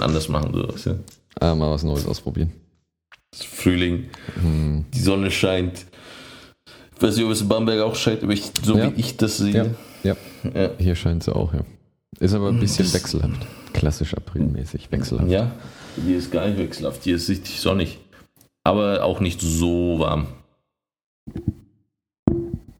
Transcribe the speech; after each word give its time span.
bisschen 0.00 0.02
anders 0.02 0.28
machen. 0.28 0.52
So, 0.54 0.68
weißt 0.68 0.86
du? 0.86 0.98
ah, 1.40 1.54
mal 1.54 1.70
was 1.70 1.82
Neues 1.82 2.06
ausprobieren. 2.06 2.52
Es 3.32 3.44
Frühling, 3.44 4.08
Hm. 4.40 4.84
die 4.92 5.00
Sonne 5.00 5.30
scheint. 5.30 5.86
Ich 6.96 7.02
weiß 7.02 7.16
nicht, 7.16 7.24
ob 7.24 7.30
es 7.32 7.40
in 7.40 7.48
Bamberg 7.48 7.80
auch 7.80 7.94
scheint, 7.96 8.22
aber 8.22 8.32
ich, 8.32 8.50
so 8.62 8.76
Ja. 8.76 8.90
wie 8.94 9.00
ich 9.00 9.16
das 9.16 9.38
sehe. 9.38 9.74
Ja, 10.02 10.16
ja. 10.44 10.50
Ja. 10.54 10.70
Hier 10.78 10.94
scheint 10.96 11.22
sie 11.24 11.34
auch, 11.34 11.54
ja. 11.54 11.60
Ist 12.18 12.34
aber 12.34 12.48
ein 12.48 12.60
bisschen 12.60 12.84
Das- 12.84 12.94
wechselhaft. 12.94 13.46
Klassisch 13.72 14.14
aprilmäßig 14.14 14.90
wechselhaft. 14.90 15.30
Ja, 15.30 15.52
hier 16.04 16.18
ist 16.18 16.30
gar 16.32 16.46
nicht 16.46 16.58
wechselhaft, 16.58 17.04
hier 17.04 17.16
ist 17.16 17.28
richtig 17.28 17.60
sonnig. 17.60 17.98
Aber 18.64 19.04
auch 19.04 19.20
nicht 19.20 19.40
so 19.40 20.00
warm. 20.00 20.26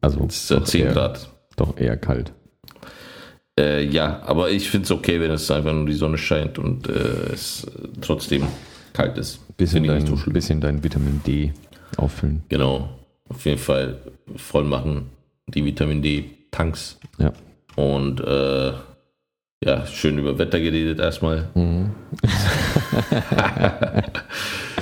Also 0.01 0.25
Es 0.27 0.35
ist 0.43 0.49
ja 0.49 0.57
doch 0.59 0.65
10 0.65 0.81
eher, 0.85 0.93
Grad. 0.93 1.29
Doch 1.55 1.77
eher 1.77 1.97
kalt. 1.97 2.33
Äh, 3.59 3.83
ja, 3.85 4.21
aber 4.25 4.49
ich 4.49 4.69
finde 4.69 4.85
es 4.85 4.91
okay, 4.91 5.19
wenn 5.19 5.31
es 5.31 5.51
einfach 5.51 5.73
nur 5.73 5.85
die 5.85 5.93
Sonne 5.93 6.17
scheint 6.17 6.57
und 6.57 6.87
äh, 6.87 7.33
es 7.33 7.67
trotzdem 8.01 8.43
kalt 8.93 9.17
ist. 9.17 9.39
Bisschen 9.57 9.83
dein, 9.85 10.05
so 10.07 10.15
bisschen 10.31 10.61
dein 10.61 10.83
Vitamin 10.83 11.21
D 11.25 11.51
auffüllen. 11.97 12.43
Genau, 12.49 12.89
auf 13.29 13.45
jeden 13.45 13.57
Fall 13.59 13.97
voll 14.37 14.63
machen, 14.63 15.09
die 15.47 15.63
Vitamin 15.65 16.01
D-Tanks. 16.01 16.97
Ja. 17.19 17.33
Und 17.75 18.21
äh, 18.21 18.71
ja, 19.63 19.85
schön 19.85 20.17
über 20.17 20.37
Wetter 20.39 20.59
geredet 20.59 20.99
erstmal. 20.99 21.47
Mhm. 21.53 21.91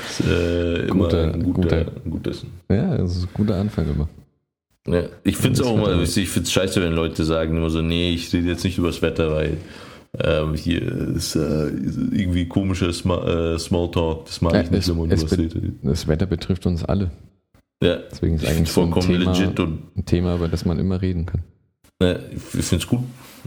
ist, 0.10 0.22
äh, 0.26 0.86
immer 0.88 1.06
Guter- 1.06 1.34
ein 1.34 1.44
guter, 1.44 1.62
guter- 1.62 1.92
ein 2.06 2.12
gutes. 2.12 2.46
Ja, 2.70 2.98
das 2.98 3.18
ist 3.18 3.24
ein 3.24 3.30
guter 3.34 3.56
Anfang 3.56 3.90
immer. 3.90 4.08
Ja, 4.92 5.04
ich 5.24 5.38
finde 5.38 5.62
es 5.62 5.66
auch 5.68 5.76
immer, 5.76 6.02
ich 6.02 6.14
finde 6.30 6.46
es 6.48 6.52
scheiße, 6.52 6.82
wenn 6.82 6.94
Leute 6.94 7.24
sagen 7.24 7.58
immer 7.58 7.70
so, 7.70 7.82
nee, 7.82 8.12
ich 8.14 8.32
rede 8.34 8.48
jetzt 8.48 8.64
nicht 8.64 8.78
über 8.78 8.88
das 8.88 9.02
Wetter, 9.02 9.32
weil 9.32 9.58
ähm, 10.24 10.56
hier 10.56 10.82
ist 11.16 11.36
äh, 11.36 11.68
irgendwie 11.68 12.48
komischer 12.48 12.92
Sma 12.92 13.54
äh, 13.54 13.60
Smalltalk, 13.60 14.26
das 14.26 14.42
mag 14.42 14.54
Ja, 14.54 14.62
ich 14.62 14.72
nicht, 14.72 14.80
es- 14.82 14.90
wenn 14.90 14.98
man 14.98 15.12
über. 15.12 15.90
Das 15.90 16.08
Wetter 16.08 16.26
betrifft 16.26 16.66
uns 16.66 16.84
alle. 16.84 17.12
Ja, 17.84 17.98
Deswegen 18.12 18.36
ist 18.36 18.44
ich 18.44 18.50
eigentlich 18.50 18.72
so 18.72 18.82
ein 18.82 18.92
Thema, 18.94 19.32
legit 19.32 19.60
und 19.60 19.96
ein 19.96 20.06
Thema, 20.06 20.36
über 20.36 20.48
das 20.48 20.66
man 20.66 20.80
immer 20.80 21.02
reden 21.02 21.26
kann. 21.26 21.44
Ja, 22.02 22.16
ich 22.34 22.42
finde 22.66 22.84
es 22.84 22.88
gut. 22.88 23.02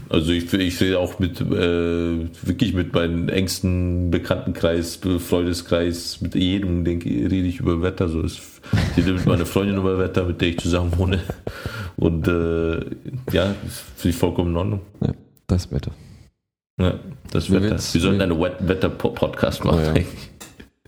Also 0.09 0.31
ich, 0.31 0.51
ich 0.53 0.77
sehe 0.77 0.99
auch 0.99 1.19
mit 1.19 1.41
äh, 1.41 1.45
wirklich 1.45 2.73
mit 2.73 2.93
meinem 2.93 3.29
engsten 3.29 4.11
Bekanntenkreis, 4.11 4.99
Freundeskreis, 5.19 6.21
mit 6.21 6.35
jedem 6.35 6.83
denke 6.85 7.09
rede 7.09 7.35
ich 7.47 7.59
über 7.59 7.81
Wetter. 7.81 8.09
So 8.09 8.21
ist 8.21 8.41
ich 8.95 8.97
rede 9.03 9.13
mit 9.13 9.25
meiner 9.25 9.45
Freundin 9.45 9.77
über 9.77 9.97
Wetter, 9.99 10.25
mit 10.25 10.39
der 10.41 10.49
ich 10.49 10.59
zusammen 10.59 10.97
wohne. 10.97 11.19
Und 11.95 12.27
äh, 12.27 12.75
ja, 13.31 13.55
finde 13.95 14.09
ich 14.09 14.15
vollkommen 14.15 14.51
in 14.51 14.57
Ordnung. 14.57 14.81
Ja, 15.01 15.13
das 15.47 15.71
Wetter. 15.71 15.91
Ja, 16.79 16.99
das 17.31 17.49
Mir 17.49 17.61
Wetter. 17.61 17.75
Wir 17.93 18.01
sollten 18.01 18.21
einen 18.21 18.39
Wet- 18.39 18.67
Wetter-Podcast 18.67 19.63
machen. 19.63 19.79
Oh 19.93 19.97
ja. 19.99 20.03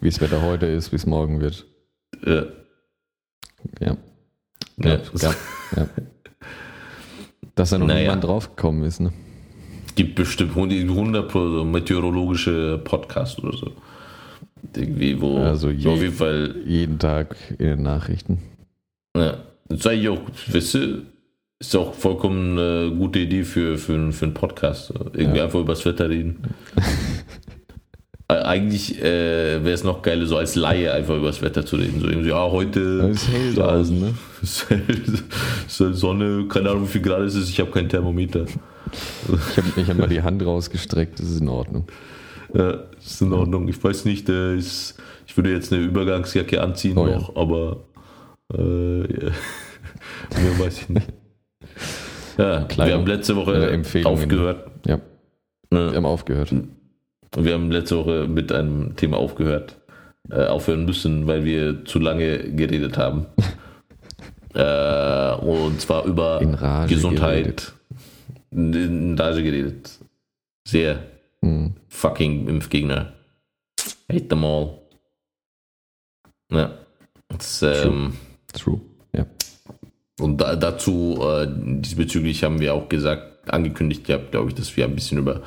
Wie 0.01 0.09
das 0.09 0.19
Wetter 0.21 0.41
heute 0.41 0.65
ist, 0.65 0.91
wie 0.91 0.95
es 0.97 1.05
morgen 1.05 1.41
wird. 1.41 1.65
Ja. 2.25 2.43
Ja. 3.79 3.97
Ja. 4.77 4.99
Ja, 5.13 5.35
ja. 5.75 5.87
Dass 7.55 7.69
da 7.69 7.77
noch 7.77 7.87
Naja. 7.87 8.01
niemand 8.01 8.23
draufgekommen 8.23 8.83
ist, 8.83 8.99
ne? 8.99 9.11
gibt 9.95 10.15
bestimmt 10.15 10.57
100 10.57 11.29
pro 11.29 11.39
so 11.39 11.63
meteorologische 11.63 12.81
Podcast 12.83 13.41
oder 13.41 13.55
so. 13.57 13.71
Irgendwie, 14.75 15.21
wo 15.21 15.37
Also 15.37 15.67
so 15.69 15.73
je- 15.73 15.87
auf 15.89 16.01
jeden 16.01 16.13
Fall 16.13 16.55
Jeden 16.65 16.99
Tag 16.99 17.37
in 17.57 17.65
den 17.67 17.83
Nachrichten. 17.83 18.39
Ja, 19.15 19.37
das 19.69 19.79
ist 19.79 19.87
eigentlich 19.87 20.09
auch, 20.09 20.19
weißt 20.51 20.73
du, 20.73 21.03
ist 21.61 21.75
auch 21.77 21.93
vollkommen 21.93 22.59
eine 22.59 22.91
gute 22.97 23.19
Idee 23.19 23.43
für, 23.43 23.77
für, 23.77 23.93
einen- 23.93 24.11
für 24.11 24.25
einen 24.25 24.33
Podcast. 24.33 24.91
Irgendwie 25.13 25.37
Ja. 25.37 25.45
einfach 25.45 25.61
über 25.61 25.71
das 25.73 25.85
Wetter 25.85 26.09
reden. 26.09 26.43
Äh, 28.27 28.33
Eigentlich 28.35 28.99
äh, 29.01 29.63
wäre 29.63 29.73
es 29.73 29.83
noch 29.83 30.01
geil, 30.01 30.25
so 30.25 30.37
als 30.37 30.55
Laie 30.55 30.91
einfach 30.93 31.15
über 31.15 31.27
das 31.27 31.41
Wetter 31.41 31.65
zu 31.65 31.75
reden. 31.75 31.99
So 32.01 32.07
irgendwie, 32.07 32.29
ja, 32.29 32.41
heute 32.49 32.79
Es 33.11 33.23
ist 33.23 33.31
hell 33.31 33.53
draußen, 33.53 33.99
ne? 33.99 34.13
ist 34.41 34.69
hell, 34.69 34.83
ist 35.67 35.77
Sonne, 35.99 36.47
keine 36.49 36.71
Ahnung, 36.71 36.83
wie 36.83 36.91
viel 36.91 37.01
Grad 37.01 37.21
es 37.21 37.35
ist, 37.35 37.49
ich 37.49 37.59
habe 37.59 37.69
kein 37.71 37.87
Thermometer. 37.87 38.45
Ich 38.45 39.57
habe 39.57 39.81
ich 39.81 39.87
hab 39.89 39.97
mal 39.97 40.07
die 40.07 40.21
Hand 40.21 40.43
rausgestreckt, 40.45 41.19
das 41.19 41.29
ist 41.29 41.41
in 41.41 41.49
Ordnung. 41.49 41.85
Ja, 42.53 42.83
ist 43.03 43.21
in 43.21 43.33
Ordnung. 43.33 43.67
Ich 43.67 43.83
weiß 43.83 44.05
nicht, 44.05 44.27
äh, 44.29 44.55
ist, 44.55 44.95
ich 45.27 45.35
würde 45.37 45.51
jetzt 45.51 45.71
eine 45.73 45.83
Übergangsjacke 45.83 46.61
anziehen 46.61 46.97
Oh 46.97 47.07
ja. 47.07 47.17
noch, 47.17 47.35
aber 47.35 47.83
äh, 48.53 49.01
ja. 49.01 49.31
mehr 50.41 50.59
weiß 50.59 50.81
ich 50.81 50.89
nicht. 50.89 51.07
Ja, 52.37 52.63
Kleine- 52.63 52.89
wir 52.91 52.97
haben 52.97 53.07
letzte 53.07 53.35
Woche 53.35 53.53
äh, 53.71 54.03
aufgehört. 54.05 54.67
Ja, 54.87 54.99
wir 55.69 55.79
Ne, 55.79 55.95
haben 55.95 56.05
aufgehört. 56.05 56.53
Wir 57.37 57.53
haben 57.53 57.71
letzte 57.71 57.97
Woche 57.97 58.27
mit 58.27 58.51
einem 58.51 58.95
Thema 58.95 59.17
aufgehört. 59.17 59.77
Äh, 60.29 60.47
aufhören 60.47 60.85
müssen, 60.85 61.27
weil 61.27 61.45
wir 61.45 61.85
zu 61.85 61.99
lange 61.99 62.51
geredet 62.55 62.97
haben. 62.97 63.27
äh, 64.55 65.33
und 65.35 65.79
zwar 65.79 66.03
über 66.05 66.39
Gesundheit. 66.89 67.43
geredet. 67.43 67.73
In, 68.51 69.15
Rage 69.19 69.43
geredet. 69.43 69.99
Sehr 70.67 70.99
Hm. 71.41 71.75
fucking 71.89 72.47
Impfgegner. 72.47 73.13
Hate 74.11 74.27
them 74.27 74.43
all. 74.45 74.79
Ja. 76.51 76.71
Das, 77.27 77.61
ähm, 77.61 78.13
True. 78.51 78.81
Ja. 79.13 79.27
und 80.19 80.41
da, 80.41 80.55
dazu, 80.55 81.19
äh, 81.21 81.47
diesbezüglich 81.47 82.43
haben 82.43 82.59
wir 82.59 82.73
auch 82.73 82.89
gesagt, 82.89 83.53
angekündigt 83.53 84.05
gehabt, 84.05 84.31
glaube 84.31 84.49
ich, 84.49 84.55
dass 84.55 84.75
wir 84.75 84.85
ein 84.85 84.95
bisschen 84.95 85.19
über 85.19 85.41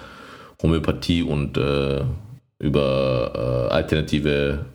Homöopathie 0.62 1.22
und 1.22 1.56
äh, 1.56 2.04
über 2.58 3.68
äh, 3.70 3.72
alternative 3.74 4.66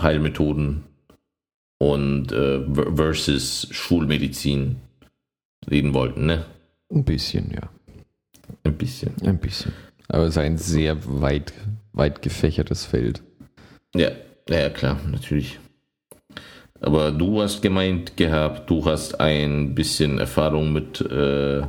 Heilmethoden 0.00 0.84
und 1.78 2.32
äh, 2.32 2.60
ver- 2.74 2.96
versus 2.96 3.68
Schulmedizin 3.70 4.76
reden 5.70 5.94
wollten, 5.94 6.26
ne? 6.26 6.44
Ein 6.92 7.04
bisschen, 7.04 7.50
ja. 7.52 7.68
Ein 8.64 8.76
bisschen. 8.76 9.12
Ein 9.24 9.38
bisschen. 9.38 9.72
Aber 10.08 10.24
es 10.24 10.30
ist 10.30 10.38
ein 10.38 10.58
sehr 10.58 10.96
weit, 11.20 11.52
weit 11.92 12.20
gefächertes 12.22 12.84
Feld. 12.84 13.22
Ja, 13.94 14.10
ja, 14.48 14.58
ja, 14.58 14.70
klar, 14.70 15.00
natürlich. 15.10 15.58
Aber 16.80 17.12
du 17.12 17.40
hast 17.40 17.62
gemeint 17.62 18.16
gehabt, 18.16 18.68
du 18.68 18.84
hast 18.84 19.18
ein 19.20 19.74
bisschen 19.74 20.18
Erfahrung 20.18 20.72
mit, 20.72 21.00
äh, 21.00 21.62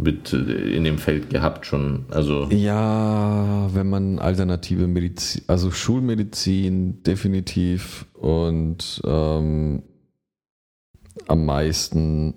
mit 0.00 0.32
äh, 0.32 0.76
in 0.76 0.84
dem 0.84 0.98
Feld 0.98 1.30
gehabt 1.30 1.66
schon. 1.66 2.06
Also, 2.10 2.48
Ja, 2.50 3.68
wenn 3.72 3.88
man 3.88 4.18
alternative 4.18 4.86
Medizin, 4.86 5.42
also 5.46 5.70
Schulmedizin 5.70 7.02
definitiv 7.02 8.06
und 8.14 9.00
ähm, 9.04 9.82
am 11.26 11.44
meisten 11.44 12.34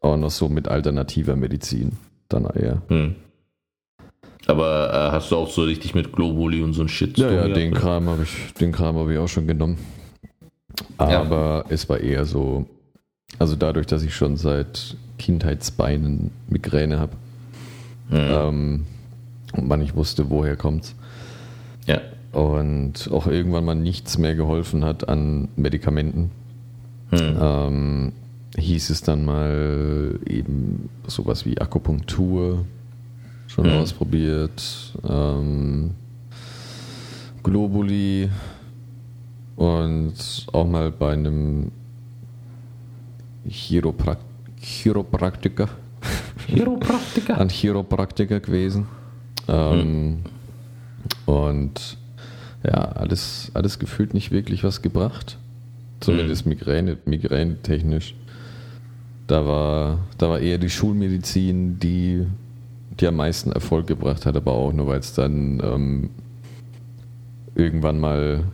auch 0.00 0.16
noch 0.16 0.30
so 0.30 0.48
mit 0.48 0.68
alternativer 0.68 1.36
Medizin 1.36 1.92
dann 2.28 2.44
eher. 2.44 2.82
hm. 2.88 3.16
Aber 4.48 4.90
äh, 4.92 5.10
hast 5.10 5.32
du 5.32 5.36
auch 5.36 5.50
so 5.50 5.62
richtig 5.64 5.94
mit 5.96 6.12
Globuli 6.12 6.62
und 6.62 6.72
so 6.72 6.82
ein 6.82 6.88
Shit 6.88 7.18
Ja, 7.18 7.32
ja, 7.32 7.48
den? 7.48 7.74
Kram 7.74 8.08
habe 8.08 8.22
ich, 8.22 8.54
den 8.54 8.70
Kram 8.70 8.96
habe 8.96 9.12
ich 9.12 9.18
auch 9.18 9.26
schon 9.28 9.48
genommen. 9.48 9.76
Aber 10.98 11.64
es 11.68 11.88
war 11.88 11.98
eher 11.98 12.24
so, 12.24 12.66
also 13.38 13.56
dadurch, 13.56 13.86
dass 13.86 14.02
ich 14.02 14.14
schon 14.14 14.36
seit 14.36 14.96
Kindheitsbeinen 15.18 16.30
Migräne 16.48 16.98
habe 16.98 17.12
Hm. 18.10 18.18
ähm, 18.30 18.86
und 19.52 19.66
man 19.68 19.80
nicht 19.80 19.96
wusste, 19.96 20.30
woher 20.30 20.56
kommt's 20.56 20.94
Ja, 21.86 22.00
und 22.32 23.10
auch 23.10 23.26
irgendwann 23.26 23.64
mal 23.64 23.74
nichts 23.74 24.18
mehr 24.18 24.34
geholfen 24.36 24.84
hat 24.84 25.08
an 25.08 25.48
Medikamenten, 25.56 26.30
hm. 27.10 27.36
ähm, 27.40 28.12
hieß 28.56 28.90
es 28.90 29.02
dann 29.02 29.24
mal 29.24 30.18
eben 30.28 30.88
sowas 31.06 31.44
wie 31.46 31.58
Akupunktur 31.60 32.64
schon 33.48 33.64
Hm. 33.66 33.78
ausprobiert, 33.78 34.92
ähm, 35.08 35.90
Globuli 37.42 38.28
und 39.56 40.46
auch 40.52 40.66
mal 40.66 40.90
bei 40.90 41.12
einem 41.12 41.70
Chiroprak 43.48 44.18
Chiropraktiker, 44.60 45.68
Chiropraktiker. 46.46 47.38
an 47.40 47.48
Chiropraktiker 47.48 48.40
gewesen. 48.40 48.86
Ähm, 49.48 50.18
Und 51.26 51.98
ja, 52.64 52.72
alles, 52.72 53.50
alles 53.54 53.78
gefühlt 53.78 54.14
nicht 54.14 54.30
wirklich 54.30 54.64
was 54.64 54.82
gebracht. 54.82 55.38
Zumindest 56.00 56.46
Migräne, 56.46 56.98
migränetechnisch. 57.04 58.14
Da 59.26 59.46
war, 59.46 59.98
da 60.18 60.30
war 60.30 60.40
eher 60.40 60.58
die 60.58 60.70
Schulmedizin, 60.70 61.78
die, 61.80 62.26
die 63.00 63.06
am 63.06 63.16
meisten 63.16 63.50
Erfolg 63.52 63.86
gebracht 63.86 64.26
hat, 64.26 64.36
aber 64.36 64.52
auch 64.52 64.72
nur, 64.72 64.86
weil 64.86 65.00
es 65.00 65.14
dann 65.14 65.60
ähm, 65.64 66.10
irgendwann 67.54 67.98
mal, 67.98 68.44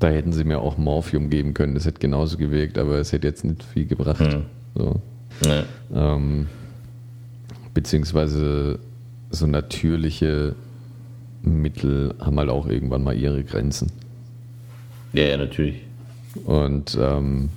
da 0.00 0.08
hätten 0.08 0.32
sie 0.32 0.44
mir 0.44 0.60
auch 0.60 0.78
Morphium 0.78 1.30
geben 1.30 1.54
können. 1.54 1.74
Das 1.74 1.84
hätte 1.84 2.00
genauso 2.00 2.38
gewirkt, 2.38 2.78
aber 2.78 2.98
es 2.98 3.12
hätte 3.12 3.28
jetzt 3.28 3.44
nicht 3.44 3.62
viel 3.62 3.86
gebracht. 3.86 4.20
Hm. 4.20 4.44
So. 4.74 5.00
Ja. 5.44 5.64
Ähm, 5.94 6.48
beziehungsweise 7.74 8.78
so 9.30 9.46
natürliche 9.46 10.54
Mittel 11.42 12.14
haben 12.18 12.38
halt 12.38 12.50
auch 12.50 12.66
irgendwann 12.66 13.04
mal 13.04 13.16
ihre 13.16 13.44
Grenzen. 13.44 13.92
Ja, 15.12 15.24
ja, 15.24 15.36
natürlich. 15.36 15.76
Und 16.44 16.96
ähm, 17.00 17.50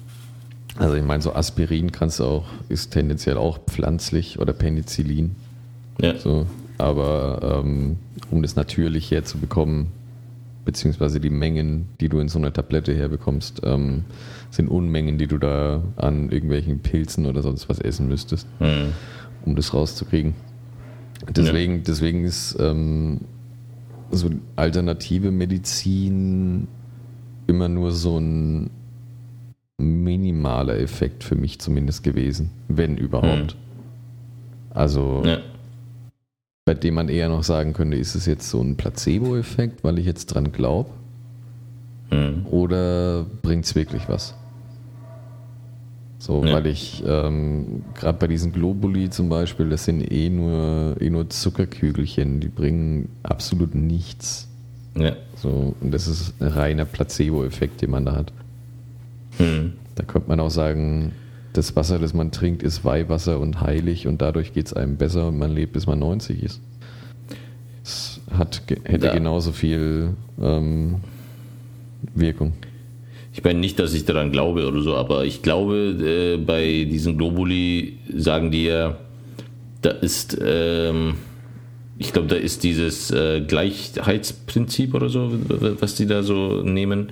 also 0.78 0.96
ich 0.96 1.04
meine, 1.04 1.22
so 1.22 1.34
Aspirin 1.34 1.92
kannst 1.92 2.20
du 2.20 2.26
auch, 2.26 2.46
ist 2.70 2.92
tendenziell 2.92 3.38
auch 3.38 3.60
pflanzlich 3.60 4.40
oder 4.40 4.54
Penicillin. 4.54 5.36
Ja. 6.02 6.18
So, 6.18 6.48
aber 6.78 7.62
ähm, 7.64 7.98
um 8.32 8.42
das 8.42 8.56
natürlich 8.56 9.12
herzubekommen, 9.12 9.88
beziehungsweise 10.66 11.20
die 11.20 11.30
Mengen, 11.30 11.90
die 12.00 12.10
du 12.10 12.20
in 12.20 12.30
so 12.30 12.40
einer 12.40 12.54
Tablette 12.54 12.94
herbekommst, 12.96 13.62
ähm, 13.64 14.06
sind 14.50 14.70
Unmengen, 14.70 15.18
die 15.18 15.28
du 15.28 15.38
da 15.38 15.84
an 15.98 16.30
irgendwelchen 16.30 16.80
Pilzen 16.80 17.26
oder 17.26 17.42
sonst 17.42 17.68
was 17.70 17.80
essen 17.80 18.08
müsstest, 18.08 18.48
Mhm. 18.60 18.94
um 19.46 19.56
das 19.56 19.74
rauszukriegen. 19.74 20.34
Deswegen, 21.36 21.84
deswegen 21.84 22.24
ist 22.26 22.58
ähm, 22.60 23.22
so 24.12 24.30
alternative 24.56 25.32
Medizin 25.32 26.68
immer 27.48 27.68
nur 27.70 27.92
so 27.92 28.18
ein 28.20 28.70
minimaler 29.78 30.80
Effekt 30.80 31.24
für 31.24 31.36
mich 31.36 31.60
zumindest 31.60 32.04
gewesen, 32.04 32.52
wenn 32.68 32.98
überhaupt. 32.98 33.56
Also 34.70 35.24
Ja. 35.26 35.38
Bei 36.66 36.74
dem 36.74 36.94
man 36.96 37.10
eher 37.10 37.30
noch 37.30 37.44
sagen 37.44 37.74
könnte, 37.74 37.98
ist 37.98 38.16
es 38.16 38.26
jetzt 38.26 38.50
so 38.50 38.62
ein 38.62 38.78
Placebo-Effekt, 38.78 39.84
weil 39.84 40.00
ich 40.00 40.06
jetzt 40.06 40.28
dran 40.28 40.52
glaube, 40.52 40.90
Mhm. 42.12 42.46
oder 42.50 43.26
bringt 43.42 43.66
es 43.66 43.76
wirklich 43.76 44.08
was? 44.08 44.36
So, 46.20 46.46
Ja. 46.46 46.54
weil 46.54 46.68
ich 46.68 47.04
ähm, 47.06 47.84
gerade 47.96 48.18
bei 48.18 48.28
diesen 48.28 48.54
Globuli 48.54 49.10
zum 49.10 49.28
Beispiel, 49.28 49.70
das 49.70 49.84
sind 49.86 50.10
eh 50.10 50.30
nur, 50.30 50.96
eh 51.02 51.10
nur 51.10 51.30
Zuckerkügelchen, 51.30 52.40
die 52.40 52.48
bringen 52.48 53.10
absolut 53.24 53.76
nichts. 53.76 54.48
Ja. 54.98 55.14
So, 55.36 55.76
und 55.82 55.92
das 55.94 56.08
ist 56.08 56.34
ein 56.42 56.48
reiner 56.48 56.86
Placebo-Effekt, 56.86 57.82
den 57.82 57.90
man 57.92 58.06
da 58.06 58.16
hat. 58.16 58.32
Mhm. 59.38 59.74
Da 59.96 60.04
könnte 60.04 60.30
man 60.30 60.40
auch 60.40 60.52
sagen, 60.52 61.12
das 61.54 61.76
Wasser, 61.76 62.00
das 62.00 62.14
man 62.14 62.32
trinkt, 62.32 62.64
ist 62.64 62.84
Weihwasser 62.84 63.40
und 63.40 63.62
heilig 63.62 64.08
und 64.08 64.22
dadurch 64.22 64.54
geht 64.54 64.68
es 64.68 64.74
einem 64.74 64.98
besser 64.98 65.28
und 65.28 65.38
man 65.38 65.54
lebt, 65.54 65.74
bis 65.74 65.88
man 65.88 66.00
90 66.00 66.44
ist. 66.44 66.62
Es 67.84 68.22
hat, 68.38 68.62
hätte 68.86 69.08
Ja. 69.08 69.14
genauso 69.14 69.52
viel 69.52 70.10
ähm, 70.42 70.96
Wirkung. 72.16 72.54
Ich 73.34 73.44
meine 73.44 73.60
nicht, 73.60 73.80
dass 73.80 73.94
ich 73.94 74.06
daran 74.06 74.32
glaube 74.32 74.68
oder 74.68 74.82
so, 74.82 74.96
aber 74.96 75.26
ich 75.26 75.42
glaube, 75.42 75.76
äh, 75.76 76.38
bei 76.38 76.88
diesen 76.90 77.18
Globuli 77.18 77.98
sagen 78.16 78.52
die 78.52 78.66
ja, 78.66 78.98
da 79.82 79.90
ist, 79.90 80.38
ähm, 80.42 81.16
ich 81.98 82.14
glaube, 82.14 82.28
da 82.28 82.36
ist 82.36 82.64
dieses 82.64 83.12
äh, 83.12 83.42
Gleichheitsprinzip 83.42 84.94
oder 84.94 85.10
so, 85.10 85.32
was 85.80 85.96
die 85.96 86.06
da 86.06 86.24
so 86.24 86.62
nehmen 86.64 87.12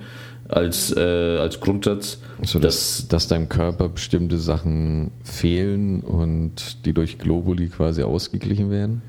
als, 0.52 0.94
äh, 0.96 1.00
als 1.00 1.60
Grundsatz. 1.60 2.18
So 2.44 2.58
dass, 2.58 3.06
dass 3.08 3.28
deinem 3.28 3.48
Körper 3.48 3.88
bestimmte 3.88 4.38
Sachen 4.38 5.12
fehlen 5.22 6.00
und 6.00 6.84
die 6.84 6.92
durch 6.92 7.18
Globuli 7.18 7.68
quasi 7.68 8.02
ausgeglichen 8.02 8.70
werden. 8.70 9.02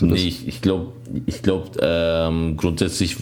Nee, 0.00 0.14
ich, 0.14 0.48
ich 0.48 0.62
glaube, 0.62 0.92
ich 1.26 1.42
glaub, 1.42 1.76
ähm, 1.80 2.56
grundsätzlich 2.56 3.16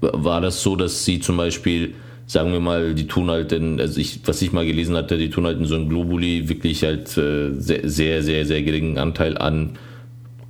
war 0.00 0.40
das 0.40 0.62
so, 0.62 0.74
dass 0.74 1.04
sie 1.04 1.20
zum 1.20 1.36
Beispiel, 1.36 1.94
sagen 2.26 2.52
wir 2.52 2.58
mal, 2.58 2.94
die 2.94 3.06
tun 3.06 3.30
halt, 3.30 3.52
in, 3.52 3.80
also 3.80 4.00
ich, 4.00 4.20
was 4.24 4.42
ich 4.42 4.52
mal 4.52 4.66
gelesen 4.66 4.96
hatte, 4.96 5.16
die 5.16 5.30
tun 5.30 5.46
halt 5.46 5.58
in 5.58 5.64
so 5.64 5.76
einem 5.76 5.88
Globuli 5.88 6.48
wirklich 6.48 6.82
halt 6.82 7.16
äh, 7.16 7.52
sehr, 7.52 7.88
sehr, 7.88 8.22
sehr, 8.24 8.46
sehr 8.46 8.62
geringen 8.62 8.98
Anteil 8.98 9.38
an 9.38 9.78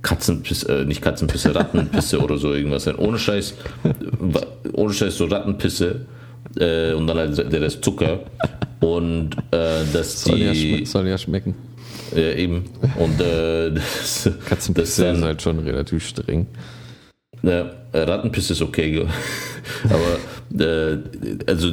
Katzenpisse, 0.01 0.81
äh, 0.81 0.85
nicht 0.85 1.03
Katzenpisse, 1.03 1.53
Rattenpisse 1.53 2.19
oder 2.23 2.37
so 2.37 2.51
irgendwas. 2.51 2.87
Ohne 2.97 3.19
Scheiß, 3.19 3.53
ohne 4.73 4.93
Scheiß 4.93 5.17
so 5.17 5.25
Rattenpisse 5.25 6.07
äh, 6.59 6.93
und 6.93 7.07
dann 7.07 7.17
halt 7.17 7.51
der 7.51 7.61
Rest 7.61 7.83
Zucker. 7.83 8.19
Und 8.79 9.31
äh, 9.51 9.83
dass 9.93 10.23
soll, 10.23 10.39
ja 10.39 10.51
die 10.51 10.83
schme- 10.83 10.85
soll 10.85 11.07
ja 11.07 11.17
schmecken. 11.17 11.55
äh, 12.15 12.41
eben 12.43 12.65
und 12.99 13.19
äh, 13.21 13.71
das, 13.73 14.23
das 14.25 14.39
Katzenpisse 14.45 15.03
dann- 15.05 15.15
ist 15.17 15.21
halt 15.23 15.41
schon 15.41 15.59
relativ 15.59 16.05
streng. 16.05 16.47
ja, 17.43 17.71
äh, 17.93 17.99
Rattenpiss 17.99 18.49
ist 18.51 18.61
okay, 18.61 19.05
aber 19.85 20.63
äh, 20.63 20.97
also 21.47 21.69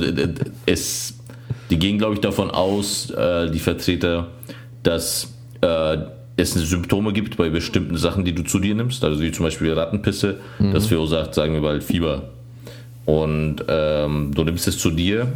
es, 0.67 1.15
die 1.71 1.79
gehen 1.79 1.99
glaube 1.99 2.15
ich 2.15 2.21
davon 2.21 2.51
aus, 2.51 3.11
äh, 3.11 3.51
die 3.51 3.59
Vertreter, 3.59 4.29
dass 4.83 5.33
äh, 5.63 5.97
es 6.37 6.53
Symptome 6.55 7.13
gibt 7.13 7.37
bei 7.37 7.51
bestimmten 7.51 7.97
Sachen, 7.99 8.25
die 8.25 8.35
du 8.35 8.43
zu 8.45 8.61
dir 8.61 8.75
nimmst, 8.75 9.05
also 9.05 9.21
wie 9.21 9.31
zum 9.33 9.45
Beispiel 9.45 9.73
Rattenpisse, 9.75 10.39
das 10.73 10.87
verursacht, 10.87 11.35
sagen 11.35 11.53
wir 11.55 11.61
mal, 11.61 11.81
Fieber. 11.83 12.30
Und 13.07 13.57
ähm, 13.69 14.33
du 14.35 14.45
nimmst 14.45 14.69
es 14.69 14.79
zu 14.79 14.91
dir 14.91 15.33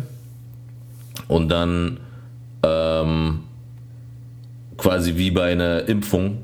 und 1.28 1.48
dann 1.48 1.98
ähm, 2.62 3.40
quasi 4.76 5.16
wie 5.16 5.30
bei 5.30 5.52
einer 5.52 5.88
Impfung, 5.88 6.38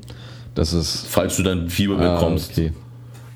Das 0.55 0.73
ist. 0.73 1.05
falls 1.07 1.37
du 1.37 1.43
dann 1.43 1.69
Fieber 1.69 1.97
Ah, 1.99 2.15
bekommst, 2.15 2.51
okay. 2.51 2.71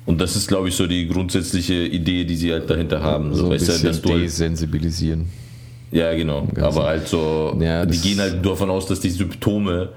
und 0.04 0.20
das 0.20 0.36
ist, 0.36 0.48
glaube 0.48 0.68
ich, 0.68 0.74
so 0.74 0.86
die 0.86 1.06
grundsätzliche 1.08 1.74
Idee, 1.86 2.24
die 2.24 2.36
sie 2.36 2.52
halt 2.52 2.68
dahinter 2.68 3.02
haben. 3.02 3.34
So 3.34 3.44
ein 3.46 3.50
weißt 3.52 3.68
du, 3.68 3.72
bisschen 3.72 3.88
dass 3.88 4.02
du 4.02 4.10
halt, 4.10 4.22
desensibilisieren. 4.24 5.26
ja, 5.92 6.12
genau. 6.14 6.48
Aber 6.60 6.84
halt 6.84 7.06
so, 7.08 7.56
Ja, 7.60 7.86
die 7.86 7.98
gehen 7.98 8.18
halt 8.20 8.44
davon 8.44 8.70
aus, 8.70 8.86
dass 8.86 9.00
die 9.00 9.10
Symptome, 9.10 9.90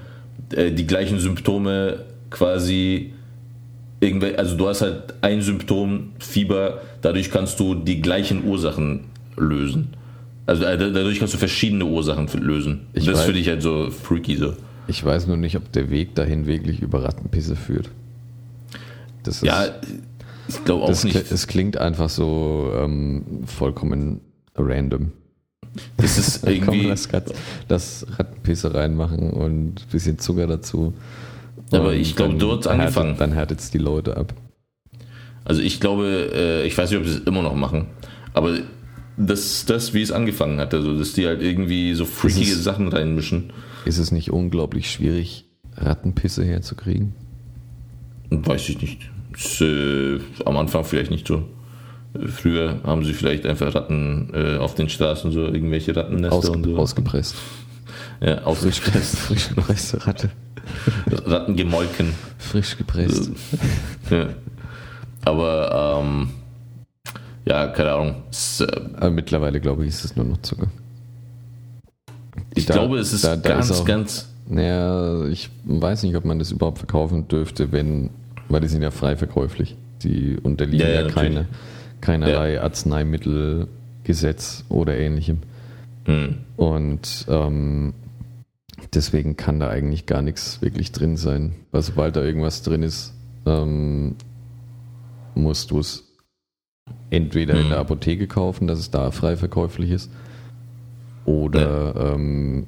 äh, 0.55 0.71
die 0.71 0.85
gleichen 0.87 1.19
Symptome 1.19 2.05
quasi 2.29 3.13
irgendwelche, 3.99 4.37
also 4.39 4.55
du 4.55 4.67
hast 4.67 4.81
halt 4.81 5.13
ein 5.21 5.41
Symptom, 5.41 6.11
Fieber, 6.19 6.81
dadurch 7.01 7.31
kannst 7.31 7.59
du 7.59 7.75
die 7.75 8.01
gleichen 8.01 8.45
Ursachen 8.45 9.05
lösen. 9.37 9.89
Also 10.45 10.63
äh, 10.63 10.77
dadurch 10.77 11.19
kannst 11.19 11.33
du 11.33 11.37
verschiedene 11.37 11.85
Ursachen 11.85 12.27
lösen. 12.41 12.87
Ich 12.93 13.05
das 13.05 13.23
finde 13.23 13.39
ich 13.39 13.47
halt 13.47 13.61
so 13.61 13.89
freaky 13.91 14.35
so. 14.35 14.53
Ich 14.87 15.03
weiß 15.05 15.27
nur 15.27 15.37
nicht, 15.37 15.55
ob 15.55 15.71
der 15.71 15.89
Weg 15.91 16.15
dahin 16.15 16.47
wirklich 16.47 16.81
über 16.81 17.03
Rattenpisse 17.03 17.55
führt. 17.55 17.89
Das 19.23 19.35
ist, 19.37 19.43
Ja, 19.43 19.65
ich 20.47 20.65
glaube 20.65 20.85
auch 20.85 21.03
nicht. 21.03 21.15
es 21.31 21.45
klingt 21.47 21.77
einfach 21.77 22.09
so 22.09 22.71
ähm, 22.75 23.43
vollkommen 23.45 24.21
random. 24.55 25.11
Das 25.97 26.17
ist 26.17 26.41
Komm, 26.41 26.51
irgendwie. 26.51 26.85
lass 26.87 27.13
Rat- 27.13 27.31
das 27.67 28.07
Rattenpisse 28.17 28.73
reinmachen 28.73 29.29
und 29.29 29.79
ein 29.81 29.91
bisschen 29.91 30.17
Zucker 30.17 30.47
dazu. 30.47 30.93
Aber 31.71 31.93
ich 31.93 32.15
glaub, 32.15 32.29
dann 32.29 32.39
dort 32.39 32.65
härtet- 32.65 32.71
angefangen. 32.81 33.15
Dann 33.19 33.31
härtet 33.33 33.59
es 33.59 33.69
die 33.69 33.77
Leute 33.77 34.17
ab. 34.17 34.33
Also 35.45 35.61
ich 35.61 35.79
glaube, 35.79 36.31
äh, 36.33 36.67
ich 36.67 36.77
weiß 36.77 36.91
nicht, 36.91 36.99
ob 36.99 37.05
sie 37.07 37.15
es 37.17 37.21
immer 37.25 37.41
noch 37.41 37.55
machen, 37.55 37.87
aber 38.33 38.57
das 39.17 39.39
ist 39.45 39.69
das, 39.69 39.93
wie 39.93 40.01
es 40.01 40.11
angefangen 40.11 40.59
hat, 40.59 40.73
also 40.73 40.97
dass 40.97 41.13
die 41.13 41.25
halt 41.27 41.41
irgendwie 41.41 41.93
so 41.93 42.05
freakige 42.05 42.51
ist- 42.51 42.63
Sachen 42.63 42.87
reinmischen. 42.89 43.51
Ist 43.85 43.97
es 43.97 44.11
nicht 44.11 44.31
unglaublich 44.31 44.91
schwierig, 44.91 45.45
Rattenpisse 45.75 46.45
herzukriegen? 46.45 47.13
Weiß 48.29 48.69
ich 48.69 48.81
nicht. 48.81 49.09
Ist, 49.35 49.61
äh, 49.61 50.19
am 50.45 50.57
Anfang 50.57 50.83
vielleicht 50.83 51.11
nicht 51.11 51.27
so. 51.27 51.43
Früher 52.27 52.79
haben 52.83 53.03
sie 53.05 53.13
vielleicht 53.13 53.45
einfach 53.45 53.73
Ratten 53.75 54.31
äh, 54.33 54.57
auf 54.57 54.75
den 54.75 54.89
Straßen, 54.89 55.31
so 55.31 55.41
irgendwelche 55.45 55.95
Rattennester 55.95 56.35
Aus, 56.35 56.49
und 56.49 56.63
so. 56.65 56.75
Ausgepresst. 56.77 57.35
ja, 58.21 58.37
Frisch 58.41 58.45
ausgepresst. 58.45 58.83
gepresst. 58.85 59.17
Frisch 59.27 59.49
gepresste 59.49 60.07
Ratte. 60.07 60.29
Ratten 61.25 61.55
gemolken. 61.55 62.13
Frisch 62.37 62.77
gepresst. 62.77 63.31
Ja. 64.09 64.29
Aber, 65.25 65.99
ähm, 66.03 66.29
ja, 67.45 67.67
keine 67.67 67.91
Ahnung. 67.93 68.15
Es, 68.31 68.61
äh, 68.61 69.09
mittlerweile, 69.09 69.59
glaube 69.59 69.83
ich, 69.83 69.89
ist 69.89 70.05
es 70.05 70.15
nur 70.15 70.25
noch 70.25 70.41
Zucker. 70.41 70.67
ich 72.55 72.65
Da- 72.65 72.73
glaube, 72.75 72.97
es 72.99 73.11
ist 73.13 73.23
da- 73.25 73.35
da 73.35 73.49
ganz, 73.49 73.69
ist 73.69 73.81
auch- 73.81 73.85
ganz. 73.85 74.29
Naja, 74.47 75.25
ich 75.25 75.49
weiß 75.65 76.01
nicht, 76.03 76.15
ob 76.15 76.25
man 76.25 76.39
das 76.39 76.51
überhaupt 76.51 76.79
verkaufen 76.79 77.27
dürfte, 77.27 77.71
wenn, 77.71 78.09
weil 78.47 78.61
die 78.61 78.67
sind 78.67 78.81
ja 78.81 78.89
frei 78.91 79.15
verkäuflich. 79.15 79.75
Die 80.03 80.37
unterliegen 80.41 80.87
Ja, 80.87 80.93
ja, 80.93 81.01
ja, 81.01 81.07
keine, 81.09 81.45
keinerlei 82.01 82.59
Arzneimittelgesetz 82.61 84.63
oder 84.69 84.97
ähnlichem. 84.97 85.39
Hm. 86.05 86.37
Und 86.57 87.25
ähm, 87.29 87.93
deswegen 88.93 89.35
kann 89.37 89.59
da 89.59 89.69
eigentlich 89.69 90.05
gar 90.07 90.21
nichts 90.21 90.61
wirklich 90.61 90.91
drin 90.93 91.17
sein. 91.17 91.53
Weil 91.71 91.81
sobald 91.83 92.15
da 92.15 92.23
irgendwas 92.23 92.63
drin 92.63 92.81
ist, 92.83 93.13
ähm, 93.45 94.15
musst 95.41 95.71
du 95.71 95.79
es 95.79 96.05
entweder 97.09 97.55
in 97.55 97.65
Mhm. 97.65 97.69
der 97.69 97.79
Apotheke 97.79 98.27
kaufen, 98.27 98.67
dass 98.67 98.79
es 98.79 98.91
da 98.91 99.11
frei 99.11 99.35
verkäuflich 99.37 99.91
ist, 99.91 100.11
oder 101.25 102.13
ähm, 102.15 102.65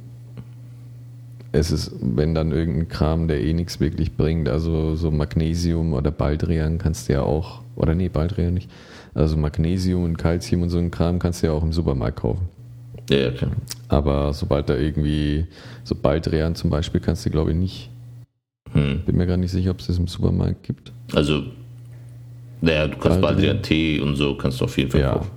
es 1.51 1.71
ist, 1.71 1.91
wenn 2.01 2.33
dann 2.33 2.51
irgendein 2.51 2.87
Kram, 2.87 3.27
der 3.27 3.41
eh 3.43 3.53
nichts 3.53 3.79
wirklich 3.79 4.15
bringt, 4.15 4.47
also 4.47 4.95
so 4.95 5.11
Magnesium 5.11 5.93
oder 5.93 6.11
Baldrian 6.11 6.77
kannst 6.77 7.09
du 7.09 7.13
ja 7.13 7.23
auch, 7.23 7.61
oder 7.75 7.93
nee, 7.93 8.09
Baldrian 8.09 8.53
nicht, 8.53 8.69
also 9.13 9.35
Magnesium 9.37 10.03
und 10.03 10.17
Calcium 10.17 10.61
und 10.63 10.69
so 10.69 10.77
ein 10.77 10.91
Kram 10.91 11.19
kannst 11.19 11.43
du 11.43 11.47
ja 11.47 11.53
auch 11.53 11.63
im 11.63 11.73
Supermarkt 11.73 12.17
kaufen. 12.19 12.47
Ja, 13.09 13.17
ja, 13.17 13.31
klar. 13.31 13.51
Aber 13.89 14.33
sobald 14.33 14.69
da 14.69 14.77
irgendwie, 14.77 15.45
so 15.83 15.95
Baldrian 15.95 16.55
zum 16.55 16.69
Beispiel, 16.69 17.01
kannst 17.01 17.25
du 17.25 17.29
glaube 17.29 17.51
ich 17.51 17.57
nicht 17.57 17.89
Hm. 18.73 19.01
Bin 19.05 19.17
mir 19.17 19.27
gar 19.27 19.35
nicht 19.35 19.51
sicher, 19.51 19.71
ob 19.71 19.79
es 19.81 19.87
das 19.87 19.97
im 19.97 20.07
Supermarkt 20.07 20.63
gibt. 20.63 20.93
Also, 21.13 21.43
naja, 22.61 22.87
du 22.87 22.97
kannst 22.97 23.21
Baldrian 23.21 23.61
Tee 23.61 23.99
und 23.99 24.15
so, 24.15 24.35
kannst 24.35 24.61
du 24.61 24.65
auf 24.65 24.77
jeden 24.77 24.91
Fall 24.91 25.01
ja. 25.01 25.13
kaufen. 25.13 25.31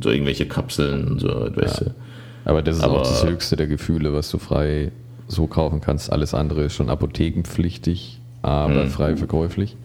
So 0.00 0.10
irgendwelche 0.10 0.46
Kapseln 0.46 1.06
und 1.08 1.20
so, 1.20 1.28
weißt 1.28 1.80
ja. 1.80 1.86
du. 1.86 1.94
Aber 2.44 2.62
das 2.62 2.76
ist 2.78 2.82
Aber, 2.82 3.00
auch 3.00 3.02
das 3.02 3.24
höchste 3.24 3.56
der 3.56 3.68
Gefühle, 3.68 4.12
was 4.12 4.30
du 4.30 4.38
frei 4.38 4.92
so 5.28 5.46
kaufen 5.46 5.80
kannst. 5.80 6.12
Alles 6.12 6.34
andere 6.34 6.64
ist 6.64 6.74
schon 6.74 6.90
apothekenpflichtig, 6.90 8.20
aber 8.42 8.84
mhm. 8.84 8.90
frei 8.90 9.16
verkäuflich. 9.16 9.76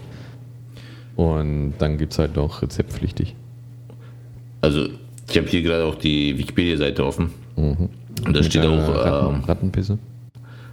Und 1.16 1.76
dann 1.80 1.98
gibt 1.98 2.14
es 2.14 2.20
halt 2.20 2.36
noch 2.36 2.62
rezeptpflichtig. 2.62 3.36
Also, 4.62 4.88
ich 5.30 5.38
habe 5.38 5.48
hier 5.48 5.62
gerade 5.62 5.86
auch 5.86 5.96
die 5.96 6.38
Wikipedia-Seite 6.38 7.06
offen. 7.06 7.32
Mhm. 7.56 7.90
Und 8.26 8.36
da 8.36 8.44
steht 8.44 8.66
auch. 8.66 8.78
Ratten, 8.78 9.36
ähm, 9.36 9.44
Rattenpisse? 9.44 10.00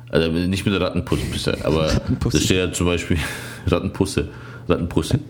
Also 0.08 0.30
nicht 0.30 0.64
mit 0.64 0.74
der 0.74 0.80
Rattenpisse, 0.80 1.58
aber 1.64 1.90
da 2.30 2.38
steht 2.38 2.56
ja 2.56 2.72
zum 2.72 2.86
Beispiel 2.86 3.18
Rattenpusse. 3.66 4.28
Rattenpusse. 4.68 5.20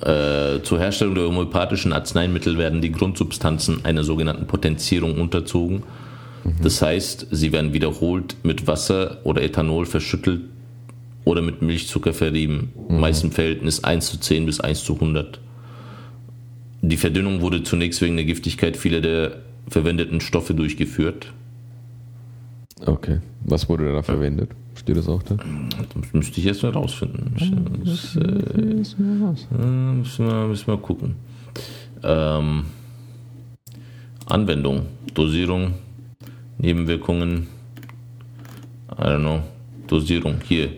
Äh, 0.00 0.62
zur 0.62 0.78
Herstellung 0.78 1.14
der 1.14 1.24
homöopathischen 1.24 1.92
Arzneimittel 1.92 2.58
werden 2.58 2.82
die 2.82 2.92
Grundsubstanzen 2.92 3.84
einer 3.84 4.04
sogenannten 4.04 4.46
Potenzierung 4.46 5.18
unterzogen. 5.20 5.84
Mhm. 6.44 6.54
Das 6.62 6.82
heißt, 6.82 7.28
sie 7.30 7.52
werden 7.52 7.72
wiederholt 7.72 8.36
mit 8.42 8.66
Wasser 8.66 9.18
oder 9.24 9.42
Ethanol 9.42 9.86
verschüttelt 9.86 10.42
oder 11.24 11.40
mit 11.40 11.62
Milchzucker 11.62 12.12
verrieben. 12.12 12.72
Mhm. 12.88 13.00
Meist 13.00 13.24
im 13.24 13.32
Verhältnis 13.32 13.84
1 13.84 14.10
zu 14.10 14.20
10 14.20 14.46
bis 14.46 14.60
1 14.60 14.84
zu 14.84 14.94
100. 14.94 15.40
Die 16.82 16.96
Verdünnung 16.96 17.40
wurde 17.40 17.62
zunächst 17.62 18.00
wegen 18.02 18.16
der 18.16 18.26
Giftigkeit 18.26 18.76
vieler 18.76 19.00
der 19.00 19.36
verwendeten 19.68 20.20
Stoffe 20.20 20.54
durchgeführt. 20.54 21.32
Okay. 22.84 23.20
Was 23.42 23.68
wurde 23.68 23.92
da 23.92 24.02
verwendet? 24.02 24.50
Steht 24.86 24.98
das 24.98 25.08
auch 25.08 25.22
da? 25.24 25.34
Das 25.34 26.12
müsste 26.12 26.38
ich 26.38 26.46
erst 26.46 26.62
mal 26.62 26.70
rausfinden. 26.70 27.34
Das, 27.84 28.14
äh, 28.14 28.20
müssen, 28.56 29.18
wir 29.18 29.26
raus. 29.26 29.48
müssen, 29.50 30.28
wir, 30.28 30.46
müssen 30.46 30.66
wir 30.68 30.76
gucken. 30.76 31.16
Ähm, 32.04 32.66
Anwendung, 34.26 34.86
Dosierung, 35.12 35.74
Nebenwirkungen, 36.58 37.48
I 38.96 39.02
don't 39.02 39.18
know, 39.18 39.42
Dosierung, 39.88 40.36
hier. 40.46 40.68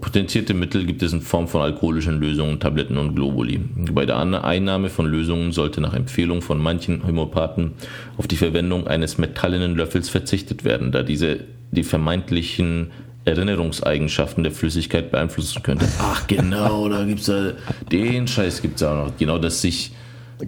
Potenzierte 0.00 0.52
Mittel 0.52 0.84
gibt 0.84 1.04
es 1.04 1.12
in 1.12 1.20
Form 1.20 1.46
von 1.46 1.60
alkoholischen 1.60 2.18
Lösungen, 2.18 2.58
Tabletten 2.58 2.98
und 2.98 3.14
Globuli. 3.14 3.60
Bei 3.94 4.04
der 4.04 4.18
Einnahme 4.18 4.88
von 4.88 5.06
Lösungen 5.06 5.52
sollte 5.52 5.80
nach 5.80 5.94
Empfehlung 5.94 6.42
von 6.42 6.60
manchen 6.60 7.06
Homöopathen 7.06 7.74
auf 8.16 8.26
die 8.26 8.34
Verwendung 8.34 8.88
eines 8.88 9.16
metallenen 9.16 9.76
Löffels 9.76 10.08
verzichtet 10.08 10.64
werden, 10.64 10.90
da 10.90 11.04
diese 11.04 11.44
die 11.72 11.82
vermeintlichen 11.82 12.90
Erinnerungseigenschaften 13.24 14.42
der 14.42 14.52
Flüssigkeit 14.52 15.10
beeinflussen 15.10 15.62
könnte. 15.62 15.86
Ach 16.00 16.26
genau, 16.26 16.88
da 16.88 17.04
gibt 17.04 17.20
es 17.20 17.26
da 17.26 17.52
den 17.90 18.26
Scheiß 18.26 18.62
gibt 18.62 18.76
es 18.76 18.82
auch 18.82 19.06
noch. 19.06 19.16
Genau, 19.16 19.38
dass 19.38 19.60
sich 19.60 19.92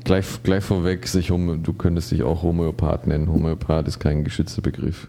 gleich, 0.03 0.27
gleich 0.43 0.65
vorweg, 0.65 1.07
sich, 1.07 1.29
du 1.29 1.73
könntest 1.75 2.11
dich 2.11 2.23
auch 2.23 2.43
Homöopath 2.43 3.07
nennen. 3.07 3.31
Homöopath 3.31 3.87
ist 3.87 4.01
kein 4.01 4.25
geschützter 4.25 4.63
Begriff. 4.63 5.09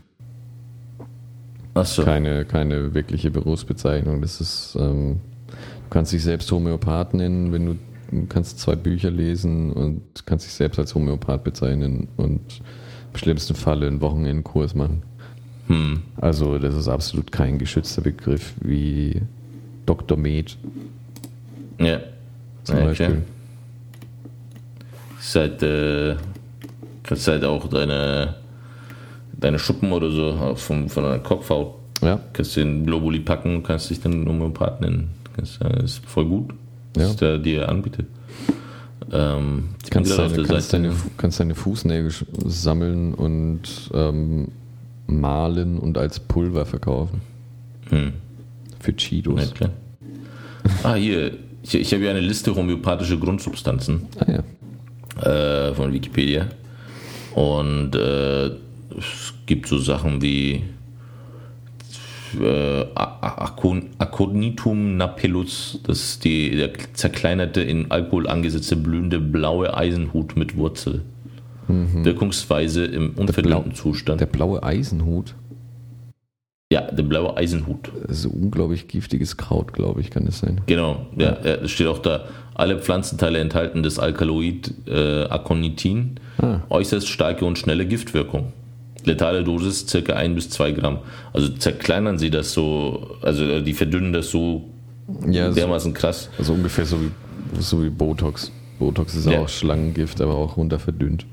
Ach 1.74 1.86
so. 1.86 2.04
Keine, 2.04 2.46
keine 2.46 2.94
wirkliche 2.94 3.32
Berufsbezeichnung. 3.32 4.22
Das 4.22 4.40
ist, 4.40 4.78
ähm, 4.80 5.20
du 5.48 5.90
kannst 5.90 6.14
dich 6.14 6.24
selbst 6.24 6.52
Homöopath 6.52 7.14
nennen, 7.14 7.52
wenn 7.52 7.66
du, 7.66 7.76
du 8.12 8.28
kannst 8.28 8.60
zwei 8.60 8.76
Bücher 8.76 9.10
lesen 9.10 9.74
und 9.74 10.02
kannst 10.26 10.46
dich 10.46 10.54
selbst 10.54 10.80
als 10.80 10.94
Homöopath 10.96 11.44
bezeichnen 11.44 12.08
und 12.16 12.62
im 13.12 13.20
schlimmsten 13.20 13.56
Falle 13.56 13.88
einen 13.88 14.02
Wochenendkurs 14.02 14.76
machen. 14.76 15.04
Hm. 15.68 16.02
Also 16.18 16.58
das 16.58 16.76
ist 16.76 16.88
absolut 16.88 17.32
kein 17.32 17.58
geschützter 17.58 18.02
Begriff 18.02 18.54
wie 18.62 19.22
Dr. 19.86 20.18
Med. 20.18 20.58
Ja. 21.80 22.00
Zum 22.64 22.78
ja, 22.78 22.86
Beispiel. 22.86 23.08
Okay. 23.08 23.18
Ist 25.20 25.36
halt, 25.36 25.64
äh, 25.64 26.16
kannst 27.04 27.28
halt 27.28 27.44
auch 27.44 27.68
deine 27.68 28.36
deine 29.40 29.60
Schuppen 29.60 29.92
oder 29.92 30.12
so 30.12 30.56
von, 30.56 30.90
von 30.90 31.06
einer 31.06 31.20
Kopfhaut. 31.20 31.76
Ja. 32.02 32.20
Kannst 32.34 32.56
du 32.56 32.62
in 32.62 32.86
Globuli 32.86 33.20
packen 33.20 33.58
und 33.58 33.64
kannst 33.64 33.90
dich 33.90 34.02
dann 34.02 34.28
Homöopath 34.28 34.82
nennen. 34.82 35.12
Das 35.38 35.60
ist 35.84 36.06
voll 36.06 36.26
gut, 36.26 36.54
was 36.94 37.10
ja. 37.10 37.14
der 37.16 37.38
dir 37.40 37.70
anbietet. 37.70 38.08
Ähm, 39.12 39.70
kannst, 39.90 40.18
deine, 40.18 40.44
kannst, 40.44 40.74
deine, 40.74 40.92
kannst 41.18 41.40
deine 41.40 41.56
Fußnägel 41.56 42.12
sammeln 42.46 43.14
und 43.14 43.62
ähm, 43.94 44.48
malen 45.08 45.80
und 45.80 45.98
als 45.98 46.20
Pulver 46.20 46.66
verkaufen. 46.66 47.22
Hm. 47.90 48.14
Für 48.80 48.96
Cheetos. 48.96 49.54
Ja, 49.60 49.70
ah, 50.84 50.96
hier. 50.96 51.32
Ich, 51.64 51.76
ich 51.76 51.92
habe 51.94 52.04
hier 52.04 52.12
eine 52.12 52.20
Liste 52.20 52.56
homöopathische 52.56 53.18
Grundsubstanzen. 53.18 54.08
Ah, 54.20 54.32
ja. 54.32 55.70
Äh, 55.70 55.74
von 55.74 55.94
Wikipedia. 55.94 56.48
Und 57.34 57.96
äh, 57.96 58.46
es 58.98 59.34
gibt 59.46 59.68
so 59.68 59.78
Sachen 59.78 60.22
wie 60.22 60.64
äh, 62.40 62.86
Aconitum 63.98 64.98
napellus, 64.98 65.80
das 65.84 66.02
ist 66.02 66.24
die, 66.26 66.52
der 66.52 66.72
zerkleinerte, 66.94 67.62
in 67.62 67.92
Alkohol 67.92 68.28
angesetzte 68.28 68.76
blühende 68.76 69.20
blaue 69.20 69.76
Eisenhut 69.76 70.36
mit 70.36 70.56
Wurzel. 70.58 71.02
Mhm. 71.68 72.06
Wirkungsweise 72.06 72.86
im 72.86 73.14
unverdünnten 73.16 73.74
Zustand. 73.74 74.22
Der 74.22 74.26
blaue 74.26 74.64
Eisenhut? 74.64 75.36
Ja, 76.72 76.82
der 76.82 77.04
blaue 77.04 77.38
Eisenhut. 77.38 77.92
Ein 78.08 78.32
unglaublich 78.32 78.88
giftiges 78.88 79.38
Kraut, 79.38 79.74
glaube 79.74 80.02
ich, 80.02 80.10
kann 80.10 80.26
das 80.26 80.40
sein. 80.40 80.62
Genau, 80.66 81.06
ja, 81.16 81.38
ja. 81.44 81.56
es 81.56 81.72
steht 81.72 81.88
auch 81.88 82.00
da, 82.00 82.26
alle 82.56 82.80
Pflanzenteile 82.80 83.40
enthalten 83.40 83.84
das 83.84 84.00
Alkaloid 84.00 84.74
äh, 84.88 85.26
Aconitin, 85.26 86.20
ah. 86.40 86.62
äußerst 86.70 87.08
starke 87.08 87.46
und 87.46 87.58
schnelle 87.58 87.86
Giftwirkung 87.86 88.54
letale 89.06 89.44
Dosis 89.44 89.88
circa 89.88 90.14
1 90.14 90.36
bis 90.36 90.50
2 90.50 90.72
Gramm. 90.72 91.00
Also 91.34 91.50
zerkleinern 91.50 92.18
sie 92.18 92.30
das 92.30 92.54
so, 92.54 93.18
also 93.22 93.62
die 93.62 93.74
verdünnen 93.74 94.14
das 94.14 94.30
so 94.30 94.70
ja, 95.28 95.52
dermaßen 95.52 95.94
so, 95.94 96.00
krass. 96.00 96.30
Also 96.38 96.54
ungefähr 96.54 96.86
so 96.86 96.98
wie, 97.02 97.12
so 97.62 97.84
wie 97.84 97.90
Botox. 97.90 98.52
Botox 98.80 99.16
ist 99.16 99.28
ja. 99.28 99.40
auch 99.40 99.50
Schlangengift, 99.50 100.20
aber 100.22 100.36
auch 100.36 100.58
runter 100.58 100.80
verdünnt. 100.80 101.26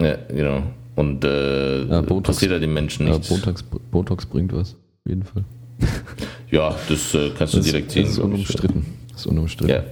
Ja, 0.00 0.16
genau. 0.28 0.62
Und 0.94 1.24
äh, 1.24 1.84
ja, 1.84 2.00
Botox, 2.00 2.28
passiert 2.28 2.52
ja 2.52 2.58
den 2.58 2.72
Menschen 2.72 3.06
nichts. 3.06 3.28
Ja, 3.28 3.36
Botox, 3.36 3.62
Botox 3.62 4.26
bringt 4.26 4.52
was, 4.52 4.72
auf 4.72 5.08
jeden 5.08 5.22
Fall. 5.22 5.44
ja, 6.50 6.74
das 6.88 7.14
äh, 7.14 7.30
kannst 7.36 7.54
du 7.54 7.58
das, 7.58 7.66
direkt 7.66 7.90
sehen. 7.90 8.04
Das 8.04 8.12
ist 8.12 8.18
unumstritten. 8.18 8.86
Das 9.10 9.20
ist 9.20 9.26
unumstritten. 9.26 9.84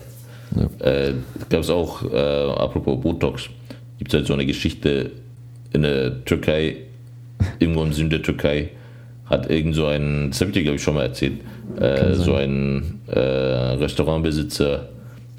Ja. 0.57 0.63
ja. 0.63 0.87
Äh, 0.87 1.15
Gab 1.51 1.61
es 1.61 1.71
auch, 1.71 2.03
äh, 2.11 2.17
apropos 2.17 3.01
Botox, 3.01 3.51
gibt 3.99 4.13
es 4.13 4.19
halt 4.19 4.27
so 4.27 4.33
eine 4.33 4.47
Geschichte 4.47 5.11
in 5.73 5.83
der 5.83 6.25
Türkei, 6.25 6.77
irgendwo 7.59 7.83
im 7.83 7.93
Süden 7.93 8.11
der 8.11 8.23
Türkei, 8.23 8.71
hat 9.27 9.51
irgend 9.51 9.75
so 9.75 9.87
ein, 9.87 10.31
das 10.31 10.41
habe 10.41 10.51
ich 10.51 10.55
dir 10.55 10.63
glaube 10.63 10.77
ich 10.77 10.83
schon 10.83 10.95
mal 10.95 11.05
erzählt, 11.05 11.41
äh, 11.79 12.15
so 12.15 12.35
ein 12.35 13.01
äh, 13.09 13.19
Restaurantbesitzer 13.19 14.89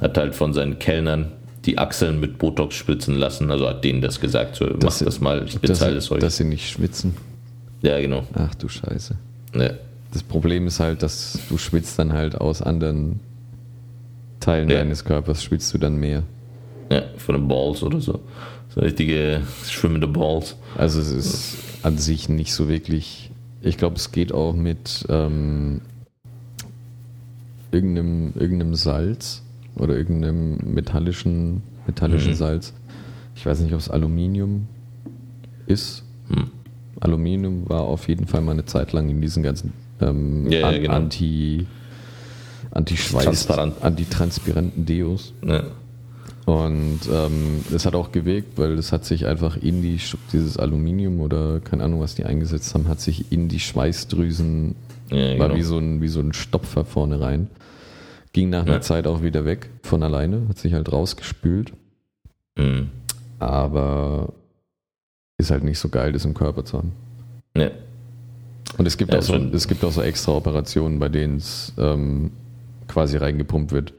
hat 0.02 0.18
halt 0.18 0.36
von 0.36 0.54
seinen 0.54 0.80
Kellnern 0.80 1.32
die 1.66 1.78
Achseln 1.78 2.20
mit 2.20 2.38
Botox 2.38 2.76
spritzen 2.76 3.16
lassen, 3.16 3.50
also 3.52 3.68
hat 3.68 3.84
denen 3.84 4.02
das 4.02 4.20
gesagt, 4.20 4.56
so, 4.56 4.66
mach 4.82 4.98
das 5.00 5.20
mal, 5.20 5.46
ich 5.46 5.60
bezahle 5.60 5.96
das 5.96 6.12
euch. 6.12 6.20
Dass 6.20 6.38
sie 6.38 6.44
nicht 6.44 6.70
schwitzen. 6.70 7.16
Ja, 7.82 8.00
genau. 8.00 8.26
Ach 8.34 8.54
du 8.56 8.68
Scheiße. 8.68 9.16
Ja. 9.56 9.72
Das 10.14 10.24
Problem 10.24 10.66
ist 10.68 10.80
halt, 10.80 11.04
dass 11.04 11.40
du 11.50 11.58
schwitzt 11.58 12.00
dann 12.00 12.14
halt 12.14 12.36
aus 12.36 12.62
anderen 12.62 13.20
Teilen 14.40 14.70
ja. 14.70 14.78
deines 14.78 15.04
Körpers, 15.04 15.44
schwitzt 15.44 15.74
du 15.74 15.78
dann 15.78 15.98
mehr. 15.98 16.24
Ja, 16.92 17.04
von 17.18 17.36
den 17.36 17.48
Balls 17.48 17.84
oder 17.84 18.00
so. 18.00 18.22
So 18.74 18.82
richtige 18.82 19.42
schwimmende 19.68 20.08
Balls. 20.08 20.56
Also 20.78 21.02
es 21.02 21.12
ist 21.12 21.58
an 21.84 21.98
sich 21.98 22.30
nicht 22.30 22.54
so 22.54 22.70
wirklich. 22.70 23.32
Ich 23.62 23.78
glaube, 23.78 23.96
es 23.96 24.12
geht 24.12 24.32
auch 24.32 24.54
mit 24.54 25.06
ähm, 25.10 25.82
irgendeinem, 27.72 28.34
irgendeinem 28.36 28.76
Salz 28.76 29.42
oder 29.76 29.96
irgendeinem 29.96 30.58
metallischen, 30.74 31.62
metallischen 31.88 32.32
mhm. 32.32 32.36
Salz. 32.36 32.74
Ich 33.36 33.46
weiß 33.46 33.60
nicht, 33.60 33.74
ob 33.74 33.80
es 33.80 33.90
Aluminium 33.90 34.68
ist. 35.68 36.04
Mhm. 36.30 36.52
Aluminium 37.00 37.70
war 37.70 37.82
auf 37.82 38.08
jeden 38.08 38.28
Fall 38.28 38.42
mal 38.42 38.52
eine 38.52 38.66
Zeit 38.66 38.94
lang 38.94 39.10
in 39.10 39.22
diesen 39.22 39.44
ganzen 39.44 39.74
ähm, 40.02 40.50
ja, 40.52 40.72
ja, 40.72 40.78
genau. 40.78 40.94
Anti, 40.94 41.66
Anti-Schweiß, 42.72 43.50
anti-transparenten 43.50 44.86
Deos. 44.86 45.34
Ja. 45.46 45.64
Und 46.46 47.00
ähm, 47.12 47.64
das 47.72 47.86
hat 47.86 47.96
auch 47.96 48.12
gewirkt, 48.12 48.58
weil 48.58 48.76
das 48.76 48.92
hat 48.92 49.04
sich 49.04 49.26
einfach 49.26 49.58
in 49.58 49.82
die, 49.82 50.00
dieses 50.32 50.58
Aluminium 50.58 51.20
oder 51.20 51.60
keine 51.60 51.84
Ahnung, 51.84 52.02
was 52.02 52.14
die 52.14 52.26
eingesetzt 52.26 52.74
haben, 52.76 52.88
hat 52.88 53.02
sich 53.02 53.32
in 53.32 53.48
die 53.48 53.60
Schweißdrüsen, 53.60 54.76
ja, 55.10 55.40
war 55.40 55.48
genau. 55.48 55.56
wie, 55.56 55.64
so 55.64 55.80
ein, 55.80 56.02
wie 56.02 56.08
so 56.08 56.20
ein 56.20 56.34
Stopfer 56.34 56.86
vorne 56.86 57.20
rein. 57.20 57.48
Ging 58.36 58.50
nach 58.50 58.64
einer 58.64 58.74
ja. 58.74 58.82
Zeit 58.82 59.08
auch 59.08 59.24
wieder 59.24 59.46
weg 59.46 59.70
von 59.82 60.04
alleine, 60.04 60.50
hat 60.50 60.58
sich 60.58 60.74
halt 60.74 60.92
rausgespült. 60.92 61.72
Mhm. 62.58 62.90
Aber 63.40 64.34
ist 65.38 65.52
halt 65.52 65.64
nicht 65.64 65.80
so 65.80 65.88
geil, 65.88 66.12
das 66.12 66.26
im 66.26 66.34
Körper 66.34 66.66
zu 66.66 66.80
haben. 66.80 66.92
Ne. 67.54 67.72
Und 68.78 68.88
es 68.88 68.98
gibt, 68.98 69.14
ja, 69.14 69.20
auch, 69.20 69.24
so, 69.24 69.36
es 69.36 69.70
gibt 69.70 69.86
auch 69.86 69.92
so 69.94 70.02
extra 70.02 70.34
Operationen, 70.34 71.00
bei 71.00 71.08
denen 71.08 71.38
es 71.38 71.72
ähm, 71.78 72.32
quasi 72.90 73.16
reingepumpt 73.16 73.72
wird. 73.72 73.94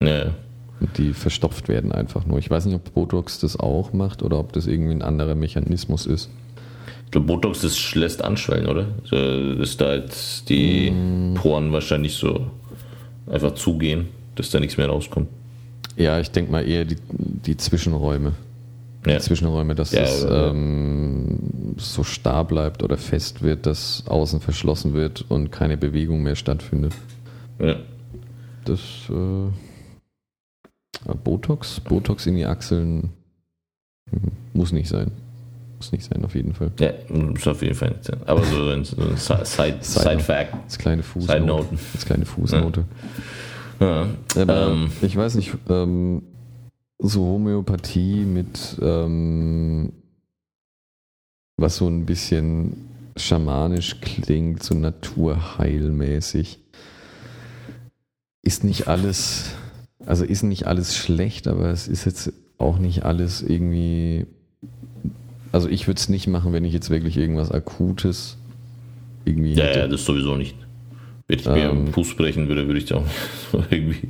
Ja. 0.00 0.34
Und 0.78 0.96
die 0.96 1.12
verstopft 1.12 1.66
werden 1.66 1.90
einfach 1.90 2.24
nur. 2.24 2.38
Ich 2.38 2.48
weiß 2.48 2.66
nicht, 2.66 2.76
ob 2.76 2.94
Botox 2.94 3.40
das 3.40 3.58
auch 3.58 3.92
macht 3.92 4.22
oder 4.22 4.38
ob 4.38 4.52
das 4.52 4.68
irgendwie 4.68 4.94
ein 4.94 5.02
anderer 5.02 5.34
Mechanismus 5.34 6.06
ist. 6.06 6.30
Ich 7.06 7.10
glaube, 7.10 7.26
Botox 7.26 7.62
das 7.62 7.92
lässt 7.96 8.22
anschwellen, 8.22 8.68
oder? 8.68 8.86
Dass 9.58 9.76
da 9.76 9.96
jetzt 9.96 10.48
die 10.48 10.92
mm. 10.92 11.34
Poren 11.34 11.72
wahrscheinlich 11.72 12.14
so 12.14 12.52
einfach 13.26 13.54
zugehen, 13.54 14.08
dass 14.34 14.50
da 14.50 14.60
nichts 14.60 14.76
mehr 14.76 14.88
rauskommt. 14.88 15.28
Ja, 15.96 16.18
ich 16.20 16.30
denke 16.30 16.50
mal 16.50 16.66
eher 16.66 16.84
die, 16.84 16.96
die 17.10 17.56
Zwischenräume. 17.56 18.32
Ja. 19.06 19.16
Die 19.16 19.22
Zwischenräume, 19.22 19.74
dass 19.74 19.92
ja, 19.92 20.02
es 20.02 20.26
ähm, 20.28 21.74
so 21.76 22.04
starr 22.04 22.44
bleibt 22.44 22.82
oder 22.82 22.96
fest 22.96 23.42
wird, 23.42 23.66
dass 23.66 24.04
außen 24.06 24.40
verschlossen 24.40 24.94
wird 24.94 25.24
und 25.28 25.50
keine 25.50 25.76
Bewegung 25.76 26.22
mehr 26.22 26.36
stattfindet. 26.36 26.94
Ja. 27.58 27.76
Das 28.64 28.80
äh, 29.10 29.50
Botox, 31.24 31.80
Botox 31.80 32.26
in 32.26 32.36
die 32.36 32.46
Achseln 32.46 33.10
hm, 34.10 34.30
muss 34.54 34.72
nicht 34.72 34.88
sein. 34.88 35.10
Muss 35.82 35.90
nicht 35.90 36.04
sein, 36.04 36.24
auf 36.24 36.36
jeden 36.36 36.54
Fall. 36.54 36.70
Ja, 36.78 36.92
muss 37.08 37.44
auf 37.44 37.60
jeden 37.60 37.74
Fall 37.74 37.88
nicht 37.88 38.04
sein. 38.04 38.20
Aber 38.24 38.44
so 38.44 38.68
ein, 38.68 38.84
so 38.84 39.02
ein 39.02 39.16
Side, 39.16 39.44
Side, 39.44 39.78
Side 39.80 40.20
Fact. 40.20 40.54
Als 40.54 40.78
kleine 40.78 41.02
Fußnote. 41.02 41.76
Als 41.92 42.04
kleine 42.04 42.24
Fußnote. 42.24 42.84
Ja. 43.80 44.06
Aber 44.36 44.68
ähm, 44.68 44.92
ich 45.02 45.16
weiß 45.16 45.34
nicht, 45.34 45.52
ähm, 45.68 46.22
so 47.00 47.24
Homöopathie 47.24 48.24
mit 48.24 48.78
ähm, 48.80 49.92
was 51.56 51.78
so 51.78 51.88
ein 51.88 52.06
bisschen 52.06 52.88
schamanisch 53.16 54.00
klingt, 54.00 54.62
so 54.62 54.76
naturheilmäßig. 54.76 56.60
Ist 58.42 58.62
nicht 58.62 58.86
alles, 58.86 59.46
also 60.06 60.24
ist 60.24 60.44
nicht 60.44 60.68
alles 60.68 60.96
schlecht, 60.96 61.48
aber 61.48 61.70
es 61.70 61.88
ist 61.88 62.04
jetzt 62.04 62.32
auch 62.56 62.78
nicht 62.78 63.04
alles 63.04 63.42
irgendwie. 63.42 64.28
Also 65.52 65.68
ich 65.68 65.86
würde 65.86 65.98
es 65.98 66.08
nicht 66.08 66.26
machen, 66.26 66.52
wenn 66.52 66.64
ich 66.64 66.72
jetzt 66.72 66.90
wirklich 66.90 67.18
irgendwas 67.18 67.52
Akutes 67.52 68.38
irgendwie. 69.24 69.52
Ja, 69.52 69.64
hätte. 69.64 69.78
ja, 69.80 69.86
das 69.86 70.04
sowieso 70.04 70.36
nicht. 70.36 70.56
Wenn 71.28 71.38
ich 71.38 71.46
mir 71.46 71.70
am 71.70 71.86
ähm, 71.86 71.92
Fuß 71.92 72.16
brechen 72.16 72.48
würde, 72.48 72.66
würde 72.66 72.80
ich 72.80 72.92
auch 72.92 73.04
irgendwie. 73.70 74.08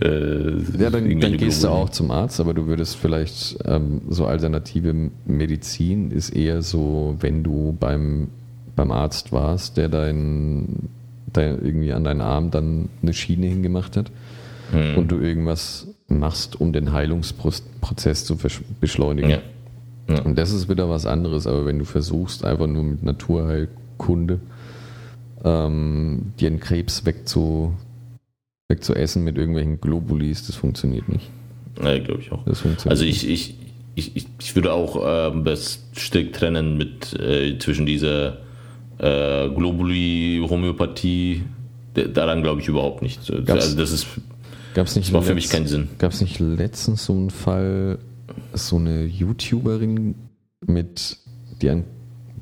Äh, 0.00 0.58
ja, 0.78 0.90
dann, 0.90 1.20
dann 1.20 1.36
gehst 1.38 1.64
du 1.64 1.68
auch 1.68 1.88
zum 1.88 2.10
Arzt, 2.10 2.38
aber 2.38 2.52
du 2.52 2.66
würdest 2.66 2.96
vielleicht 2.96 3.56
ähm, 3.64 4.02
so 4.10 4.26
alternative 4.26 5.10
Medizin 5.24 6.10
ist 6.10 6.30
eher 6.30 6.60
so, 6.60 7.16
wenn 7.20 7.42
du 7.42 7.74
beim, 7.80 8.28
beim 8.76 8.92
Arzt 8.92 9.32
warst, 9.32 9.78
der 9.78 9.88
dein, 9.88 10.90
dein 11.32 11.64
irgendwie 11.64 11.94
an 11.94 12.04
deinen 12.04 12.20
Arm 12.20 12.50
dann 12.50 12.90
eine 13.00 13.14
Schiene 13.14 13.46
hingemacht 13.46 13.96
hat 13.96 14.10
hm. 14.72 14.98
und 14.98 15.10
du 15.10 15.18
irgendwas 15.18 15.88
machst, 16.08 16.60
um 16.60 16.74
den 16.74 16.92
Heilungsprozess 16.92 18.26
zu 18.26 18.38
beschleunigen. 18.80 19.30
Ja. 19.30 19.38
Ja. 20.08 20.22
Und 20.22 20.38
das 20.38 20.52
ist 20.52 20.68
wieder 20.68 20.88
was 20.88 21.06
anderes, 21.06 21.46
aber 21.46 21.66
wenn 21.66 21.78
du 21.78 21.84
versuchst, 21.84 22.44
einfach 22.44 22.66
nur 22.66 22.84
mit 22.84 23.02
Naturheilkunde 23.02 24.40
ähm, 25.44 26.32
dir 26.38 26.48
einen 26.48 26.60
Krebs 26.60 27.04
wegzu, 27.04 27.74
wegzuessen 28.68 29.24
mit 29.24 29.36
irgendwelchen 29.36 29.80
Globulis, 29.80 30.46
das 30.46 30.56
funktioniert 30.56 31.08
nicht. 31.08 31.30
Ja, 31.82 31.98
glaube 31.98 32.20
ich 32.20 32.32
auch. 32.32 32.46
also 32.86 33.04
ich, 33.04 33.28
ich, 33.28 33.56
ich, 33.94 34.26
ich 34.40 34.54
würde 34.54 34.72
auch 34.72 35.32
ähm, 35.32 35.44
das 35.44 35.84
strikt 35.96 36.36
trennen 36.36 36.76
mit 36.76 37.12
äh, 37.18 37.58
zwischen 37.58 37.86
dieser 37.86 38.38
äh, 38.98 39.48
Globuli-Homöopathie, 39.48 41.42
daran 41.94 42.42
glaube 42.42 42.60
ich 42.60 42.68
überhaupt 42.68 43.02
nicht. 43.02 43.26
Gab's, 43.44 43.64
also 43.64 43.76
das 43.76 43.92
ist 43.92 44.06
gab's 44.74 44.96
nicht 44.96 45.08
das 45.08 45.12
macht 45.12 45.26
für 45.26 45.34
mich 45.34 45.48
keinen 45.48 45.66
Sinn. 45.66 45.88
Gab 45.98 46.12
es 46.12 46.20
nicht 46.20 46.38
letztens 46.38 47.04
so 47.06 47.12
einen 47.12 47.30
Fall, 47.30 47.98
so 48.52 48.76
eine 48.76 49.04
YouTuberin 49.04 50.14
mit, 50.66 51.18
die 51.60 51.70
an, 51.70 51.84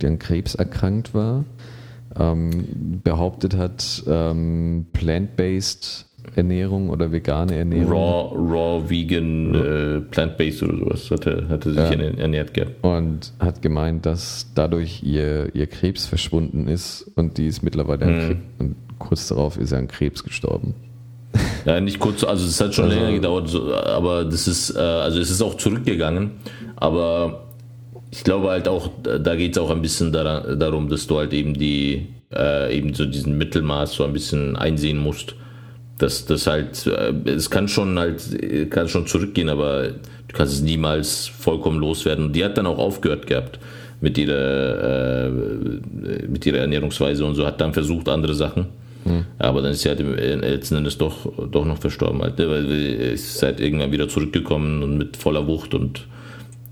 die 0.00 0.06
an 0.06 0.18
Krebs 0.18 0.54
erkrankt 0.54 1.14
war, 1.14 1.44
ähm, 2.18 3.00
behauptet 3.02 3.56
hat, 3.56 4.04
ähm, 4.06 4.86
plant-based 4.92 6.06
Ernährung 6.36 6.90
oder 6.90 7.12
vegane 7.12 7.54
Ernährung. 7.54 7.92
Raw, 7.92 8.34
raw 8.34 8.90
vegan, 8.90 9.54
äh, 9.54 10.00
plant-based 10.00 10.62
oder 10.62 10.78
sowas 10.78 11.10
hatte, 11.10 11.46
hatte 11.48 11.70
sich 11.70 11.78
ja. 11.78 12.00
ernährt 12.18 12.54
gehabt. 12.54 12.82
Und 12.82 13.32
hat 13.38 13.62
gemeint, 13.62 14.06
dass 14.06 14.50
dadurch 14.54 15.02
ihr, 15.02 15.54
ihr 15.54 15.66
Krebs 15.66 16.06
verschwunden 16.06 16.66
ist 16.66 17.10
und 17.14 17.38
die 17.38 17.46
ist 17.46 17.62
mittlerweile 17.62 18.06
hm. 18.06 18.36
und 18.58 18.76
kurz 18.98 19.28
darauf 19.28 19.58
ist 19.58 19.72
er 19.72 19.78
an 19.78 19.88
Krebs 19.88 20.24
gestorben. 20.24 20.74
Ja, 21.64 21.80
nicht 21.80 21.98
kurz, 21.98 22.24
also 22.24 22.44
es 22.46 22.60
hat 22.60 22.74
schon 22.74 22.86
also, 22.86 22.96
länger 22.96 23.12
gedauert, 23.12 23.54
aber 23.86 24.24
das 24.24 24.46
ist, 24.46 24.76
äh, 24.76 24.78
also 24.78 25.18
es 25.18 25.30
ist 25.30 25.40
auch 25.42 25.54
zurückgegangen, 25.54 26.32
aber 26.76 27.44
ich 28.10 28.22
glaube 28.22 28.50
halt 28.50 28.68
auch, 28.68 28.90
da 29.02 29.34
geht 29.34 29.56
es 29.56 29.58
auch 29.58 29.70
ein 29.70 29.82
bisschen 29.82 30.12
daran, 30.12 30.58
darum, 30.58 30.88
dass 30.88 31.06
du 31.06 31.18
halt 31.18 31.32
eben 31.32 31.54
die, 31.54 32.06
äh, 32.34 32.76
eben 32.76 32.94
so 32.94 33.06
diesen 33.06 33.38
Mittelmaß 33.38 33.94
so 33.94 34.04
ein 34.04 34.12
bisschen 34.12 34.56
einsehen 34.56 34.98
musst 34.98 35.34
dass 35.98 36.26
das 36.26 36.46
halt, 36.46 36.86
äh, 36.86 37.12
es 37.30 37.50
kann 37.50 37.68
schon 37.68 37.98
halt, 37.98 38.70
kann 38.70 38.88
schon 38.88 39.06
zurückgehen, 39.06 39.48
aber 39.48 39.88
du 39.88 40.34
kannst 40.36 40.54
es 40.54 40.62
niemals 40.62 41.26
vollkommen 41.26 41.78
loswerden. 41.78 42.32
Die 42.32 42.44
hat 42.44 42.58
dann 42.58 42.66
auch 42.66 42.78
aufgehört 42.78 43.26
gehabt 43.26 43.58
mit 44.00 44.18
ihrer, 44.18 45.26
äh, 45.26 45.30
mit 46.28 46.44
ihrer 46.46 46.58
Ernährungsweise 46.58 47.24
und 47.24 47.34
so, 47.36 47.46
hat 47.46 47.60
dann 47.60 47.72
versucht 47.72 48.08
andere 48.08 48.34
Sachen. 48.34 48.66
Mhm. 49.04 49.26
Aber 49.38 49.62
dann 49.62 49.72
ist 49.72 49.82
sie 49.82 49.88
halt 49.88 50.00
letzten 50.00 50.76
Endes 50.76 50.98
doch, 50.98 51.30
doch 51.50 51.64
noch 51.64 51.78
verstorben 51.78 52.22
halt, 52.22 52.38
ne? 52.38 52.48
weil 52.48 52.66
sie 52.66 52.88
ist 52.88 53.42
halt 53.42 53.60
irgendwann 53.60 53.92
wieder 53.92 54.08
zurückgekommen 54.08 54.82
und 54.82 54.98
mit 54.98 55.16
voller 55.16 55.46
Wucht 55.46 55.74
und 55.74 56.06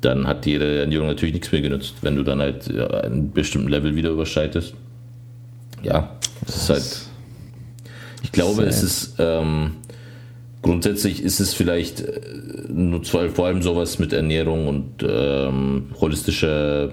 dann 0.01 0.27
hat 0.27 0.47
ihre 0.47 0.81
Ernährung 0.81 1.07
natürlich 1.07 1.35
nichts 1.35 1.53
mehr 1.53 1.61
genutzt, 1.61 1.95
wenn 2.03 2.17
du 2.17 2.25
dann 2.25 2.41
halt 2.41 2.69
einen 2.77 3.33
bestimmten 3.33 3.69
Level 3.69 3.95
wieder 3.95 4.11
überschreitest. 4.11 4.75
Ja, 5.83 6.19
das 6.47 6.57
ist 6.57 6.71
halt 6.71 7.13
ich 8.23 8.33
glaube, 8.33 8.63
es 8.65 8.83
ist 8.83 9.15
ähm, 9.19 9.73
grundsätzlich 10.63 11.23
ist 11.23 11.41
es 11.41 11.55
vielleicht 11.55 12.01
äh, 12.01 12.21
nur 12.69 13.03
zwar 13.03 13.29
vor 13.29 13.47
allem 13.47 13.63
sowas 13.63 13.99
mit 13.99 14.13
Ernährung 14.13 14.69
und 14.69 15.05
ähm, 15.07 15.87
holistischer 16.01 16.91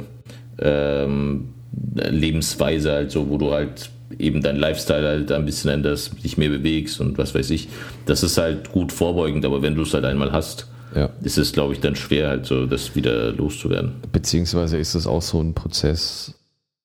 ähm, 0.60 1.50
Lebensweise, 1.96 2.92
also 2.92 3.30
wo 3.30 3.38
du 3.38 3.52
halt 3.52 3.90
eben 4.18 4.42
dein 4.42 4.56
Lifestyle 4.56 5.08
halt 5.08 5.32
ein 5.32 5.46
bisschen 5.46 5.70
änderst, 5.70 6.24
dich 6.24 6.38
mehr 6.38 6.50
bewegst 6.50 7.00
und 7.00 7.18
was 7.18 7.36
weiß 7.36 7.50
ich. 7.52 7.70
Das 8.06 8.24
ist 8.24 8.38
halt 8.38 8.72
gut 8.72 8.92
vorbeugend, 8.92 9.46
aber 9.46 9.62
wenn 9.62 9.76
du 9.76 9.84
es 9.84 9.94
halt 9.94 10.06
einmal 10.06 10.32
hast, 10.32 10.68
ja. 10.96 11.10
ist 11.22 11.38
es, 11.38 11.54
glaube 11.54 11.74
ich, 11.74 11.80
dann 11.80 11.96
schwer, 11.96 12.30
halt 12.30 12.46
so 12.46 12.66
das 12.66 12.96
wieder 12.96 13.32
loszuwerden. 13.32 13.94
Beziehungsweise 14.12 14.78
ist 14.78 14.96
es 14.96 15.06
auch 15.06 15.22
so 15.22 15.40
ein 15.42 15.54
Prozess, 15.54 16.34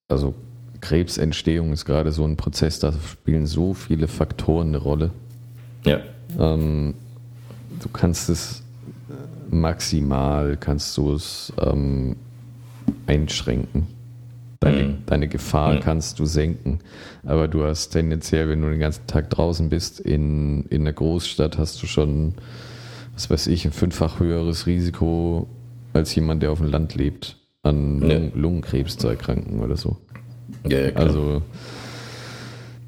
also 0.08 0.34
Krebsentstehung 0.80 1.72
ist 1.72 1.86
gerade 1.86 2.12
so 2.12 2.24
ein 2.24 2.36
Prozess, 2.36 2.78
da 2.78 2.92
spielen 2.92 3.46
so 3.46 3.72
viele 3.72 4.06
Faktoren 4.06 4.68
eine 4.68 4.78
Rolle. 4.78 5.10
Ja. 5.84 6.00
Ähm, 6.38 6.94
du 7.80 7.88
kannst 7.88 8.28
es 8.28 8.62
maximal, 9.50 10.56
kannst 10.58 10.96
du 10.96 11.14
es 11.14 11.52
ähm, 11.60 12.16
einschränken. 13.06 13.86
Deine, 14.64 14.82
mhm. 14.84 14.98
deine 15.06 15.28
Gefahr 15.28 15.74
mhm. 15.74 15.80
kannst 15.80 16.18
du 16.18 16.24
senken. 16.24 16.78
Aber 17.24 17.48
du 17.48 17.64
hast 17.64 17.90
tendenziell, 17.90 18.48
wenn 18.48 18.62
du 18.62 18.70
den 18.70 18.80
ganzen 18.80 19.06
Tag 19.06 19.30
draußen 19.30 19.68
bist, 19.68 20.00
in, 20.00 20.64
in 20.66 20.82
einer 20.82 20.92
Großstadt 20.92 21.58
hast 21.58 21.82
du 21.82 21.86
schon, 21.86 22.34
was 23.12 23.28
weiß 23.28 23.46
ich, 23.48 23.64
ein 23.64 23.72
fünffach 23.72 24.20
höheres 24.20 24.66
Risiko 24.66 25.48
als 25.92 26.14
jemand, 26.14 26.42
der 26.42 26.50
auf 26.50 26.58
dem 26.58 26.68
Land 26.68 26.94
lebt, 26.94 27.36
an 27.62 28.08
ja. 28.08 28.18
Lungenkrebs 28.34 28.96
zu 28.96 29.08
erkranken 29.08 29.60
oder 29.60 29.76
so. 29.76 29.98
Ja, 30.66 30.80
ja, 30.80 30.94
also 30.94 31.42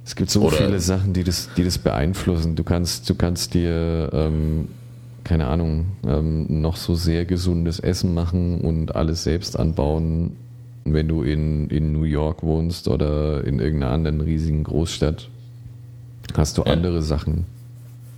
es 0.07 0.15
gibt 0.15 0.31
so 0.31 0.43
Oder 0.43 0.57
viele 0.57 0.81
Sachen, 0.81 1.13
die 1.13 1.25
das, 1.25 1.51
die 1.57 1.65
das 1.65 1.79
beeinflussen. 1.79 2.55
Du 2.55 2.63
kannst, 2.63 3.11
du 3.11 3.17
kannst 3.17 3.55
dir, 3.55 4.09
ähm, 4.13 4.69
keine 5.25 5.49
Ahnung, 5.49 5.87
ähm, 6.07 6.61
noch 6.61 6.77
so 6.77 6.95
sehr 6.95 7.25
gesundes 7.25 7.81
Essen 7.81 8.15
machen 8.15 8.61
und 8.61 8.95
alles 8.95 9.25
selbst 9.25 9.59
anbauen, 9.59 10.37
wenn 10.93 11.09
du 11.09 11.23
in, 11.23 11.69
in 11.69 11.93
New 11.93 12.05
York 12.05 12.43
wohnst 12.43 12.89
oder 12.89 13.45
in 13.45 13.59
irgendeiner 13.59 13.93
anderen 13.93 14.21
riesigen 14.21 14.65
Großstadt. 14.65 15.29
Hast 16.37 16.59
du 16.59 16.63
ja. 16.63 16.73
andere 16.73 17.03
Sachen, 17.03 17.45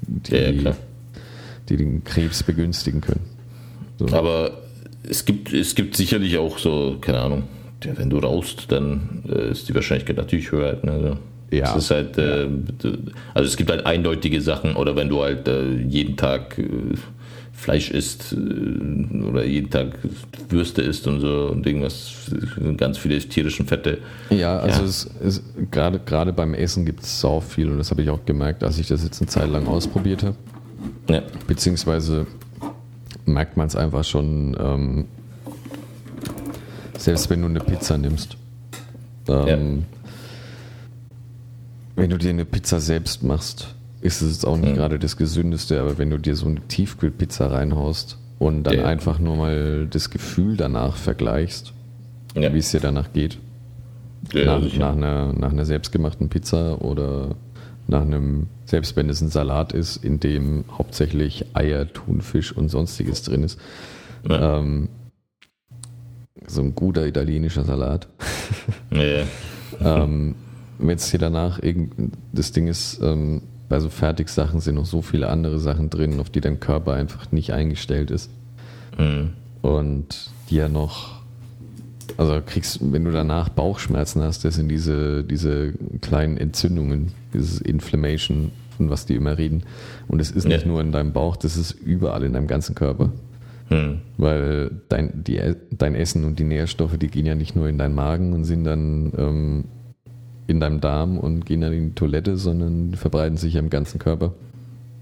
die, 0.03 0.65
die 1.69 1.77
den 1.77 2.05
Krebs 2.05 2.43
begünstigen 2.43 3.01
können. 3.01 3.25
So. 3.99 4.09
Aber 4.17 4.63
es 5.09 5.25
gibt, 5.25 5.53
es 5.53 5.75
gibt 5.75 5.97
sicherlich 5.97 6.39
auch 6.39 6.59
so, 6.59 6.99
keine 7.01 7.21
Ahnung, 7.21 7.45
ja, 7.85 7.97
wenn 7.97 8.11
du 8.11 8.19
rauchst, 8.19 8.71
dann 8.73 9.23
äh, 9.29 9.51
ist 9.51 9.69
die 9.69 9.75
Wahrscheinlichkeit 9.75 10.17
natürlich 10.17 10.51
höher. 10.51 10.79
Ne? 10.83 10.93
Also, 10.93 11.17
ja. 11.51 11.71
Es 11.77 11.85
ist 11.85 11.91
halt, 11.91 12.19
äh, 12.19 12.47
also 13.35 13.47
es 13.47 13.57
gibt 13.57 13.71
halt 13.71 13.87
eindeutige 13.87 14.41
Sachen, 14.41 14.77
oder 14.77 14.97
wenn 14.97 15.09
du 15.09 15.23
halt 15.23 15.49
äh, 15.49 15.77
jeden 15.77 16.17
Tag 16.17 16.61
Fleisch 17.59 17.91
isst 17.91 18.33
äh, 18.33 19.23
oder 19.25 19.45
jeden 19.45 19.69
Tag 19.69 19.99
Würste 20.49 20.81
isst 20.81 21.07
und 21.09 21.21
so 21.21 21.49
und 21.51 21.67
irgendwas, 21.67 22.13
ganz 22.77 22.99
viele 22.99 23.19
tierischen 23.19 23.67
Fette. 23.67 23.99
Ja, 24.31 24.61
also 24.61 24.81
ja. 24.81 24.87
Es, 24.87 25.11
es, 25.21 25.43
gerade, 25.71 25.99
gerade 25.99 26.33
beim 26.33 26.55
Essen 26.55 26.87
gibt 26.87 27.03
es 27.03 27.21
sau 27.21 27.41
viel 27.41 27.69
und 27.69 27.79
das 27.79 27.91
habe 27.91 28.03
ich 28.03 28.11
auch 28.11 28.25
gemerkt, 28.25 28.63
als 28.63 28.79
ich 28.79 28.87
das 28.87 29.03
jetzt 29.03 29.21
eine 29.21 29.29
Zeit 29.29 29.51
lang 29.51 29.67
ausprobiert 29.67 30.23
habe. 30.23 30.37
Ja. 31.11 31.23
Beziehungsweise 31.49 32.27
merkt 33.25 33.57
man 33.57 33.67
es 33.67 33.75
einfach 33.75 34.05
schon, 34.05 34.57
ähm, 34.59 35.07
selbst 36.97 37.29
wenn 37.29 37.43
du 37.43 37.49
eine 37.49 37.61
Pizza 37.61 37.99
nimmst. 37.99 38.37
Ähm, 39.29 39.47
ja. 39.47 39.57
Wenn 41.97 42.11
du 42.11 42.19
dir 42.19 42.31
eine 42.31 42.45
Pizza 42.45 42.79
selbst 42.79 43.25
machst, 43.25 43.75
ist 44.01 44.23
es 44.23 44.45
auch 44.45 44.57
nicht 44.57 44.73
mhm. 44.73 44.77
gerade 44.77 44.99
das 44.99 45.17
Gesündeste, 45.17 45.81
aber 45.81 45.99
wenn 45.99 46.11
du 46.11 46.19
dir 46.19 46.37
so 46.37 46.47
eine 46.47 46.61
Tiefkühlpizza 46.61 47.49
reinhaust 47.49 48.19
und 48.39 48.65
dann 48.65 48.79
ja. 48.79 48.85
einfach 48.85 49.19
nur 49.19 49.37
mal 49.37 49.87
das 49.91 50.11
Gefühl 50.11 50.57
danach 50.57 50.97
vergleichst, 50.97 51.73
ja. 52.35 52.53
wie 52.53 52.59
es 52.59 52.71
dir 52.71 52.81
danach 52.81 53.13
geht, 53.13 53.39
ja, 54.33 54.59
nach, 54.59 54.73
nach, 54.75 54.93
einer, 54.93 55.33
nach 55.33 55.53
einer 55.53 55.65
selbstgemachten 55.65 56.29
Pizza 56.29 56.81
oder 56.83 57.37
nach 57.87 58.03
einem, 58.03 58.49
selbst 58.67 58.97
wenn 58.97 59.09
es 59.09 59.21
ein 59.21 59.31
Salat 59.31 59.73
ist, 59.73 59.97
in 59.97 60.21
dem 60.21 60.65
hauptsächlich 60.77 61.47
Eier, 61.55 61.91
Thunfisch 61.91 62.53
und 62.53 62.69
sonstiges 62.69 63.23
drin 63.23 63.45
ist. 63.45 63.59
Ähm, 64.29 64.89
so 66.47 66.63
ein 66.63 66.75
guter 66.75 67.07
italienischer 67.07 67.65
Salat. 67.65 68.09
ähm, 69.81 70.35
wenn 70.79 70.97
es 70.97 71.11
dir 71.11 71.19
danach 71.19 71.63
irgend, 71.63 72.15
das 72.33 72.53
Ding 72.53 72.69
ist, 72.69 73.01
ähm, 73.03 73.43
bei 73.69 73.81
so 73.81 73.89
Fertigsachen 73.91 74.61
sind 74.61 74.77
noch 74.77 74.87
so 74.87 75.03
viele 75.03 75.29
andere 75.29 75.59
Sachen 75.59 75.91
drin, 75.91 76.21
auf 76.21 76.31
die 76.31 76.41
dein 76.41 76.61
Körper 76.61 76.95
einfach 76.95 77.31
nicht 77.33 77.53
eingestellt 77.53 78.11
ist. 78.11 78.31
Mhm. 78.99 79.31
Und 79.61 80.31
die 80.49 80.57
ja 80.57 80.69
noch, 80.69 81.21
also 82.17 82.41
kriegst, 82.45 82.81
wenn 82.93 83.05
du 83.05 83.11
danach 83.11 83.49
Bauchschmerzen 83.49 84.23
hast, 84.23 84.45
das 84.45 84.55
sind 84.55 84.69
diese, 84.69 85.23
diese 85.25 85.75
kleinen 86.01 86.39
Entzündungen, 86.39 87.13
dieses 87.35 87.61
Inflammation, 87.61 88.53
von 88.77 88.91
was 88.91 89.07
die 89.07 89.17
immer 89.17 89.37
reden. 89.37 89.65
Und 90.07 90.21
es 90.21 90.31
ist 90.31 90.45
ja. 90.45 90.51
nicht 90.51 90.67
nur 90.67 90.81
in 90.81 90.93
deinem 90.93 91.13
Bauch, 91.13 91.37
das 91.37 91.57
ist 91.57 91.73
überall 91.73 92.23
in 92.25 92.33
deinem 92.33 92.47
ganzen 92.47 92.75
Körper. 92.75 93.13
Mhm. 93.69 93.99
Weil 94.17 94.71
dein, 94.89 95.25
die, 95.25 95.41
dein 95.71 95.95
Essen 95.95 96.25
und 96.25 96.39
die 96.39 96.45
Nährstoffe, 96.45 96.97
die 96.97 97.09
gehen 97.09 97.27
ja 97.27 97.35
nicht 97.35 97.55
nur 97.55 97.69
in 97.69 97.77
deinen 97.77 97.95
Magen 97.95 98.33
und 98.33 98.45
sind 98.45 98.65
dann 98.65 99.13
ähm, 99.19 99.65
in 100.49 100.61
deinem 100.61 100.81
Darm 100.81 101.19
und 101.19 101.47
gehen 101.47 101.61
dann 101.61 101.73
in 101.73 101.89
die 101.91 101.95
Toilette, 101.95 102.37
sondern 102.37 102.95
verbreiten 102.95 103.37
sich 103.37 103.55
im 103.55 103.71
ganzen 103.71 104.01
Körper. 104.01 104.33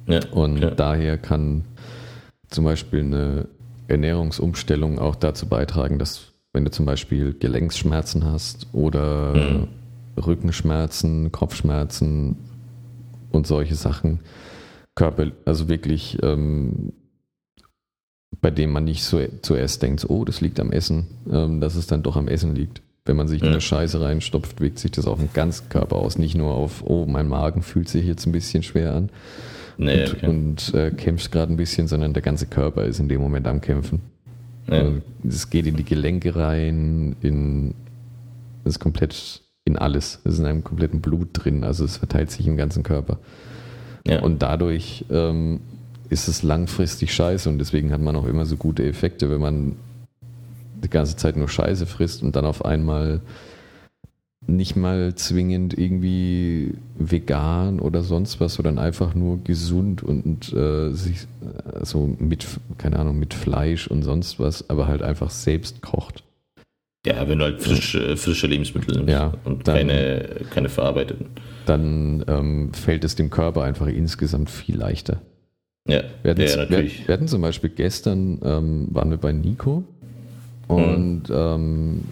Ja, 0.06 0.20
und 0.32 0.58
ja. 0.58 0.70
daher 0.70 1.16
kann 1.16 1.64
zum 2.48 2.64
Beispiel 2.64 3.00
eine 3.00 3.48
Ernährungsumstellung 3.88 4.98
auch 4.98 5.14
dazu 5.14 5.46
beitragen, 5.46 5.98
dass 5.98 6.32
wenn 6.52 6.64
du 6.64 6.70
zum 6.70 6.84
Beispiel 6.84 7.32
Gelenksschmerzen 7.32 8.24
hast 8.24 8.66
oder 8.72 9.34
mhm. 9.34 9.68
Rückenschmerzen, 10.20 11.30
Kopfschmerzen 11.30 12.36
und 13.30 13.46
solche 13.46 13.76
Sachen, 13.76 14.20
Körper, 14.96 15.30
also 15.44 15.68
wirklich, 15.68 16.18
ähm, 16.22 16.92
bei 18.40 18.50
dem 18.50 18.72
man 18.72 18.84
nicht 18.84 19.04
so, 19.04 19.20
zuerst 19.42 19.82
denkt, 19.82 20.06
oh, 20.08 20.24
das 20.24 20.40
liegt 20.40 20.58
am 20.58 20.72
Essen, 20.72 21.06
ähm, 21.30 21.60
dass 21.60 21.76
es 21.76 21.86
dann 21.86 22.02
doch 22.02 22.16
am 22.16 22.26
Essen 22.26 22.54
liegt. 22.54 22.82
Wenn 23.06 23.16
man 23.16 23.28
sich 23.28 23.40
ja. 23.40 23.48
eine 23.48 23.60
Scheiße 23.60 24.00
reinstopft, 24.00 24.60
wirkt 24.60 24.78
sich 24.78 24.90
das 24.90 25.06
auf 25.06 25.18
den 25.18 25.32
ganzen 25.32 25.68
Körper 25.68 25.96
aus. 25.96 26.18
Nicht 26.18 26.34
nur 26.36 26.54
auf, 26.54 26.82
oh, 26.84 27.06
mein 27.06 27.28
Magen 27.28 27.62
fühlt 27.62 27.88
sich 27.88 28.04
jetzt 28.04 28.26
ein 28.26 28.32
bisschen 28.32 28.62
schwer 28.62 28.94
an 28.94 29.10
nee, 29.78 30.04
und, 30.04 30.12
okay. 30.12 30.26
und 30.26 30.74
äh, 30.74 30.90
kämpft 30.90 31.32
gerade 31.32 31.52
ein 31.52 31.56
bisschen, 31.56 31.88
sondern 31.88 32.12
der 32.12 32.22
ganze 32.22 32.46
Körper 32.46 32.84
ist 32.84 32.98
in 32.98 33.08
dem 33.08 33.20
Moment 33.20 33.46
am 33.46 33.60
Kämpfen. 33.60 34.00
Ja. 34.68 34.74
Also, 34.74 34.94
es 35.26 35.50
geht 35.50 35.66
in 35.66 35.76
die 35.76 35.84
Gelenke 35.84 36.36
rein, 36.36 37.16
in 37.20 37.74
das 38.64 38.74
ist 38.74 38.80
komplett 38.80 39.42
in 39.64 39.78
alles. 39.78 40.20
Es 40.24 40.34
ist 40.34 40.38
in 40.40 40.46
einem 40.46 40.64
kompletten 40.64 41.00
Blut 41.00 41.28
drin, 41.32 41.62
also 41.62 41.84
es 41.84 41.98
verteilt 41.98 42.30
sich 42.30 42.46
im 42.46 42.56
ganzen 42.56 42.82
Körper. 42.82 43.18
Ja. 44.06 44.22
Und 44.22 44.42
dadurch 44.42 45.04
ähm, 45.10 45.60
ist 46.08 46.28
es 46.28 46.42
langfristig 46.42 47.12
scheiße 47.14 47.48
und 47.48 47.58
deswegen 47.58 47.92
hat 47.92 48.00
man 48.00 48.16
auch 48.16 48.26
immer 48.26 48.44
so 48.44 48.56
gute 48.56 48.84
Effekte, 48.84 49.30
wenn 49.30 49.40
man 49.40 49.76
die 50.86 50.90
ganze 50.90 51.16
Zeit 51.16 51.36
nur 51.36 51.48
Scheiße 51.48 51.86
frisst 51.86 52.22
und 52.22 52.36
dann 52.36 52.46
auf 52.46 52.64
einmal 52.64 53.20
nicht 54.48 54.76
mal 54.76 55.14
zwingend 55.16 55.76
irgendwie 55.76 56.74
vegan 56.96 57.80
oder 57.80 58.02
sonst 58.02 58.38
was, 58.38 58.54
sondern 58.54 58.78
einfach 58.78 59.14
nur 59.14 59.42
gesund 59.42 60.04
und 60.04 60.52
äh, 60.52 60.92
sich 60.92 61.22
so 61.22 61.78
also 61.80 62.16
mit, 62.18 62.46
keine 62.78 62.98
Ahnung, 62.98 63.18
mit 63.18 63.34
Fleisch 63.34 63.88
und 63.88 64.02
sonst 64.02 64.38
was, 64.38 64.70
aber 64.70 64.86
halt 64.86 65.02
einfach 65.02 65.30
selbst 65.30 65.82
kocht. 65.82 66.22
Ja, 67.04 67.28
wenn 67.28 67.38
du 67.38 67.44
halt 67.44 67.62
frische, 67.62 68.16
frische 68.16 68.46
Lebensmittel 68.46 68.96
nimmst 68.96 69.12
ja, 69.12 69.32
und 69.44 69.66
dann, 69.66 69.76
keine, 69.76 70.28
keine 70.50 70.68
verarbeiteten. 70.68 71.26
Dann 71.64 72.24
ähm, 72.28 72.72
fällt 72.72 73.04
es 73.04 73.14
dem 73.14 73.30
Körper 73.30 73.62
einfach 73.62 73.86
insgesamt 73.86 74.50
viel 74.50 74.76
leichter. 74.76 75.22
Ja, 75.88 76.02
wir 76.22 76.32
hatten, 76.32 76.40
ja, 76.40 76.56
natürlich. 76.56 77.00
Wir, 77.00 77.08
wir 77.08 77.12
hatten 77.14 77.28
zum 77.28 77.42
Beispiel 77.42 77.70
gestern, 77.70 78.40
ähm, 78.44 78.88
waren 78.90 79.10
wir 79.10 79.18
bei 79.18 79.32
Nico 79.32 79.84
und 80.68 81.28
mhm. 81.28 81.34
ähm, 81.34 82.04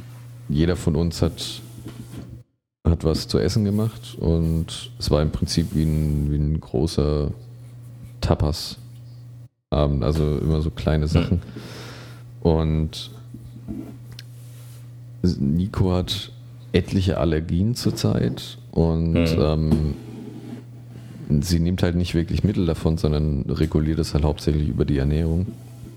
jeder 0.48 0.76
von 0.76 0.96
uns 0.96 1.22
hat, 1.22 1.62
hat 2.86 3.04
was 3.04 3.28
zu 3.28 3.38
essen 3.38 3.64
gemacht 3.64 4.16
und 4.20 4.92
es 4.98 5.10
war 5.10 5.22
im 5.22 5.30
Prinzip 5.30 5.68
wie 5.74 5.84
ein, 5.84 6.30
wie 6.30 6.36
ein 6.36 6.60
großer 6.60 7.30
Tapas-Abend, 8.20 10.04
also 10.04 10.38
immer 10.38 10.60
so 10.60 10.70
kleine 10.70 11.08
Sachen. 11.08 11.40
Mhm. 12.42 12.50
Und 12.50 13.10
Nico 15.22 15.92
hat 15.92 16.30
etliche 16.72 17.18
Allergien 17.18 17.74
zurzeit 17.74 18.58
und 18.70 19.12
mhm. 19.12 19.38
ähm, 19.38 19.94
sie 21.40 21.58
nimmt 21.60 21.82
halt 21.82 21.96
nicht 21.96 22.14
wirklich 22.14 22.44
Mittel 22.44 22.66
davon, 22.66 22.98
sondern 22.98 23.44
reguliert 23.48 23.98
es 23.98 24.12
halt 24.14 24.24
hauptsächlich 24.24 24.68
über 24.68 24.84
die 24.84 24.98
Ernährung. 24.98 25.46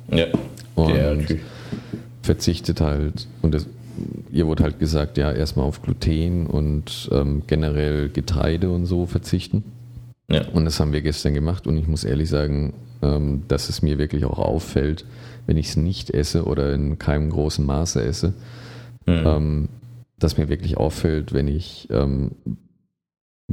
Ja. 0.10 0.28
Und 0.76 0.96
ja, 0.96 1.13
verzichtet 2.28 2.82
halt 2.82 3.28
und 3.42 3.56
es, 3.56 3.66
ihr 4.32 4.46
wurde 4.46 4.63
halt 4.63 4.78
gesagt, 4.78 5.18
ja, 5.18 5.32
erstmal 5.32 5.66
auf 5.66 5.82
Gluten 5.82 6.46
und 6.46 7.10
ähm, 7.12 7.44
generell 7.48 8.10
Getreide 8.10 8.70
und 8.70 8.86
so 8.86 9.08
verzichten. 9.08 9.63
Ja. 10.30 10.46
Und 10.50 10.66
das 10.66 10.80
haben 10.80 10.92
wir 10.92 11.02
gestern 11.02 11.34
gemacht 11.34 11.66
und 11.66 11.78
ich 11.78 11.88
muss 11.88 12.04
ehrlich 12.04 12.30
sagen, 12.30 12.74
ähm, 13.02 13.44
dass 13.48 13.70
es 13.70 13.82
mir 13.82 13.98
wirklich 13.98 14.26
auch 14.26 14.38
auffällt, 14.38 15.06
wenn 15.48 15.58
ich 15.58 15.70
es 15.70 15.78
nicht 15.78 16.12
esse 16.12 16.46
oder 16.46 16.74
in 16.74 17.00
keinem 17.00 17.30
großen 17.30 17.66
Maße 17.66 18.04
esse, 18.04 18.34
mhm. 19.06 19.24
ähm, 19.26 19.70
dass 20.20 20.38
mir 20.38 20.50
wirklich 20.50 20.78
auffällt, 20.78 21.34
wenn 21.34 21.48
ich 21.48 21.88
ähm, 21.90 22.32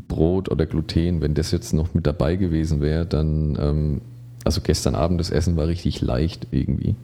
Brot 0.08 0.50
oder 0.50 0.66
Gluten, 0.66 1.20
wenn 1.20 1.34
das 1.34 1.52
jetzt 1.52 1.72
noch 1.72 1.94
mit 1.94 2.06
dabei 2.06 2.34
gewesen 2.36 2.80
wäre, 2.80 3.06
dann, 3.06 3.56
ähm, 3.60 4.00
also 4.44 4.60
gestern 4.60 4.96
Abend 4.96 5.20
das 5.20 5.30
Essen 5.30 5.56
war 5.56 5.68
richtig 5.68 6.00
leicht 6.00 6.48
irgendwie. 6.50 6.96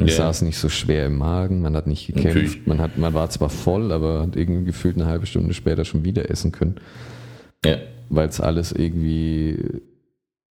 Es 0.00 0.16
yeah. 0.16 0.26
saß 0.26 0.42
nicht 0.42 0.58
so 0.58 0.68
schwer 0.68 1.06
im 1.06 1.18
Magen, 1.18 1.60
man 1.60 1.76
hat 1.76 1.86
nicht 1.86 2.06
gekämpft, 2.06 2.66
man, 2.66 2.78
hat, 2.78 2.96
man 2.98 3.12
war 3.14 3.28
zwar 3.30 3.50
voll, 3.50 3.92
aber 3.92 4.20
hat 4.20 4.36
irgendwie 4.36 4.64
gefühlt 4.64 4.96
eine 4.96 5.06
halbe 5.06 5.26
Stunde 5.26 5.54
später 5.54 5.84
schon 5.84 6.04
wieder 6.04 6.30
essen 6.30 6.52
können. 6.52 6.76
Ja. 7.64 7.78
Weil 8.08 8.28
es 8.28 8.40
alles 8.40 8.72
irgendwie 8.72 9.58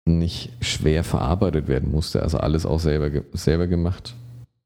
nicht 0.06 0.52
schwer 0.62 1.04
verarbeitet 1.04 1.68
werden 1.68 1.92
musste. 1.92 2.24
Also 2.24 2.38
alles 2.38 2.66
auch 2.66 2.80
selber, 2.80 3.24
selber 3.34 3.68
gemacht. 3.68 4.16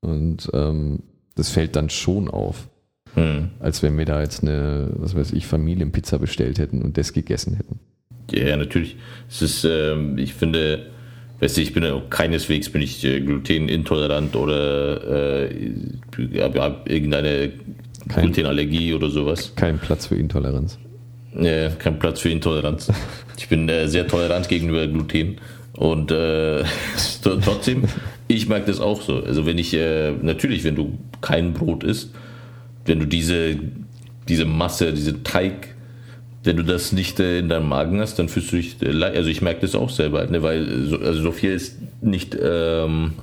Und 0.02 0.50
ähm, 0.54 1.00
das 1.36 1.50
fällt 1.50 1.76
dann 1.76 1.90
schon 1.90 2.30
auf. 2.30 2.70
Hm. 3.14 3.50
Als 3.60 3.84
wenn 3.84 3.98
wir 3.98 4.06
da 4.06 4.22
jetzt 4.22 4.44
eine, 4.44 4.90
was 4.96 5.16
weiß 5.16 5.34
ich, 5.34 5.48
Familienpizza 5.48 6.18
bestellt 6.18 6.60
hätten 6.60 6.82
und 6.82 6.98
das 6.98 7.14
gegessen 7.14 7.56
hätten. 7.56 7.80
Ja, 8.32 8.58
natürlich. 8.58 8.98
Es 9.30 9.42
ist, 9.42 9.66
ähm, 9.66 10.18
ich 10.18 10.34
finde, 10.34 10.88
Weißt 11.40 11.58
du, 11.58 11.62
ich 11.62 11.74
bin 11.74 11.84
ja 11.84 12.02
keineswegs 12.10 12.70
bin 12.70 12.82
ich 12.82 13.04
äh, 13.04 13.20
glutenintolerant 13.22 14.36
oder 14.36 15.46
äh, 15.46 15.72
habe 16.42 16.62
hab 16.62 16.90
irgendeine 16.90 17.52
kein, 18.10 18.26
Glutenallergie 18.26 18.94
oder 18.94 19.10
sowas. 19.10 19.54
Kein 19.56 19.78
Platz 19.78 20.08
für 20.08 20.16
Intoleranz. 20.16 20.80
Ja, 21.40 21.70
kein 21.70 22.00
Platz 22.00 22.22
für 22.22 22.30
Intoleranz. 22.30 22.92
Ich 23.40 23.50
bin 23.50 23.70
äh, 23.70 23.88
sehr 23.88 24.08
tolerant 24.08 24.50
gegenüber 24.50 24.88
Gluten. 24.88 25.38
Und 25.74 26.10
äh, 26.10 26.64
trotzdem, 27.22 27.84
ich 28.28 28.50
mag 28.50 28.66
das 28.66 28.80
auch 28.80 29.04
so. 29.04 29.24
Also 29.24 29.46
wenn 29.46 29.60
ich, 29.60 29.76
äh, 29.76 30.12
natürlich, 30.24 30.64
wenn 30.64 30.76
du 30.76 30.98
kein 31.22 31.54
Brot 31.54 31.84
isst, 31.84 32.16
wenn 32.86 33.00
du 33.00 33.06
diese, 33.06 33.58
diese 34.28 34.46
Masse, 34.46 34.92
diese 34.92 35.22
Teig 35.22 35.76
wenn 36.44 36.58
du 36.58 36.64
das 36.64 36.92
nicht 36.92 37.20
äh, 37.20 37.40
in 37.40 37.50
deinem 37.50 37.68
Magen 37.68 38.00
hast, 38.00 38.20
dann 38.20 38.30
fühlst 38.30 38.52
du 38.52 38.58
dich, 38.58 38.82
äh, 38.82 39.04
also 39.04 39.30
ich 39.30 39.42
merke 39.42 39.62
das 39.62 39.76
auch 39.76 39.90
selber, 39.90 40.26
ne, 40.26 40.42
weil 40.42 40.86
so, 40.86 40.98
also 40.98 41.22
Sophia 41.22 41.52
ist 41.52 41.78
nicht 42.02 42.38
ähm, 42.42 43.14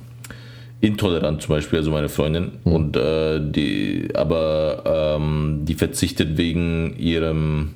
intolerant 0.81 1.41
zum 1.41 1.55
Beispiel, 1.55 1.79
also 1.79 1.91
meine 1.91 2.09
Freundin, 2.09 2.51
mhm. 2.63 2.71
und 2.71 2.97
äh, 2.97 3.39
die, 3.41 4.09
aber 4.13 5.17
ähm, 5.17 5.61
die 5.63 5.75
verzichtet 5.75 6.37
wegen 6.37 6.95
ihrem, 6.97 7.73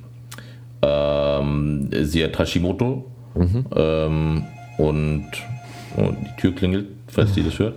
ähm, 0.82 1.90
sie 2.02 2.22
hat 2.24 2.38
Hashimoto 2.38 3.10
mhm. 3.34 3.64
ähm, 3.74 4.42
und 4.78 5.26
und 5.96 6.18
die 6.20 6.40
Tür 6.40 6.54
klingelt, 6.54 6.86
falls 7.08 7.32
die 7.32 7.42
das 7.42 7.58
hört. 7.58 7.74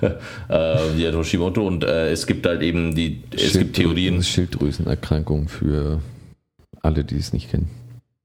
äh, 0.00 0.76
die 0.96 1.06
hat 1.06 1.14
Hoshimoto 1.14 1.66
und 1.66 1.84
äh, 1.84 2.10
es 2.10 2.26
gibt 2.26 2.46
halt 2.46 2.62
eben 2.62 2.94
die, 2.94 3.22
es 3.34 3.58
gibt 3.58 3.76
Theorien. 3.76 4.22
Schilddrüsenerkrankung 4.22 5.48
für 5.48 6.00
alle, 6.82 7.04
die 7.04 7.16
es 7.16 7.32
nicht 7.32 7.50
kennen. 7.50 7.68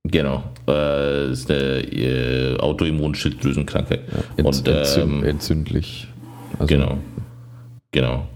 Genau, 0.04 0.44
äh, 0.68 1.32
ist 1.32 1.50
eine 1.50 1.80
äh, 1.80 2.58
Autoimmunschilddrüsenkrankheit. 2.60 4.02
Ja, 4.38 4.46
und 4.46 4.64
ähm, 4.68 5.24
entzündlich. 5.24 6.08
Also, 6.60 6.68
genau, 6.68 6.98
genau. 7.92 8.28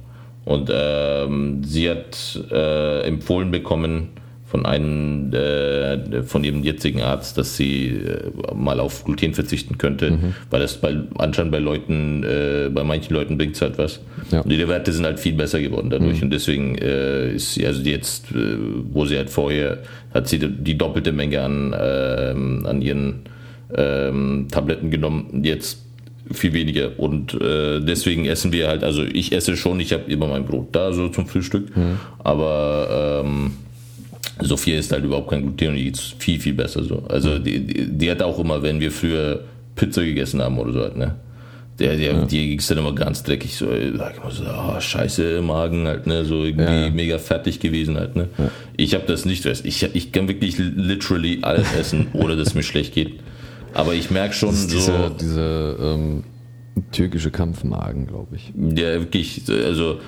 Und 0.45 0.71
ähm, 0.73 1.63
sie 1.63 1.89
hat 1.91 2.39
äh, 2.51 3.01
empfohlen 3.01 3.51
bekommen, 3.51 4.09
von 4.49 4.65
einem 4.65 5.31
äh, 5.31 6.23
von 6.23 6.43
ihrem 6.43 6.63
jetzigen 6.63 7.03
Arzt, 7.03 7.37
dass 7.37 7.55
sie 7.55 7.89
äh, 7.89 8.31
mal 8.55 8.79
auf 8.79 9.05
Gluten 9.05 9.35
verzichten 9.35 9.77
könnte, 9.77 10.11
mhm. 10.11 10.33
weil 10.49 10.61
das 10.61 10.81
bei, 10.81 10.97
anscheinend 11.19 11.51
bei 11.51 11.59
Leuten, 11.59 12.23
äh, 12.23 12.69
bei 12.73 12.83
manchen 12.83 13.13
Leuten 13.13 13.37
bringt 13.37 13.55
es 13.55 13.61
halt 13.61 13.77
was. 13.77 13.99
Ja. 14.31 14.41
Und 14.41 14.49
die 14.49 14.67
Werte 14.67 14.91
sind 14.91 15.05
halt 15.05 15.19
viel 15.19 15.33
besser 15.33 15.61
geworden 15.61 15.91
dadurch. 15.91 16.17
Mhm. 16.17 16.23
Und 16.23 16.29
deswegen 16.31 16.75
äh, 16.79 17.33
ist 17.33 17.53
sie, 17.53 17.67
also 17.67 17.83
jetzt, 17.83 18.33
wo 18.91 19.05
sie 19.05 19.17
halt 19.17 19.29
vorher, 19.29 19.83
hat 20.13 20.27
sie 20.27 20.39
die 20.39 20.77
doppelte 20.77 21.11
Menge 21.11 21.41
an, 21.41 21.75
ähm, 21.79 22.65
an 22.65 22.81
ihren 22.81 23.21
ähm, 23.75 24.47
Tabletten 24.49 24.89
genommen, 24.89 25.41
jetzt 25.43 25.83
viel 26.31 26.53
weniger. 26.53 26.99
Und 26.99 27.33
äh, 27.33 27.79
deswegen 27.79 28.25
essen 28.25 28.51
wir 28.51 28.67
halt, 28.67 28.83
also 28.83 29.03
ich 29.03 29.31
esse 29.31 29.55
schon, 29.55 29.79
ich 29.79 29.93
habe 29.93 30.11
immer 30.11 30.27
mein 30.27 30.45
Brot 30.45 30.69
da 30.71 30.93
so 30.93 31.09
zum 31.09 31.27
Frühstück, 31.27 31.75
mhm. 31.75 31.99
aber 32.19 33.23
ähm, 33.23 33.51
Sophia 34.41 34.77
ist 34.77 34.91
halt 34.91 35.03
überhaupt 35.03 35.29
kein 35.29 35.41
Gluten 35.41 35.69
und 35.69 35.75
die 35.75 35.85
geht's 35.85 36.15
viel, 36.17 36.39
viel 36.39 36.53
besser 36.53 36.83
so. 36.83 37.03
Also 37.09 37.39
die, 37.39 37.59
die, 37.65 37.85
die, 37.87 38.11
hat 38.11 38.21
auch 38.21 38.39
immer, 38.39 38.61
wenn 38.61 38.79
wir 38.79 38.91
früher 38.91 39.41
Pizza 39.75 40.03
gegessen 40.03 40.41
haben 40.41 40.57
oder 40.57 40.71
so 40.71 40.81
halt, 40.81 40.97
ne? 40.97 41.15
Der, 41.79 41.95
der, 41.95 42.13
ja. 42.13 42.25
Die 42.25 42.49
ging 42.49 42.59
es 42.59 42.67
dann 42.67 42.77
immer 42.77 42.93
ganz 42.93 43.23
dreckig, 43.23 43.55
so, 43.55 43.67
sag 43.95 44.17
immer 44.17 44.31
so, 44.31 44.43
oh, 44.43 44.79
scheiße 44.79 45.41
Magen 45.41 45.87
halt, 45.87 46.07
ne, 46.07 46.25
so 46.25 46.43
irgendwie 46.43 46.63
ja. 46.63 46.89
mega 46.89 47.17
fertig 47.17 47.59
gewesen 47.59 47.97
halt, 47.97 48.15
ne. 48.15 48.27
Ja. 48.37 48.51
Ich 48.75 48.93
habe 48.93 49.05
das 49.07 49.25
nicht, 49.25 49.45
ich, 49.45 49.83
ich 49.95 50.11
kann 50.11 50.27
wirklich 50.27 50.57
literally 50.57 51.39
alles 51.41 51.73
essen, 51.79 52.07
ohne 52.13 52.35
dass 52.35 52.49
es 52.49 52.55
mir 52.55 52.63
schlecht 52.63 52.93
geht. 52.93 53.19
Aber 53.73 53.93
ich 53.93 54.11
merke 54.11 54.33
schon 54.33 54.53
so. 54.53 54.67
Diese, 54.67 55.11
diese 55.19 55.77
ähm, 55.81 56.23
türkische 56.91 57.31
Kampfmagen, 57.31 58.07
glaube 58.07 58.35
ich. 58.35 58.51
Ja, 58.55 58.93
wirklich, 58.99 59.43
also, 59.47 59.99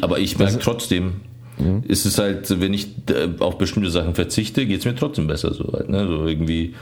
aber 0.00 0.18
ich 0.18 0.38
merke 0.38 0.58
trotzdem, 0.58 1.20
mhm. 1.58 1.82
ist 1.88 2.04
es 2.04 2.18
halt, 2.18 2.60
wenn 2.60 2.74
ich 2.74 2.88
äh, 3.10 3.28
auf 3.40 3.58
bestimmte 3.58 3.90
Sachen 3.90 4.14
verzichte, 4.14 4.66
geht 4.66 4.80
es 4.80 4.84
mir 4.84 4.94
trotzdem 4.94 5.26
besser. 5.26 5.54
So, 5.54 5.72
halt, 5.72 5.88
ne? 5.88 6.06
so 6.06 6.26
irgendwie 6.26 6.74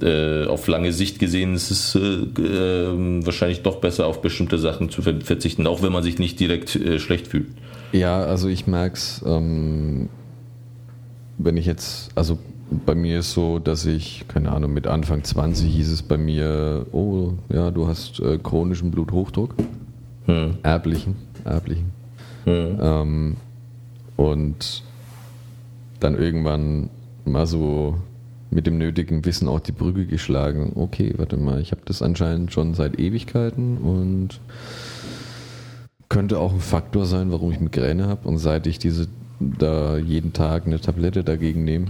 äh, 0.00 0.46
auf 0.46 0.66
lange 0.68 0.92
Sicht 0.92 1.18
gesehen 1.18 1.54
ist 1.54 1.70
es 1.70 1.94
äh, 1.94 1.98
äh, 1.98 3.24
wahrscheinlich 3.24 3.62
doch 3.62 3.76
besser, 3.76 4.06
auf 4.06 4.22
bestimmte 4.22 4.58
Sachen 4.58 4.90
zu 4.90 5.02
verzichten, 5.02 5.66
auch 5.66 5.82
wenn 5.82 5.92
man 5.92 6.02
sich 6.02 6.18
nicht 6.18 6.38
direkt 6.38 6.76
äh, 6.76 6.98
schlecht 6.98 7.26
fühlt. 7.28 7.48
Ja, 7.92 8.22
also 8.22 8.48
ich 8.48 8.66
merke 8.66 8.94
es, 8.94 9.22
ähm, 9.26 10.08
wenn 11.38 11.56
ich 11.56 11.66
jetzt, 11.66 12.10
also 12.14 12.38
bei 12.86 12.94
mir 12.94 13.18
ist 13.18 13.32
so, 13.32 13.58
dass 13.58 13.84
ich, 13.84 14.24
keine 14.28 14.52
Ahnung, 14.52 14.72
mit 14.72 14.86
Anfang 14.86 15.24
20 15.24 15.72
hieß 15.72 15.90
es 15.90 16.02
bei 16.02 16.16
mir, 16.16 16.86
oh 16.92 17.32
ja, 17.48 17.70
du 17.70 17.88
hast 17.88 18.20
äh, 18.20 18.38
chronischen 18.38 18.92
Bluthochdruck, 18.92 19.54
hm. 20.26 20.58
erblichen, 20.62 21.16
erblichen. 21.44 21.90
Hm. 22.44 22.78
Ähm, 22.80 23.36
und 24.16 24.84
dann 25.98 26.16
irgendwann 26.16 26.90
mal 27.24 27.46
so 27.46 27.96
mit 28.50 28.66
dem 28.66 28.78
nötigen 28.78 29.24
Wissen 29.24 29.48
auch 29.48 29.60
die 29.60 29.72
Brücke 29.72 30.06
geschlagen. 30.06 30.72
Okay, 30.74 31.14
warte 31.16 31.36
mal, 31.36 31.60
ich 31.60 31.70
habe 31.72 31.82
das 31.84 32.02
anscheinend 32.02 32.52
schon 32.52 32.74
seit 32.74 32.98
Ewigkeiten 32.98 33.78
und 33.78 34.40
könnte 36.08 36.38
auch 36.38 36.52
ein 36.52 36.60
Faktor 36.60 37.06
sein, 37.06 37.30
warum 37.30 37.52
ich 37.52 37.60
Migräne 37.60 38.08
habe. 38.08 38.26
Und 38.28 38.38
seit 38.38 38.66
ich 38.66 38.78
diese 38.78 39.06
da 39.40 39.96
jeden 39.96 40.32
Tag 40.32 40.66
eine 40.66 40.80
Tablette 40.80 41.24
dagegen 41.24 41.64
nehme, 41.64 41.86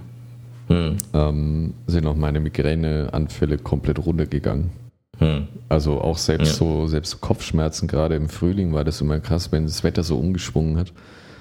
hm. 0.68 0.96
ähm, 1.12 1.74
sind 1.86 2.06
auch 2.06 2.14
meine 2.14 2.40
Migräneanfälle 2.40 3.58
komplett 3.58 4.04
runtergegangen. 4.04 4.70
Hm. 5.18 5.48
Also 5.68 6.00
auch 6.00 6.16
selbst 6.16 6.52
ja. 6.52 6.54
so, 6.54 6.86
selbst 6.86 7.10
so 7.10 7.18
Kopfschmerzen 7.18 7.88
gerade 7.88 8.14
im 8.14 8.28
Frühling 8.28 8.72
war 8.72 8.84
das 8.84 9.00
immer 9.00 9.18
krass, 9.18 9.50
wenn 9.52 9.64
das 9.64 9.82
Wetter 9.82 10.02
so 10.02 10.18
umgeschwungen 10.18 10.76
hat. 10.76 10.92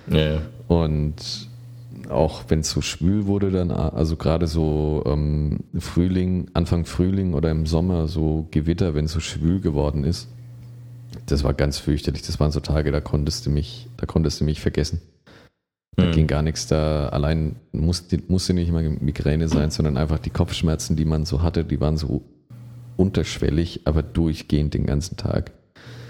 Ja. 0.10 0.40
Und 0.68 1.49
auch 2.10 2.46
wenn 2.48 2.60
es 2.60 2.72
so 2.72 2.82
schwül 2.82 3.26
wurde, 3.26 3.52
dann, 3.52 3.72
also 3.72 4.16
gerade 4.16 4.48
so 4.48 5.04
ähm, 5.06 5.60
Frühling, 5.78 6.50
Anfang 6.54 6.86
Frühling 6.86 7.34
oder 7.34 7.52
im 7.52 7.66
Sommer, 7.66 8.08
so 8.08 8.48
Gewitter, 8.52 8.94
wenn 8.94 9.06
es 9.06 9.14
so 9.14 9.20
schwül 9.20 9.62
geworden 9.62 10.04
ist, 10.04 10.28
das 11.26 11.44
war 11.44 11.54
ganz 11.54 11.78
fürchterlich. 11.78 12.22
Das 12.24 12.40
waren 12.40 12.52
so 12.52 12.60
Tage, 12.60 12.92
da 12.92 13.02
konntest 13.02 13.46
du 13.46 13.50
mich, 13.50 13.88
da 13.98 14.06
konntest 14.06 14.42
du 14.42 14.46
mich 14.46 14.62
vergessen. 14.62 15.02
Da 15.96 16.06
mhm. 16.06 16.12
ging 16.12 16.28
gar 16.28 16.42
nichts 16.42 16.68
da. 16.68 17.10
Allein 17.10 17.56
musste, 17.72 18.22
musste 18.28 18.54
nicht 18.54 18.72
mal 18.72 18.84
Migräne 18.90 19.48
sein, 19.48 19.70
sondern 19.70 19.98
einfach 19.98 20.20
die 20.20 20.30
Kopfschmerzen, 20.30 20.96
die 20.96 21.06
man 21.06 21.26
so 21.26 21.42
hatte, 21.42 21.64
die 21.64 21.80
waren 21.80 21.98
so 21.98 22.24
unterschwellig, 22.98 23.82
aber 23.86 24.04
durchgehend 24.04 24.74
den 24.74 24.86
ganzen 24.86 25.18
Tag. 25.18 25.52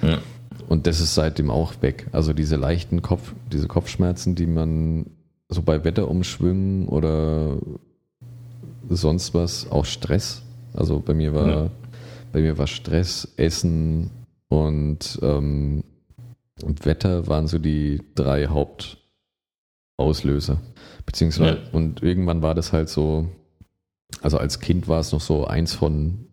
Ja. 0.01 0.19
Und 0.67 0.87
das 0.87 0.99
ist 0.99 1.15
seitdem 1.15 1.49
auch 1.49 1.81
weg. 1.81 2.07
Also 2.11 2.33
diese 2.33 2.55
leichten 2.55 3.01
Kopf, 3.01 3.33
diese 3.51 3.67
Kopfschmerzen, 3.67 4.35
die 4.35 4.47
man 4.47 5.07
so 5.49 5.63
bei 5.63 5.83
Wetterumschwüngen 5.83 6.87
oder 6.87 7.57
sonst 8.87 9.33
was, 9.33 9.69
auch 9.71 9.85
Stress. 9.85 10.43
Also 10.73 10.99
bei 10.99 11.13
mir 11.13 11.33
war, 11.33 11.47
ja. 11.47 11.69
bei 12.31 12.41
mir 12.41 12.57
war 12.57 12.67
Stress, 12.67 13.27
Essen 13.37 14.11
und 14.47 15.19
ähm, 15.21 15.83
Wetter 16.61 17.27
waren 17.27 17.47
so 17.47 17.57
die 17.57 18.01
drei 18.15 18.47
Hauptauslöser. 18.47 20.59
Beziehungsweise, 21.05 21.57
ja. 21.57 21.69
und 21.71 22.03
irgendwann 22.03 22.41
war 22.41 22.53
das 22.53 22.71
halt 22.71 22.89
so, 22.89 23.27
also 24.21 24.37
als 24.37 24.59
Kind 24.59 24.87
war 24.87 24.99
es 24.99 25.11
noch 25.11 25.21
so 25.21 25.47
eins 25.47 25.73
von, 25.73 26.27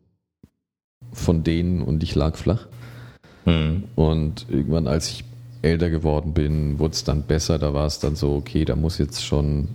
von 1.13 1.45
denen 1.45 1.83
und 1.83 2.03
ich 2.03 2.15
lag 2.15 2.37
flach. 2.37 2.67
Mhm. 3.47 3.85
Und 3.95 4.47
irgendwann, 4.51 4.87
als 4.87 5.11
ich 5.11 5.25
älter 5.67 5.91
geworden 5.91 6.33
bin, 6.33 6.79
wurde 6.79 6.95
es 6.95 7.05
dann 7.05 7.23
besser. 7.23 7.59
Da 7.59 7.75
war 7.75 7.87
es 7.87 7.99
dann 7.99 8.17
so, 8.17 8.35
okay, 8.35 8.65
da 8.65 8.77
muss 8.77 8.99
jetzt 8.99 9.25
schon 9.25 9.69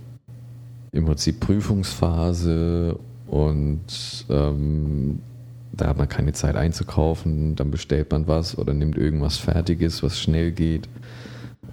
im 0.92 1.06
Prinzip 1.06 1.40
Prüfungsphase 1.40 2.98
und 3.26 4.26
ähm, 4.28 5.20
da 5.72 5.88
hat 5.88 5.98
man 5.98 6.08
keine 6.08 6.32
Zeit 6.32 6.56
einzukaufen. 6.56 7.56
Dann 7.56 7.70
bestellt 7.70 8.10
man 8.10 8.26
was 8.26 8.58
oder 8.58 8.74
nimmt 8.74 8.96
irgendwas 8.96 9.38
Fertiges, 9.38 10.02
was 10.02 10.20
schnell 10.20 10.52
geht. 10.52 10.88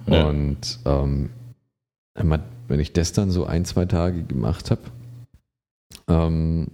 Ja. 0.06 0.26
Und 0.28 0.78
ähm, 0.84 1.30
wenn 2.14 2.80
ich 2.80 2.92
das 2.92 3.12
dann 3.12 3.30
so 3.30 3.44
ein, 3.46 3.64
zwei 3.64 3.84
Tage 3.84 4.22
gemacht 4.22 4.70
habe, 4.70 4.82
ähm, 6.08 6.68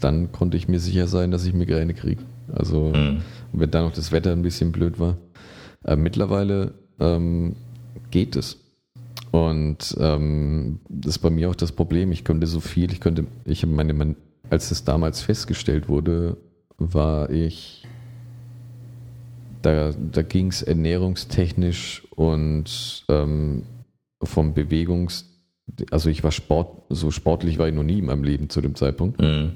dann 0.00 0.30
konnte 0.32 0.56
ich 0.56 0.68
mir 0.68 0.80
sicher 0.80 1.06
sein, 1.06 1.30
dass 1.30 1.44
ich 1.44 1.54
Migräne 1.54 1.94
kriege. 1.94 2.22
Also 2.52 2.92
mhm 2.94 3.22
wenn 3.52 3.70
da 3.70 3.82
noch 3.82 3.92
das 3.92 4.12
Wetter 4.12 4.32
ein 4.32 4.42
bisschen 4.42 4.72
blöd 4.72 4.98
war. 4.98 5.16
Äh, 5.84 5.96
mittlerweile 5.96 6.74
ähm, 7.00 7.56
geht 8.10 8.36
es. 8.36 8.58
Und 9.30 9.96
ähm, 9.98 10.80
das 10.88 11.16
ist 11.16 11.22
bei 11.22 11.30
mir 11.30 11.50
auch 11.50 11.54
das 11.54 11.72
Problem. 11.72 12.12
Ich 12.12 12.22
könnte 12.22 12.46
so 12.46 12.60
viel, 12.60 12.92
ich 12.92 13.00
könnte, 13.00 13.26
ich 13.44 13.64
meine, 13.66 14.14
als 14.50 14.68
das 14.68 14.84
damals 14.84 15.22
festgestellt 15.22 15.88
wurde, 15.88 16.36
war 16.76 17.30
ich, 17.30 17.86
da, 19.62 19.92
da 19.92 20.22
ging 20.22 20.48
es 20.48 20.62
ernährungstechnisch 20.62 22.06
und 22.14 23.04
ähm, 23.08 23.62
vom 24.22 24.52
Bewegungs, 24.52 25.30
also 25.90 26.10
ich 26.10 26.22
war 26.22 26.32
Sport, 26.32 26.82
so 26.90 27.10
sportlich 27.10 27.58
war 27.58 27.68
ich 27.68 27.74
noch 27.74 27.82
nie 27.84 28.00
in 28.00 28.06
meinem 28.06 28.24
Leben 28.24 28.50
zu 28.50 28.60
dem 28.60 28.74
Zeitpunkt. 28.74 29.20
Mhm. 29.20 29.52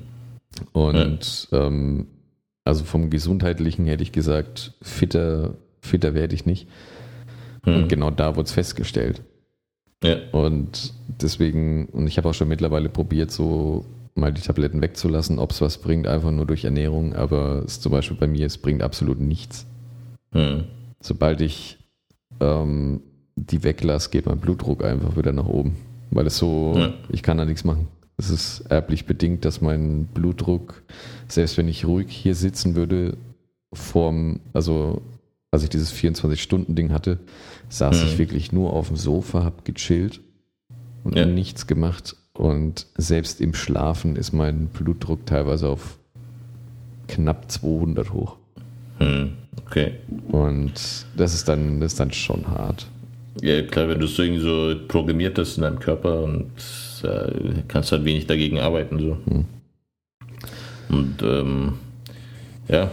Und 0.73 1.49
ja. 1.51 1.67
ähm, 1.67 2.07
also 2.65 2.85
vom 2.85 3.11
Gesundheitlichen 3.11 3.87
hätte 3.87 4.03
ich 4.03 4.13
gesagt, 4.13 4.73
fitter, 4.81 5.55
fitter 5.87 6.15
werde 6.15 6.35
ich 6.35 6.47
nicht. 6.47 6.69
Hm. 7.65 7.77
Und 7.77 7.89
genau 7.89 8.11
da 8.11 8.37
wurde 8.37 8.47
es 8.47 8.53
festgestellt. 8.53 9.23
Ja. 10.03 10.17
Und 10.33 10.93
deswegen, 11.09 11.87
und 11.87 12.07
ich 12.07 12.19
habe 12.19 12.29
auch 12.29 12.35
schon 12.35 12.49
mittlerweile 12.49 12.89
probiert, 12.89 13.31
so 13.31 13.85
mal 14.15 14.33
die 14.33 14.41
Tabletten 14.41 14.81
wegzulassen, 14.81 15.39
ob 15.39 15.51
es 15.51 15.61
was 15.61 15.79
bringt, 15.79 16.07
einfach 16.07 16.31
nur 16.31 16.47
durch 16.47 16.65
Ernährung, 16.65 17.15
aber 17.15 17.63
es 17.65 17.81
zum 17.81 17.93
Beispiel 17.93 18.17
bei 18.17 18.27
mir, 18.27 18.47
es 18.47 18.59
bringt 18.59 18.83
absolut 18.83 19.21
nichts. 19.21 19.67
Hm. 20.33 20.65
Sobald 21.01 21.41
ich 21.41 21.79
ähm, 22.41 23.01
die 23.37 23.63
weglasse, 23.63 24.11
geht 24.11 24.27
mein 24.27 24.39
Blutdruck 24.39 24.85
einfach 24.85 25.17
wieder 25.17 25.33
nach 25.33 25.47
oben. 25.47 25.77
Weil 26.11 26.27
es 26.27 26.39
so, 26.39 26.75
ja. 26.77 26.95
ich 27.11 27.23
kann 27.23 27.39
da 27.39 27.45
nichts 27.45 27.65
machen. 27.65 27.89
Es 28.17 28.31
ist 28.31 28.61
erblich 28.71 29.05
bedingt, 29.05 29.45
dass 29.45 29.61
mein 29.61 30.07
Blutdruck, 30.07 30.83
selbst 31.29 31.59
wenn 31.59 31.69
ich 31.69 31.85
ruhig 31.85 32.09
hier 32.09 32.35
sitzen 32.35 32.75
würde, 32.75 33.17
vorm, 33.75 34.41
also 34.55 35.03
als 35.51 35.63
ich 35.63 35.71
dieses 35.71 35.93
24-Stunden-Ding 35.95 36.93
hatte, 36.93 37.19
saß 37.69 38.03
mhm. 38.03 38.09
ich 38.09 38.19
wirklich 38.19 38.53
nur 38.53 38.73
auf 38.73 38.89
dem 38.89 38.97
Sofa, 38.97 39.45
hab 39.45 39.65
gechillt 39.65 40.21
und 41.05 41.17
ja. 41.17 41.27
nichts 41.27 41.67
gemacht. 41.67 42.17
Und 42.35 42.87
selbst 42.97 43.41
im 43.41 43.55
Schlafen 43.55 44.17
ist 44.17 44.33
mein 44.33 44.67
Blutdruck 44.67 45.25
teilweise 45.25 45.69
auf 45.69 45.99
knapp 47.09 47.51
200 47.51 48.13
hoch. 48.13 48.37
Hm, 48.99 49.33
okay. 49.65 49.95
Und 50.29 50.73
das 51.17 51.35
ist 51.35 51.49
dann, 51.49 51.81
das 51.81 51.93
ist 51.93 52.01
dann 52.01 52.13
schon 52.13 52.47
hart. 52.49 52.87
Ja, 53.43 53.63
klar, 53.63 53.89
wenn 53.89 54.01
du 54.01 54.07
es 54.07 54.19
irgendwie 54.19 54.43
so 54.43 54.75
programmiert 54.89 55.39
hast 55.39 55.57
in 55.57 55.63
deinem 55.63 55.79
Körper 55.79 56.25
und 56.25 56.51
äh, 57.03 57.63
kannst 57.69 57.93
halt 57.93 58.05
wenig 58.05 58.27
dagegen 58.27 58.59
arbeiten. 58.59 58.99
So. 58.99 59.19
Hm. 59.27 59.45
Und 60.89 61.23
ähm, 61.23 61.75
ja. 62.69 62.91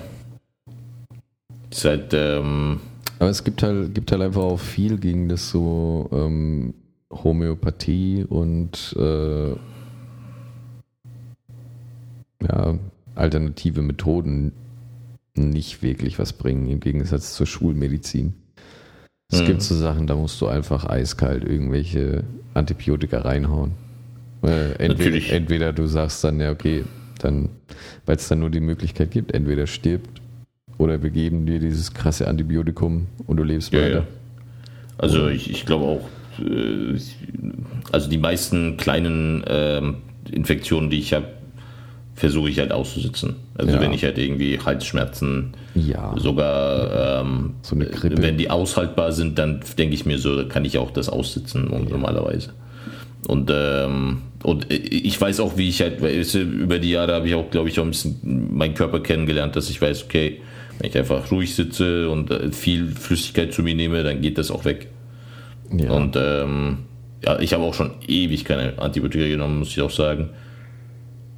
Ist 1.73 1.85
halt, 1.85 2.13
ähm, 2.13 2.81
Aber 3.17 3.31
es 3.31 3.43
gibt 3.43 3.63
halt, 3.63 3.95
gibt 3.95 4.11
halt 4.11 4.21
einfach 4.21 4.43
auch 4.43 4.59
viel 4.59 4.99
gegen 4.99 5.27
das 5.27 5.49
so 5.49 6.07
ähm, 6.11 6.75
Homöopathie 7.11 8.25
und 8.29 8.95
äh, 8.95 9.49
ja, 12.47 12.77
alternative 13.15 13.81
Methoden 13.81 14.51
nicht 15.35 15.81
wirklich 15.81 16.19
was 16.19 16.33
bringen, 16.33 16.69
im 16.69 16.79
Gegensatz 16.79 17.33
zur 17.33 17.47
Schulmedizin. 17.47 18.33
Es 19.31 19.41
mhm. 19.41 19.45
gibt 19.47 19.63
so 19.63 19.75
Sachen, 19.75 20.05
da 20.05 20.15
musst 20.15 20.39
du 20.41 20.47
einfach 20.47 20.85
eiskalt 20.85 21.43
irgendwelche 21.43 22.23
Antibiotika 22.53 23.21
reinhauen. 23.21 23.71
Äh, 24.43 24.73
entweder, 24.73 25.33
entweder, 25.33 25.73
du 25.73 25.87
sagst 25.87 26.23
dann, 26.23 26.39
ja, 26.39 26.51
okay, 26.51 26.83
dann, 27.17 27.49
weil 28.05 28.17
es 28.17 28.27
dann 28.27 28.41
nur 28.41 28.51
die 28.51 28.59
Möglichkeit 28.59 29.09
gibt, 29.09 29.33
entweder 29.33 29.65
stirbt 29.65 30.21
oder 30.77 31.01
wir 31.01 31.09
geben 31.09 31.45
dir 31.45 31.59
dieses 31.59 31.93
krasse 31.93 32.27
Antibiotikum 32.27 33.07
und 33.27 33.37
du 33.37 33.43
lebst 33.43 33.73
ja, 33.73 33.81
weiter. 33.81 33.95
Ja. 33.95 34.07
Also 34.97 35.27
ich, 35.27 35.49
ich 35.49 35.65
glaube 35.65 35.85
auch, 35.85 36.09
äh, 36.39 36.97
also 37.91 38.09
die 38.09 38.17
meisten 38.17 38.77
kleinen 38.77 39.43
ähm, 39.47 39.97
Infektionen, 40.31 40.89
die 40.89 40.99
ich 40.99 41.13
habe, 41.13 41.27
versuche 42.15 42.49
ich 42.49 42.59
halt 42.59 42.71
auszusitzen. 42.71 43.35
Also 43.55 43.73
ja. 43.73 43.81
wenn 43.81 43.91
ich 43.91 44.03
halt 44.03 44.17
irgendwie 44.17 44.59
Halsschmerzen, 44.59 45.53
ja. 45.73 46.13
sogar 46.17 47.21
ähm, 47.21 47.55
so 47.61 47.75
wenn 47.77 48.37
die 48.37 48.49
aushaltbar 48.49 49.11
sind, 49.11 49.39
dann 49.39 49.61
denke 49.77 49.95
ich 49.95 50.05
mir 50.05 50.19
so, 50.19 50.47
kann 50.47 50.63
ich 50.63 50.77
auch 50.77 50.91
das 50.91 51.09
aussitzen 51.09 51.69
ja. 51.71 51.79
normalerweise. 51.79 52.49
Und, 53.27 53.49
ähm, 53.53 54.17
und 54.43 54.71
ich 54.71 55.19
weiß 55.19 55.39
auch, 55.39 55.57
wie 55.57 55.69
ich 55.69 55.81
halt, 55.81 56.01
über 56.35 56.79
die 56.79 56.91
Jahre 56.91 57.13
habe 57.13 57.27
ich 57.27 57.35
auch, 57.35 57.49
glaube 57.49 57.69
ich, 57.69 57.79
auch 57.79 57.83
ein 57.83 57.91
bisschen 57.91 58.19
meinen 58.53 58.73
Körper 58.73 58.99
kennengelernt, 58.99 59.55
dass 59.55 59.69
ich 59.69 59.81
weiß, 59.81 60.03
okay, 60.03 60.41
wenn 60.79 60.89
ich 60.89 60.97
einfach 60.97 61.31
ruhig 61.31 61.55
sitze 61.55 62.09
und 62.09 62.31
äh, 62.31 62.51
viel 62.51 62.87
Flüssigkeit 62.87 63.53
zu 63.53 63.63
mir 63.63 63.75
nehme, 63.75 64.03
dann 64.03 64.21
geht 64.21 64.37
das 64.37 64.51
auch 64.51 64.65
weg. 64.65 64.87
Ja. 65.71 65.91
Und 65.91 66.15
ähm, 66.17 66.79
ja, 67.23 67.39
ich 67.39 67.53
habe 67.53 67.63
auch 67.63 67.73
schon 67.73 67.91
ewig 68.07 68.45
keine 68.45 68.77
Antibiotika 68.79 69.27
genommen, 69.27 69.59
muss 69.59 69.69
ich 69.69 69.81
auch 69.81 69.91
sagen. 69.91 70.29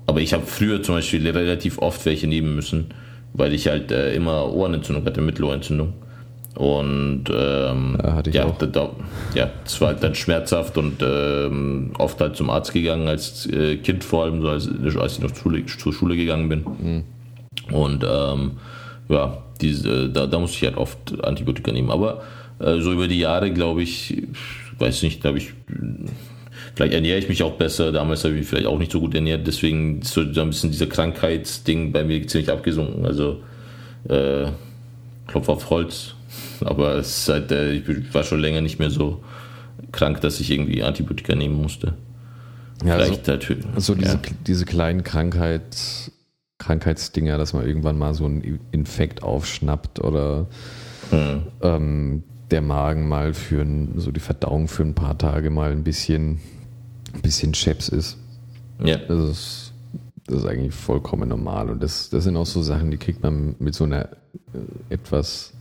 Aber 0.08 0.22
ich 0.22 0.34
habe 0.34 0.46
früher 0.46 0.82
zum 0.84 0.96
Beispiel 0.96 1.28
relativ 1.28 1.80
oft 1.80 2.06
welche 2.06 2.28
nehmen 2.28 2.56
müssen, 2.56 2.88
weil 3.34 3.54
ich 3.54 3.68
halt 3.68 3.92
äh, 3.92 4.14
immer 4.14 4.52
Ohrenentzündung 4.52 5.06
hatte, 5.06 5.22
Mittelohrentzündung. 5.22 5.94
Und 6.56 7.26
ähm, 7.30 7.98
ja, 8.02 8.22
ja, 8.32 8.56
da, 8.58 8.66
da, 8.66 8.90
ja, 9.34 9.52
es 9.66 9.82
war 9.82 9.90
halt 9.90 10.02
dann 10.02 10.16
schmerzhaft 10.16 10.78
und 10.78 11.04
ähm, 11.04 11.92
oft 11.98 12.22
halt 12.22 12.38
zum 12.38 12.50
Arzt 12.50 12.72
gegangen 12.72 13.10
als 13.10 13.46
äh, 13.48 13.76
Kind 13.78 14.06
vor 14.06 14.24
allem, 14.24 14.42
so 14.42 14.48
als, 14.48 14.70
als 14.98 15.14
ich 15.18 15.20
noch 15.20 15.32
zur 15.32 15.52
Schule, 15.52 15.66
zur 15.66 15.94
Schule 15.94 16.16
gegangen 16.16 16.48
bin. 16.48 16.66
Mhm. 16.82 17.04
Und 17.76 18.06
ähm, 18.08 18.52
ja, 19.10 19.44
diese, 19.62 20.10
da, 20.10 20.28
da 20.28 20.40
musste 20.40 20.58
ich 20.58 20.64
halt 20.64 20.78
oft 20.78 21.24
Antibiotika 21.24 21.72
nehmen. 21.72 21.92
Aber 21.92 22.24
äh, 22.60 22.80
so 22.80 22.92
über 22.92 23.08
die 23.08 23.20
Jahre, 23.20 23.52
glaube 23.52 23.84
ich, 23.84 24.24
weiß 24.80 25.04
nicht, 25.04 25.22
glaube 25.22 25.38
ich, 25.38 25.54
vielleicht 26.76 26.94
ernähre 26.94 27.20
ich 27.20 27.30
mich 27.30 27.44
auch 27.44 27.54
besser. 27.54 27.92
Damals 27.92 28.24
habe 28.24 28.34
ich 28.34 28.42
mich 28.42 28.50
vielleicht 28.50 28.68
auch 28.68 28.80
nicht 28.80 28.92
so 28.92 29.00
gut 29.00 29.16
ernährt, 29.16 29.48
deswegen 29.48 30.02
ist 30.02 30.14
so 30.14 30.22
ein 30.22 30.50
bisschen 30.50 30.72
dieser 30.72 30.88
Krankheitsding 30.88 31.92
bei 31.92 32.04
mir 32.04 32.26
ziemlich 32.28 32.52
abgesunken. 32.52 33.06
Also 33.06 33.42
äh, 34.10 34.48
Klopf 35.28 35.50
auf 35.50 35.70
Holz. 35.70 36.16
Aber 36.62 36.96
es 36.96 37.18
ist 37.18 37.30
halt, 37.30 37.52
äh, 37.52 37.74
ich 37.74 38.14
war 38.14 38.24
schon 38.24 38.40
länger 38.40 38.62
nicht 38.62 38.80
mehr 38.80 38.90
so 38.90 39.24
krank, 39.92 40.22
dass 40.22 40.40
ich 40.40 40.52
irgendwie 40.52 40.84
Antibiotika 40.84 41.36
nehmen 41.36 41.62
musste. 41.62 41.94
Ja, 42.86 42.96
vielleicht 42.96 43.30
also, 43.30 43.50
halt, 43.50 43.66
also 43.74 43.96
diese, 43.96 44.14
ja. 44.14 44.20
diese 44.46 44.66
kleinen 44.66 45.04
Krankheits, 45.04 46.12
Krankheitsdinger, 46.58 47.38
dass 47.38 47.54
man 47.54 47.66
irgendwann 47.66 47.98
mal 47.98 48.14
so 48.14 48.26
einen 48.26 48.60
Infekt 48.72 49.24
aufschnappt 49.24 50.00
oder 50.00 50.48
hm. 51.10 51.44
ähm, 51.62 52.24
der 52.52 52.62
Magen 52.62 53.08
mal 53.08 53.34
für 53.34 53.62
ein, 53.62 53.94
so 53.98 54.12
die 54.12 54.20
Verdauung 54.20 54.68
für 54.68 54.84
ein 54.84 54.94
paar 54.94 55.18
Tage 55.18 55.50
mal 55.50 55.72
ein 55.72 55.84
bisschen, 55.84 56.40
ein 57.14 57.22
bisschen 57.22 57.54
Scheps 57.54 57.90
ist. 57.90 58.18
Ja. 58.84 58.98
Das 58.98 59.30
ist, 59.30 59.74
das 60.28 60.40
ist 60.40 60.46
eigentlich 60.46 60.74
vollkommen 60.74 61.30
normal. 61.30 61.70
Und 61.70 61.84
das, 61.84 62.10
das 62.10 62.24
sind 62.24 62.38
auch 62.38 62.46
so 62.46 62.62
Sachen, 62.62 62.92
die 62.92 62.98
kriegt 62.98 63.22
man 63.24 63.56
mit 63.60 63.76
so 63.76 63.84
einer 63.84 64.10
äh, 64.54 64.94
etwas 64.94 65.54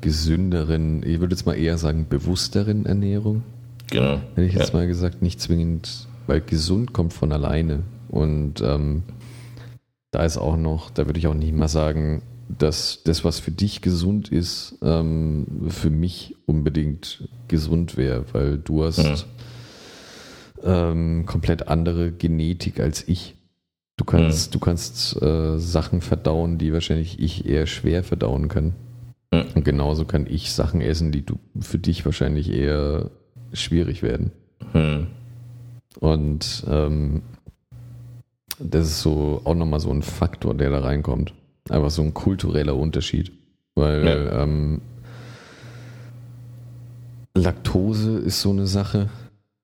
gesünderen, 0.00 1.02
ich 1.04 1.20
würde 1.20 1.34
jetzt 1.34 1.46
mal 1.46 1.54
eher 1.54 1.78
sagen, 1.78 2.06
bewussteren 2.08 2.86
Ernährung. 2.86 3.42
Genau. 3.90 4.20
Hätte 4.34 4.42
ich 4.42 4.54
jetzt 4.54 4.72
ja. 4.72 4.80
mal 4.80 4.86
gesagt, 4.86 5.22
nicht 5.22 5.40
zwingend, 5.40 6.08
weil 6.26 6.40
gesund 6.40 6.92
kommt 6.92 7.12
von 7.12 7.30
alleine. 7.30 7.80
Und 8.08 8.60
ähm, 8.62 9.02
da 10.12 10.24
ist 10.24 10.38
auch 10.38 10.56
noch, 10.56 10.90
da 10.90 11.06
würde 11.06 11.18
ich 11.18 11.26
auch 11.26 11.34
nicht 11.34 11.54
mal 11.54 11.68
sagen, 11.68 12.22
dass 12.48 13.02
das, 13.02 13.24
was 13.24 13.40
für 13.40 13.50
dich 13.50 13.80
gesund 13.80 14.28
ist, 14.30 14.78
ähm, 14.82 15.46
für 15.68 15.90
mich 15.90 16.36
unbedingt 16.46 17.28
gesund 17.48 17.96
wäre, 17.96 18.26
weil 18.32 18.58
du 18.58 18.84
hast 18.84 18.98
mhm. 18.98 20.62
ähm, 20.62 21.26
komplett 21.26 21.68
andere 21.68 22.12
Genetik 22.12 22.78
als 22.78 23.08
ich. 23.08 23.36
Du 23.96 24.04
kannst, 24.04 24.50
mhm. 24.50 24.52
du 24.52 24.58
kannst 24.58 25.22
äh, 25.22 25.58
Sachen 25.58 26.02
verdauen, 26.02 26.58
die 26.58 26.74
wahrscheinlich 26.74 27.18
ich 27.18 27.46
eher 27.46 27.66
schwer 27.66 28.04
verdauen 28.04 28.48
kann. 28.48 28.74
Mhm. 29.32 29.44
Und 29.54 29.64
genauso 29.64 30.04
kann 30.04 30.26
ich 30.28 30.52
Sachen 30.52 30.82
essen, 30.82 31.10
die 31.10 31.24
du 31.24 31.38
für 31.58 31.78
dich 31.78 32.04
wahrscheinlich 32.04 32.50
eher 32.50 33.10
schwierig 33.54 34.02
werden. 34.02 34.30
Und 36.00 36.64
ähm, 36.68 37.22
das 38.62 38.86
ist 38.86 39.02
so 39.02 39.40
auch 39.44 39.54
nochmal 39.54 39.80
so 39.80 39.90
ein 39.90 40.02
Faktor, 40.02 40.54
der 40.54 40.70
da 40.70 40.80
reinkommt. 40.80 41.34
Einfach 41.68 41.90
so 41.90 42.02
ein 42.02 42.14
kultureller 42.14 42.76
Unterschied. 42.76 43.32
Weil 43.74 44.04
ja. 44.04 44.42
ähm, 44.42 44.80
Laktose 47.34 48.18
ist 48.18 48.40
so 48.40 48.50
eine 48.50 48.66
Sache. 48.66 49.08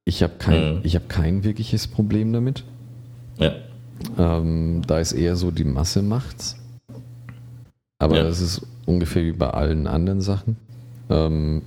Ich 0.04 0.22
habe 0.22 0.34
kein, 0.38 0.76
mhm. 0.76 0.84
hab 0.84 1.08
kein 1.08 1.44
wirkliches 1.44 1.86
Problem 1.86 2.32
damit. 2.32 2.64
Ja. 3.36 3.52
Ähm, 4.16 4.82
da 4.86 4.98
ist 4.98 5.12
eher 5.12 5.36
so 5.36 5.50
die 5.50 5.64
Masse 5.64 6.02
macht's. 6.02 6.56
Aber 7.98 8.16
ja. 8.16 8.22
das 8.22 8.40
ist 8.40 8.66
ungefähr 8.86 9.24
wie 9.24 9.32
bei 9.32 9.50
allen 9.50 9.86
anderen 9.86 10.20
Sachen. 10.20 10.56
Ähm, 11.10 11.62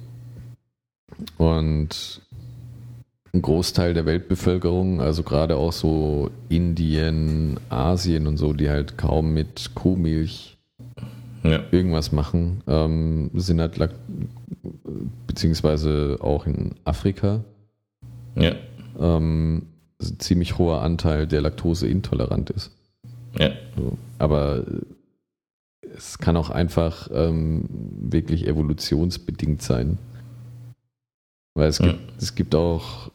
und 1.38 2.22
ein 3.34 3.42
Großteil 3.42 3.94
der 3.94 4.06
Weltbevölkerung, 4.06 5.00
also 5.00 5.24
gerade 5.24 5.56
auch 5.56 5.72
so 5.72 6.32
Indien, 6.50 7.60
Asien 7.70 8.28
und 8.28 8.38
so, 8.38 8.54
die 8.54 8.70
halt 8.70 8.98
kaum 8.98 9.34
mit 9.34 9.72
Kuhmilch 9.74 10.58
ja. 11.44 11.62
irgendwas 11.72 12.12
machen, 12.12 12.62
ähm, 12.68 13.32
sind 13.34 13.62
halt 13.62 13.80
beziehungsweise 15.28 16.18
auch 16.20 16.46
in 16.46 16.76
Afrika 16.84 17.42
ja. 18.36 18.54
ähm, 19.00 19.68
ein 20.02 20.20
ziemlich 20.20 20.58
hoher 20.58 20.82
Anteil, 20.82 21.28
der 21.28 21.42
Laktose 21.42 21.88
intolerant 21.88 22.50
ist. 22.50 22.72
Ja. 23.38 23.52
So. 23.78 23.98
Aber 24.20 24.66
es 25.96 26.18
kann 26.18 26.38
auch 26.38 26.50
einfach 26.50 27.10
ähm, 27.14 27.66
wirklich 27.70 28.48
evolutionsbedingt 28.48 29.62
sein. 29.62 29.98
Weil 31.54 31.68
es 31.68 31.80
gibt, 31.80 31.94
ja. 31.94 32.16
es 32.18 32.36
gibt 32.36 32.56
auch 32.56 33.12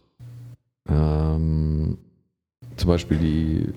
ähm, 0.89 1.99
zum 2.77 2.89
Beispiel 2.89 3.19
die 3.19 3.75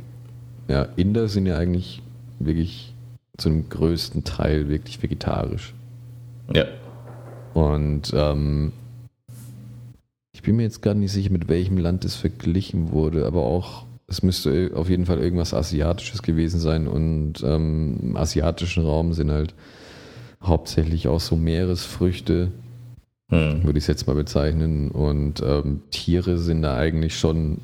ja, 0.67 0.83
Inder 0.95 1.27
sind 1.27 1.45
ja 1.45 1.57
eigentlich 1.57 2.01
wirklich 2.39 2.93
zum 3.37 3.69
größten 3.69 4.23
Teil 4.23 4.69
wirklich 4.69 5.01
vegetarisch. 5.01 5.73
Ja. 6.53 6.65
Und 7.53 8.13
ähm, 8.13 8.71
ich 10.31 10.43
bin 10.43 10.55
mir 10.55 10.63
jetzt 10.63 10.81
gar 10.81 10.93
nicht 10.93 11.11
sicher, 11.11 11.31
mit 11.31 11.49
welchem 11.49 11.77
Land 11.77 12.05
es 12.05 12.15
verglichen 12.15 12.91
wurde, 12.91 13.25
aber 13.25 13.43
auch, 13.43 13.85
es 14.07 14.23
müsste 14.23 14.71
auf 14.75 14.89
jeden 14.89 15.05
Fall 15.05 15.19
irgendwas 15.19 15.53
Asiatisches 15.53 16.21
gewesen 16.21 16.59
sein. 16.59 16.87
Und 16.87 17.43
ähm, 17.43 17.97
im 18.01 18.17
asiatischen 18.17 18.85
Raum 18.85 19.13
sind 19.13 19.31
halt 19.31 19.53
hauptsächlich 20.41 21.07
auch 21.07 21.19
so 21.19 21.35
Meeresfrüchte, 21.35 22.51
hm. 23.29 23.63
würde 23.63 23.77
ich 23.77 23.83
es 23.83 23.87
jetzt 23.87 24.07
mal 24.07 24.15
bezeichnen. 24.15 24.91
Und 24.91 25.41
ähm, 25.41 25.81
Tiere 25.91 26.37
sind 26.37 26.61
da 26.61 26.75
eigentlich 26.75 27.17
schon, 27.17 27.59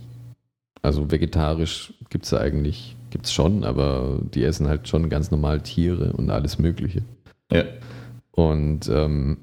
also 0.82 1.12
vegetarisch 1.12 1.94
gibt 2.10 2.26
es 2.26 2.32
da 2.32 2.38
eigentlich, 2.38 2.96
gibt 3.10 3.26
es 3.26 3.34
schon, 3.34 3.64
aber 3.64 4.20
die 4.34 4.44
essen 4.44 4.68
halt 4.68 4.88
schon 4.88 5.10
ganz 5.10 5.32
normal 5.32 5.62
Tiere 5.62 6.14
und 6.14 6.30
alles 6.30 6.60
Mögliche. 6.60 7.02
Ja. 7.52 7.64
Und 8.32 8.90
ähm, 8.90 9.38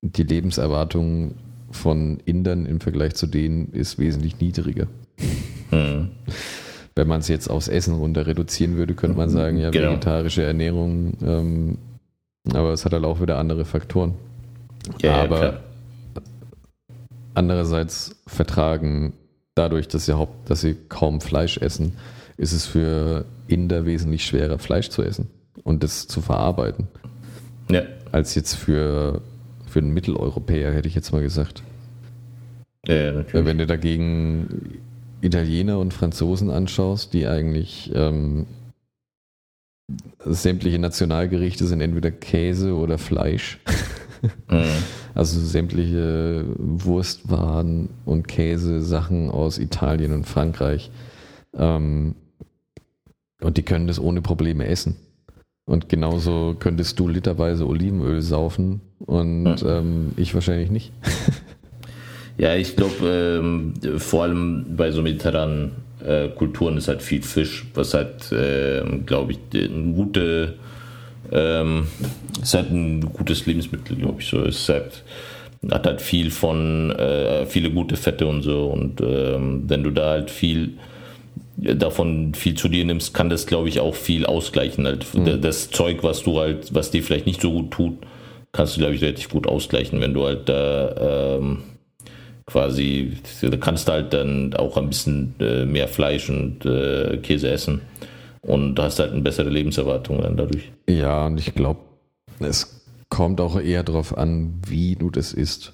die 0.00 0.22
Lebenserwartung 0.22 1.34
von 1.70 2.20
Indern 2.24 2.66
im 2.66 2.80
Vergleich 2.80 3.14
zu 3.14 3.26
denen 3.26 3.72
ist 3.72 3.98
wesentlich 3.98 4.40
niedriger. 4.40 4.86
Hm. 5.70 6.10
Wenn 6.94 7.08
man 7.08 7.20
es 7.20 7.28
jetzt 7.28 7.48
aufs 7.48 7.68
Essen 7.68 7.94
runter 7.94 8.26
reduzieren 8.26 8.76
würde, 8.76 8.94
könnte 8.94 9.16
man 9.16 9.30
sagen, 9.30 9.56
ja, 9.56 9.70
genau. 9.70 9.92
vegetarische 9.92 10.42
Ernährung 10.42 11.14
ähm, 11.24 11.78
Aber 12.52 12.72
es 12.72 12.84
hat 12.84 12.92
halt 12.92 13.04
auch 13.04 13.20
wieder 13.20 13.38
andere 13.38 13.64
Faktoren. 13.64 14.14
Ja, 15.00 15.22
aber 15.22 15.42
ja, 15.44 15.60
andererseits 17.34 18.16
vertragen 18.26 19.14
dadurch, 19.54 19.88
dass 19.88 20.06
sie, 20.06 20.16
haupt, 20.16 20.50
dass 20.50 20.60
sie 20.60 20.76
kaum 20.88 21.20
Fleisch 21.20 21.58
essen, 21.58 21.96
ist 22.36 22.52
es 22.52 22.66
für 22.66 23.24
Inder 23.48 23.84
wesentlich 23.84 24.24
schwerer, 24.24 24.58
Fleisch 24.58 24.88
zu 24.88 25.02
essen 25.02 25.30
und 25.64 25.82
das 25.82 26.08
zu 26.08 26.20
verarbeiten, 26.20 26.88
Ja, 27.70 27.82
als 28.10 28.34
jetzt 28.34 28.54
für, 28.54 29.22
für 29.66 29.78
einen 29.80 29.92
Mitteleuropäer, 29.92 30.72
hätte 30.72 30.88
ich 30.88 30.94
jetzt 30.94 31.12
mal 31.12 31.22
gesagt. 31.22 31.62
ja, 32.86 32.94
ja, 32.94 33.12
natürlich. 33.12 33.46
Wenn 33.46 33.58
du 33.58 33.66
dagegen 33.66 34.80
Italiener 35.20 35.78
und 35.78 35.94
Franzosen 35.94 36.50
anschaust, 36.50 37.12
die 37.12 37.26
eigentlich 37.26 37.92
ähm, 37.94 38.46
sämtliche 40.24 40.78
Nationalgerichte 40.78 41.66
sind 41.66 41.80
entweder 41.80 42.10
Käse 42.10 42.74
oder 42.74 42.98
Fleisch. 42.98 43.60
Mhm. 44.22 44.64
Also 45.14 45.38
sämtliche 45.40 46.46
Wurstwaren 46.56 47.90
und 48.06 48.28
Käsesachen 48.28 49.30
aus 49.30 49.58
Italien 49.58 50.14
und 50.14 50.26
Frankreich. 50.26 50.90
Ähm, 51.54 52.14
und 53.42 53.58
die 53.58 53.62
können 53.62 53.88
das 53.88 54.00
ohne 54.00 54.22
Probleme 54.22 54.66
essen. 54.66 54.96
Und 55.66 55.90
genauso 55.90 56.56
könntest 56.58 56.98
du 56.98 57.08
literweise 57.08 57.68
Olivenöl 57.68 58.22
saufen 58.22 58.80
und 59.00 59.62
ähm, 59.66 60.12
ich 60.16 60.34
wahrscheinlich 60.34 60.70
nicht. 60.70 60.92
Ja, 62.38 62.54
ich 62.56 62.76
glaube, 62.76 63.40
ähm, 63.40 63.74
vor 63.98 64.22
allem 64.22 64.76
bei 64.76 64.90
so 64.90 65.02
mediterranen 65.02 65.72
äh, 66.04 66.28
Kulturen 66.28 66.76
ist 66.76 66.88
halt 66.88 67.02
viel 67.02 67.22
Fisch, 67.22 67.66
was 67.74 67.94
halt, 67.94 68.32
ähm, 68.32 69.04
glaube 69.06 69.32
ich, 69.32 69.38
ein 69.54 69.94
gute, 69.94 70.54
ähm, 71.32 71.86
ist 72.40 72.54
halt 72.54 72.70
ein 72.70 73.00
gutes 73.12 73.46
Lebensmittel, 73.46 73.96
glaube 73.96 74.20
ich. 74.20 74.28
So, 74.28 74.44
es 74.44 74.60
ist 74.60 74.68
halt, 74.68 75.04
hat 75.70 75.86
halt 75.86 76.00
viel 76.00 76.30
von, 76.30 76.90
äh, 76.92 77.46
viele 77.46 77.70
gute 77.70 77.96
Fette 77.96 78.26
und 78.26 78.42
so. 78.42 78.66
Und 78.66 79.00
ähm, 79.00 79.64
wenn 79.66 79.82
du 79.82 79.90
da 79.90 80.10
halt 80.10 80.30
viel 80.30 80.74
davon 81.56 82.34
viel 82.34 82.54
zu 82.54 82.68
dir 82.68 82.84
nimmst, 82.84 83.14
kann 83.14 83.28
das, 83.28 83.46
glaube 83.46 83.68
ich, 83.68 83.80
auch 83.80 83.94
viel 83.94 84.26
ausgleichen. 84.26 84.86
Halt. 84.86 85.06
Das 85.42 85.70
Zeug, 85.70 86.02
was 86.02 86.22
du 86.22 86.40
halt, 86.40 86.74
was 86.74 86.90
dir 86.90 87.02
vielleicht 87.02 87.26
nicht 87.26 87.40
so 87.40 87.52
gut 87.52 87.70
tut, 87.70 87.98
kannst 88.52 88.76
du, 88.76 88.80
glaube 88.80 88.94
ich, 88.94 89.02
relativ 89.02 89.28
gut 89.28 89.46
ausgleichen, 89.46 90.00
wenn 90.00 90.14
du 90.14 90.24
halt 90.24 90.48
da 90.48 91.36
ähm, 91.38 91.58
quasi, 92.46 93.12
da 93.40 93.56
kannst 93.56 93.88
du 93.88 93.92
halt 93.92 94.12
dann 94.12 94.54
auch 94.54 94.76
ein 94.76 94.88
bisschen 94.88 95.34
äh, 95.40 95.64
mehr 95.64 95.88
Fleisch 95.88 96.28
und 96.28 96.64
äh, 96.66 97.18
Käse 97.18 97.48
essen 97.48 97.80
und 98.42 98.78
hast 98.78 98.98
halt 98.98 99.12
eine 99.12 99.22
bessere 99.22 99.48
Lebenserwartung 99.50 100.20
dann 100.20 100.36
dadurch. 100.36 100.70
Ja, 100.88 101.26
und 101.26 101.38
ich 101.38 101.54
glaube, 101.54 101.80
es 102.40 102.82
kommt 103.08 103.40
auch 103.40 103.58
eher 103.60 103.82
darauf 103.82 104.16
an, 104.16 104.60
wie 104.66 104.96
du 104.96 105.10
das 105.10 105.32
isst. 105.32 105.72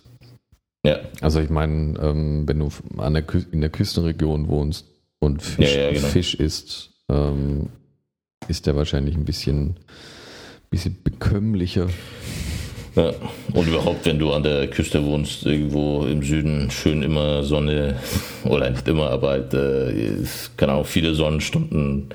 Ja, 0.84 0.98
Also 1.20 1.40
ich 1.40 1.50
meine, 1.50 1.98
ähm, 2.00 2.44
wenn 2.46 2.58
du 2.60 2.68
an 2.98 3.14
der 3.14 3.22
Kü 3.22 3.42
in 3.50 3.60
der 3.60 3.70
Küstenregion 3.70 4.48
wohnst 4.48 4.86
und 5.18 5.42
Fisch, 5.42 5.74
Ja, 5.74 5.82
ja, 5.82 5.92
genau. 5.92 6.06
Fisch 6.08 6.34
isst, 6.34 6.90
ähm, 7.10 7.68
ist 8.48 8.66
der 8.66 8.76
wahrscheinlich 8.76 9.16
ein 9.16 9.24
bisschen, 9.24 9.76
bisschen 10.70 10.96
bekömmlicher. 11.02 11.88
ja. 12.94 13.12
Und 13.54 13.66
überhaupt, 13.66 14.06
wenn 14.06 14.18
du 14.18 14.32
an 14.32 14.42
der 14.44 14.68
Küste 14.68 15.04
wohnst, 15.04 15.44
irgendwo 15.46 16.04
im 16.04 16.22
Süden, 16.22 16.70
schön 16.70 17.02
immer 17.02 17.42
Sonne, 17.42 17.96
oder 18.44 18.70
nicht 18.70 18.86
immer, 18.88 19.10
aber 19.10 19.30
halt, 19.30 19.54
äh, 19.54 19.90
es 19.90 20.50
kann 20.56 20.70
auch 20.70 20.86
viele 20.86 21.14
Sonnenstunden, 21.14 22.10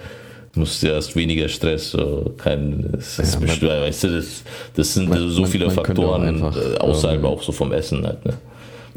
musst 0.56 0.84
erst 0.84 1.16
weniger 1.16 1.50
Stress, 1.50 1.92
so 1.92 2.34
kein, 2.38 2.92
das 2.92 3.18
ist 3.20 3.34
Ja, 3.34 3.40
man- 3.40 3.48
bestimmt, 3.50 3.72
weißt 3.72 4.04
du, 4.04 4.16
das, 4.16 4.44
das 4.76 4.94
sind 4.94 5.10
Man- 5.10 5.30
so 5.30 5.42
man- 5.42 5.50
viele 5.52 5.66
man 5.66 5.78
auch 5.80 5.86
Faktoren 5.86 6.24
einfach, 6.24 6.56
äh, 6.56 6.78
außerhalb 6.78 7.20
ähm, 7.20 7.26
auch 7.26 7.42
so 7.42 7.52
vom 7.52 7.72
Essen 7.72 8.06
halt, 8.06 8.24
ne? 8.26 8.38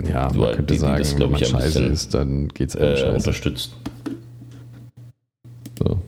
Ja, 0.07 0.29
Du 0.29 0.41
man 0.41 0.55
könnte 0.55 0.75
die- 0.75 0.79
sagen, 0.79 0.99
das, 0.99 1.19
wenn 1.19 1.31
man 1.31 1.41
ich, 1.41 1.49
scheiße 1.49 1.67
bisschen, 1.67 1.93
ist, 1.93 2.13
dann 2.15 2.49
geht's 2.49 2.77
einem 2.77 2.93
Äh, 2.93 2.97
scheiße. 2.99 3.17
unterstützt. 3.17 3.71
So. 5.79 5.99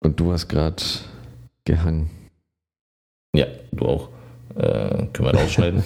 Und 0.00 0.20
du 0.20 0.32
hast 0.32 0.46
gerade 0.48 0.82
gehangen. 1.64 2.10
Ja, 3.34 3.46
du 3.72 3.84
auch. 3.86 4.08
Äh, 4.54 5.06
können 5.12 5.28
wir 5.32 5.34
rausschneiden. 5.34 5.82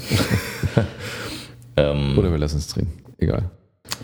ähm, 1.77 2.19
Oder 2.19 2.31
wir 2.31 2.39
lassen 2.39 2.59
es 2.59 2.69
drin. 2.69 2.89
Egal. 3.19 3.51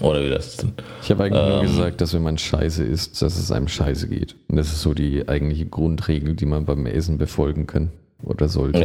Oder 0.01 0.22
wie 0.24 0.28
das 0.30 0.57
denn? 0.59 0.72
Ich 1.03 1.11
habe 1.11 1.24
eigentlich 1.24 1.42
nur 1.42 1.61
Ähm. 1.62 1.66
gesagt, 1.66 2.01
dass 2.01 2.12
wenn 2.14 2.22
man 2.22 2.38
scheiße 2.38 2.84
isst, 2.84 3.20
dass 3.22 3.36
es 3.38 3.51
einem 3.51 3.68
scheiße 3.68 4.09
geht. 4.09 4.36
Und 4.49 4.57
das 4.57 4.68
ist 4.68 4.82
so 4.82 4.94
die 4.94 5.28
eigentliche 5.28 5.66
Grundregel, 5.66 6.34
die 6.34 6.47
man 6.47 6.64
beim 6.64 6.86
Essen 6.86 7.18
befolgen 7.18 7.66
kann 7.66 7.90
oder 8.22 8.49
sollte. 8.49 8.80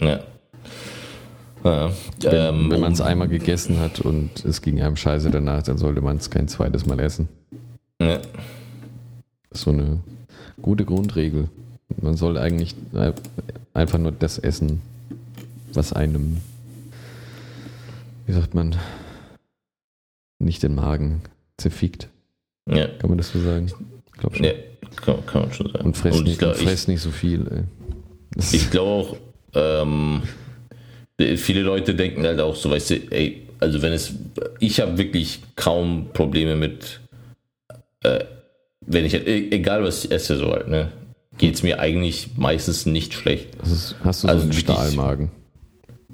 Ja. 0.00 0.06
Ja. 0.06 0.20
ja. 1.64 1.90
Wenn, 2.22 2.34
ähm, 2.64 2.70
wenn 2.70 2.80
man 2.80 2.92
es 2.92 3.00
einmal 3.00 3.28
gegessen 3.28 3.80
hat 3.80 4.00
und 4.00 4.44
es 4.44 4.62
ging 4.62 4.80
einem 4.80 4.96
scheiße 4.96 5.30
danach, 5.30 5.62
dann 5.64 5.78
sollte 5.78 6.00
man 6.00 6.16
es 6.18 6.30
kein 6.30 6.48
zweites 6.48 6.86
Mal 6.86 7.00
essen. 7.00 7.28
ja. 8.00 8.18
Das 9.50 9.60
ist 9.60 9.64
so 9.64 9.70
eine 9.70 9.98
gute 10.60 10.84
Grundregel. 10.84 11.48
Man 12.02 12.16
soll 12.18 12.36
eigentlich 12.36 12.74
ein- 12.92 13.14
einfach 13.72 13.98
nur 13.98 14.12
das 14.12 14.38
essen, 14.38 14.82
was 15.72 15.94
einem, 15.94 16.36
wie 18.26 18.32
sagt 18.34 18.54
man, 18.54 18.76
nicht 20.38 20.62
den 20.62 20.74
Magen 20.74 21.22
zerfickt. 21.56 22.08
ja. 22.68 22.86
Kann 22.98 23.10
man 23.10 23.18
das 23.18 23.30
so 23.32 23.40
sagen? 23.40 23.66
Ich 24.06 24.12
glaube 24.20 24.36
schon. 24.36 24.44
ja. 24.46 24.52
Kann, 25.04 25.26
kann 25.26 25.42
man 25.42 25.52
schon 25.52 25.70
sagen. 25.70 25.84
Und 25.86 25.96
fress, 25.96 26.20
nicht, 26.20 26.32
ich 26.32 26.38
glaube 26.38 26.54
und 26.58 26.64
fress 26.64 26.88
nicht 26.88 27.00
so 27.00 27.10
viel. 27.10 27.64
Ich 28.52 28.70
glaub 28.70 28.86
auch, 28.86 29.16
ähm, 29.54 30.22
viele 31.18 31.62
Leute 31.62 31.94
denken 31.94 32.24
halt 32.24 32.40
auch 32.40 32.56
so, 32.56 32.70
weißt 32.70 32.90
du, 32.90 32.94
ey, 33.10 33.46
also 33.60 33.82
wenn 33.82 33.92
es, 33.92 34.12
ich 34.60 34.80
habe 34.80 34.98
wirklich 34.98 35.40
kaum 35.56 36.08
Probleme 36.12 36.56
mit, 36.56 37.00
äh, 38.02 38.24
wenn 38.86 39.04
ich, 39.04 39.14
e- 39.14 39.50
egal 39.50 39.82
was 39.84 40.04
ich 40.04 40.10
esse, 40.12 40.36
so 40.36 40.50
halt, 40.52 40.68
ne, 40.68 40.90
geht 41.38 41.54
es 41.54 41.62
mir 41.62 41.78
eigentlich 41.80 42.30
meistens 42.36 42.86
nicht 42.86 43.14
schlecht. 43.14 43.48
ist, 43.64 43.96
hast 44.04 44.24
du 44.24 44.28
Also 44.28 44.40
so 44.40 44.44
einen 44.44 44.52
Stahlmagen. 44.52 45.30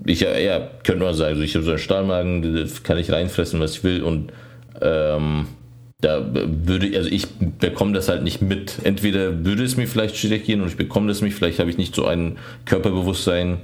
Ich, 0.07 0.21
ja, 0.21 0.71
könnte 0.83 1.05
man 1.05 1.15
sagen, 1.15 1.35
also 1.35 1.43
ich 1.43 1.55
habe 1.55 1.65
so 1.65 1.71
einen 1.71 1.79
Stahlmagen, 1.79 2.69
kann 2.83 2.99
ich 2.99 3.13
reinfressen, 3.13 3.61
was 3.61 3.77
ich 3.77 3.85
will 3.85 4.03
und 4.03 4.33
ähm, 4.81 5.47
da 6.01 6.23
würde 6.33 6.97
also 6.97 7.09
ich 7.09 7.29
bekomme 7.61 7.93
das 7.93 8.09
halt 8.09 8.23
nicht 8.23 8.43
mit. 8.43 8.79
Entweder 8.83 9.45
würde 9.45 9.65
es 9.65 9.77
mir 9.77 9.87
vielleicht 9.87 10.17
schlecht 10.17 10.47
gehen 10.47 10.61
und 10.61 10.69
ich 10.69 10.77
bekomme 10.77 11.09
das 11.09 11.23
nicht, 11.23 11.35
vielleicht 11.35 11.59
habe 11.59 11.71
ich 11.71 11.79
nicht 11.79 11.95
so 11.95 12.07
ein 12.07 12.37
Körperbewusstsein, 12.67 13.59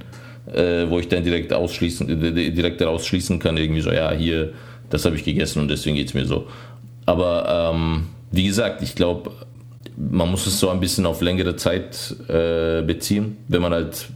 äh, 0.51 0.89
wo 0.89 0.99
ich 0.99 1.07
dann 1.07 1.23
direkt 1.23 1.53
ausschließen, 1.53 2.07
direkt 2.07 2.81
daraus 2.81 3.05
schließen 3.05 3.39
kann, 3.39 3.57
irgendwie 3.57 3.81
so, 3.81 3.91
ja, 3.91 4.11
hier, 4.11 4.53
das 4.89 5.05
habe 5.05 5.15
ich 5.15 5.23
gegessen 5.23 5.61
und 5.61 5.67
deswegen 5.69 5.95
geht 5.95 6.07
es 6.07 6.13
mir 6.13 6.25
so. 6.25 6.47
Aber 7.05 7.73
ähm, 7.73 8.07
wie 8.31 8.45
gesagt, 8.45 8.81
ich 8.81 8.95
glaube, 8.95 9.31
man 9.97 10.31
muss 10.31 10.47
es 10.47 10.59
so 10.59 10.69
ein 10.69 10.79
bisschen 10.79 11.05
auf 11.05 11.21
längere 11.21 11.55
Zeit 11.57 12.15
äh, 12.27 12.81
beziehen, 12.81 13.37
wenn 13.47 13.61
man 13.61 13.73
halt 13.73 14.07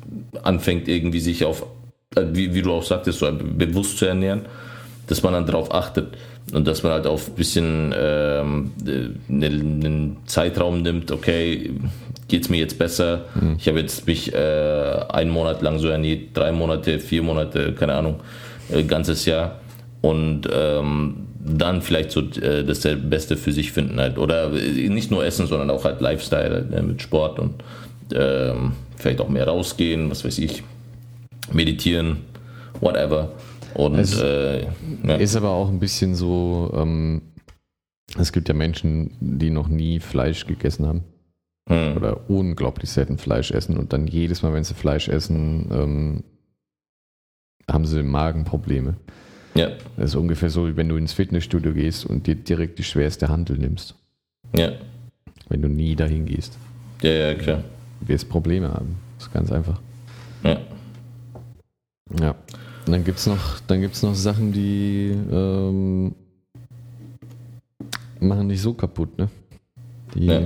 anfängt, 0.42 0.88
irgendwie 0.88 1.20
sich 1.20 1.46
auf, 1.46 1.66
wie, 2.34 2.54
wie 2.54 2.62
du 2.62 2.72
auch 2.72 2.84
sagtest, 2.84 3.20
so 3.20 3.32
bewusst 3.32 3.98
zu 3.98 4.06
ernähren, 4.06 4.42
dass 5.08 5.24
man 5.24 5.34
dann 5.34 5.46
darauf 5.46 5.74
achtet 5.74 6.18
und 6.54 6.68
dass 6.68 6.84
man 6.84 6.92
halt 6.92 7.08
auf 7.08 7.28
ein 7.28 7.36
bisschen 7.36 7.94
ähm, 7.98 8.72
äh, 8.86 9.32
einen, 9.32 9.84
einen 9.84 10.18
Zeitraum 10.26 10.82
nimmt, 10.82 11.12
okay, 11.12 11.72
geht's 12.28 12.50
mir 12.50 12.58
jetzt 12.58 12.78
besser? 12.78 13.26
Ich 13.58 13.68
habe 13.68 13.80
jetzt 13.80 14.08
mich 14.08 14.34
äh, 14.34 15.06
einen 15.10 15.32
Monat 15.32 15.62
lang 15.62 15.80
so 15.80 15.88
ernährt, 15.88 16.36
drei 16.36 16.52
Monate, 16.52 17.00
vier 17.00 17.24
Monate, 17.24 17.74
keine 17.74 17.94
Ahnung, 17.94 18.20
äh, 18.72 18.84
ganzes 18.84 19.26
Jahr 19.26 19.60
und 20.02 20.48
ähm, 20.52 21.28
dann 21.46 21.82
vielleicht 21.82 22.12
so 22.12 22.22
äh, 22.22 22.64
das 22.64 22.82
Beste 22.82 23.38
für 23.38 23.52
sich 23.52 23.72
finden 23.72 24.00
halt. 24.00 24.18
Oder 24.18 24.52
äh, 24.54 24.90
nicht 24.90 25.12
nur 25.12 25.24
Essen, 25.26 25.48
sondern 25.48 25.70
auch 25.70 25.84
halt 25.84 26.02
Lifestyle 26.02 26.54
halt, 26.54 26.72
ne, 26.72 26.82
mit 26.82 27.02
Sport 27.02 27.40
und 27.40 27.64
ähm, 28.14 28.74
vielleicht 28.98 29.22
auch 29.22 29.30
mehr 29.30 29.48
rausgehen, 29.48 30.10
was 30.10 30.26
weiß 30.26 30.40
ich, 30.40 30.64
meditieren, 31.54 32.18
whatever. 32.82 33.34
Und 33.74 33.96
Es- 33.96 34.20
äh, 34.20 34.68
ja. 35.06 35.16
Ist 35.16 35.36
aber 35.36 35.50
auch 35.50 35.70
ein 35.70 35.80
bisschen 35.80 36.16
so, 36.16 36.72
ähm, 36.76 37.22
es 38.18 38.32
gibt 38.32 38.48
ja 38.48 38.54
Menschen, 38.54 39.12
die 39.20 39.50
noch 39.50 39.68
nie 39.68 40.00
Fleisch 40.00 40.46
gegessen 40.48 40.86
haben 40.88 41.04
hm, 41.70 41.98
oder 41.98 42.30
unglaublich 42.30 42.90
selten 42.90 43.18
Fleisch 43.18 43.52
essen 43.52 43.78
und 43.78 43.92
dann 43.92 44.08
jedes 44.08 44.44
Mal, 44.44 44.54
wenn 44.54 44.64
sie 44.64 44.74
Fleisch 44.76 45.10
essen, 45.10 45.68
ähm, 45.72 46.24
haben 47.70 47.86
sie 47.86 48.04
Magenprobleme. 48.04 48.96
ja, 49.56 49.70
Das 49.98 50.12
ist 50.12 50.16
ungefähr 50.16 50.50
so, 50.50 50.68
wie 50.68 50.76
wenn 50.78 50.88
du 50.88 50.96
ins 50.98 51.14
Fitnessstudio 51.14 51.74
gehst 51.74 52.06
und 52.06 52.28
dir 52.28 52.36
direkt 52.36 52.78
die 52.80 52.84
schwerste 52.84 53.28
Handel 53.30 53.58
nimmst. 53.58 53.96
ja, 54.56 54.72
Wenn 55.50 55.62
du 55.62 55.68
nie 55.68 55.96
dahin 55.96 56.26
gehst. 56.26 56.58
ja, 57.02 57.12
ja, 57.12 57.34
klar. 57.34 57.64
Du 58.02 58.08
wirst 58.08 58.30
Probleme 58.30 58.72
haben. 58.72 58.96
Das 59.18 59.28
ist 59.28 59.34
ganz 59.34 59.52
einfach. 59.52 59.82
Ja. 60.44 60.60
Ja. 62.20 62.32
Und 62.86 62.92
dann 62.92 63.04
gibt 63.04 63.18
es 63.20 63.26
noch, 63.28 63.60
dann 63.62 63.82
gibt's 63.82 64.04
noch 64.04 64.14
Sachen, 64.16 64.52
die 64.52 65.12
ähm, 65.32 66.14
machen 68.20 68.50
dich 68.50 68.62
so 68.62 68.74
kaputt, 68.74 69.18
ne? 69.18 69.30
Die, 70.14 70.26
Ja. 70.28 70.42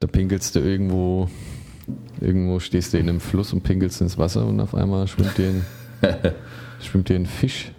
da 0.00 0.06
pinkelst 0.06 0.54
du 0.54 0.60
irgendwo, 0.60 1.28
irgendwo 2.20 2.60
stehst 2.60 2.92
du 2.92 2.98
in 2.98 3.08
einem 3.08 3.20
Fluss 3.20 3.52
und 3.52 3.62
pinkelst 3.62 4.00
ins 4.00 4.18
Wasser 4.18 4.46
und 4.46 4.60
auf 4.60 4.74
einmal 4.74 5.06
schwimmt 5.08 5.36
dir 5.38 5.48
ein, 5.48 5.64
schwimmt 6.80 7.08
dir 7.08 7.16
ein 7.16 7.26
Fisch, 7.26 7.72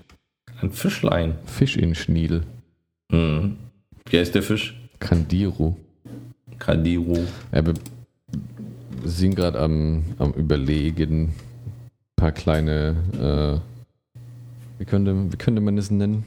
Ein 0.62 0.72
Fischlein. 0.72 1.36
Fisch 1.46 1.78
in 1.78 1.94
Schniedel. 1.94 2.44
Mhm. 3.12 3.58
Wie 4.10 4.18
heißt 4.18 4.34
der 4.34 4.42
Fisch? 4.44 4.76
Candiru. 5.00 5.76
Kadiro. 6.58 7.20
Ja, 7.54 7.64
wir 7.66 7.76
sind 9.06 9.36
gerade 9.36 9.60
am, 9.60 10.04
am 10.18 10.32
Überlegen, 10.34 11.34
paar 12.18 12.32
kleine, 12.34 12.96
äh, 13.14 13.60
wie, 14.80 14.86
könnte, 14.86 15.16
wie 15.32 15.38
könnte 15.38 15.62
man 15.62 15.78
es 15.78 15.90
nennen? 15.92 16.26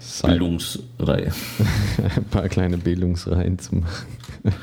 Side- 0.00 0.28
Bildungsreihe. 0.28 1.32
ein 2.16 2.24
paar 2.30 2.48
kleine 2.48 2.78
Bildungsreihen 2.78 3.58
zu 3.58 3.76
machen, 3.76 4.06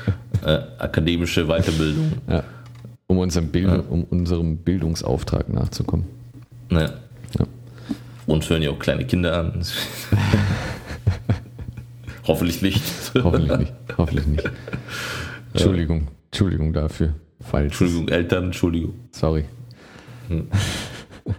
Äh, 0.44 0.60
akademische 0.78 1.46
Weiterbildung. 1.46 2.12
um, 3.06 3.18
unserem 3.18 3.48
Bild, 3.48 3.68
Ja. 3.68 3.82
um 3.88 4.04
unserem 4.04 4.56
Bildungsauftrag 4.58 5.48
nachzukommen. 5.52 6.04
Ja. 6.70 6.80
Ja. 7.38 7.46
Uns 8.26 8.48
hören 8.50 8.62
ja 8.62 8.70
auch 8.70 8.78
kleine 8.78 9.04
Kinder 9.06 9.38
an. 9.38 9.62
Hoffentlich 12.26 12.62
nicht. 12.62 12.82
Hoffentlich 13.22 13.58
nicht. 13.58 13.72
Hoffentlich 13.98 14.26
nicht. 14.26 14.50
Entschuldigung, 15.52 16.08
Entschuldigung 16.30 16.72
dafür. 16.72 17.14
Falsch. 17.40 17.64
Entschuldigung, 17.80 18.08
Eltern, 18.08 18.44
Entschuldigung. 18.46 18.94
Sorry. 19.12 19.44
Hm. 20.28 20.48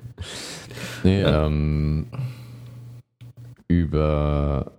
nee, 1.03 1.21
ähm, 1.21 2.07
über, 3.67 4.71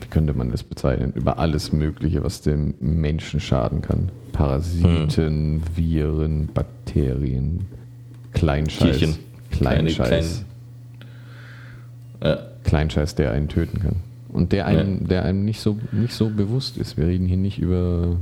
wie 0.00 0.06
könnte 0.08 0.34
man 0.34 0.50
das 0.50 0.62
bezeichnen? 0.62 1.12
Über 1.14 1.38
alles 1.38 1.72
Mögliche, 1.72 2.22
was 2.22 2.42
dem 2.42 2.74
Menschen 2.80 3.40
schaden 3.40 3.82
kann. 3.82 4.10
Parasiten, 4.32 5.62
Viren, 5.74 6.48
Bakterien, 6.52 7.66
Kleinscheiß. 8.32 8.98
Tierchen. 8.98 9.18
Kleinscheiß. 9.50 10.44
Ja. 12.22 12.38
Kleinscheiß, 12.64 13.14
der 13.14 13.32
einen 13.32 13.48
töten 13.48 13.80
kann. 13.80 13.96
Und 14.28 14.52
der 14.52 14.66
einem, 14.66 15.08
der 15.08 15.24
einem 15.24 15.44
nicht 15.44 15.60
so, 15.60 15.78
nicht 15.92 16.14
so 16.14 16.30
bewusst 16.30 16.76
ist. 16.76 16.96
Wir 16.96 17.06
reden 17.06 17.26
hier 17.26 17.36
nicht 17.36 17.58
über 17.58 18.16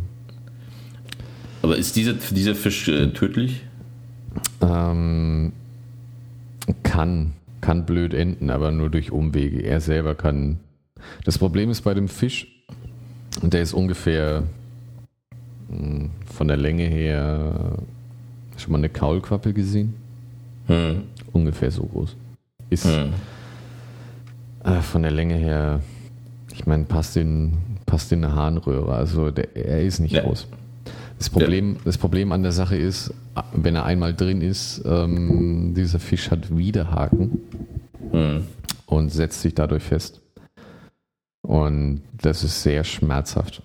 Aber 1.60 1.76
ist 1.76 1.96
dieser, 1.96 2.14
dieser 2.14 2.54
Fisch 2.54 2.88
äh, 2.88 3.12
tödlich? 3.12 3.62
Ähm, 4.60 5.52
kann, 6.82 7.32
kann 7.60 7.86
blöd 7.86 8.14
enden, 8.14 8.50
aber 8.50 8.70
nur 8.70 8.90
durch 8.90 9.10
Umwege. 9.12 9.60
Er 9.62 9.80
selber 9.80 10.14
kann. 10.14 10.58
Das 11.24 11.38
Problem 11.38 11.70
ist 11.70 11.82
bei 11.82 11.94
dem 11.94 12.08
Fisch, 12.08 12.46
der 13.42 13.62
ist 13.62 13.72
ungefähr 13.72 14.42
mh, 15.68 16.08
von 16.26 16.48
der 16.48 16.56
Länge 16.56 16.84
her 16.84 17.78
schon 18.56 18.72
mal 18.72 18.78
eine 18.78 18.88
Kaulquappe 18.88 19.52
gesehen. 19.52 19.94
Hm. 20.66 21.04
Ungefähr 21.32 21.70
so 21.70 21.84
groß. 21.84 22.16
Ist 22.70 22.84
Hm. 22.86 23.12
äh, 24.64 24.80
von 24.82 25.02
der 25.02 25.12
Länge 25.12 25.34
her, 25.36 25.80
ich 26.52 26.66
meine, 26.66 26.84
passt 26.84 27.16
in, 27.16 27.52
passt 27.86 28.10
in 28.12 28.24
eine 28.24 28.34
Harnröhre. 28.34 28.92
Also 28.94 29.30
der, 29.30 29.56
er 29.56 29.82
ist 29.82 30.00
nicht 30.00 30.12
Ja. 30.12 30.22
groß. 30.22 30.48
Das 31.18 31.30
Problem, 31.30 31.76
das 31.84 31.98
Problem 31.98 32.30
an 32.32 32.42
der 32.42 32.52
Sache 32.52 32.76
ist, 32.76 33.12
wenn 33.52 33.74
er 33.74 33.84
einmal 33.84 34.14
drin 34.14 34.40
ist, 34.40 34.82
ähm, 34.86 35.74
dieser 35.74 35.98
Fisch 35.98 36.30
hat 36.30 36.56
Widerhaken 36.56 37.40
Hm. 38.12 38.44
und 38.86 39.10
setzt 39.10 39.42
sich 39.42 39.54
dadurch 39.54 39.82
fest. 39.82 40.20
Und 41.42 42.02
das 42.20 42.44
ist 42.44 42.62
sehr 42.62 42.84
schmerzhaft, 42.84 43.62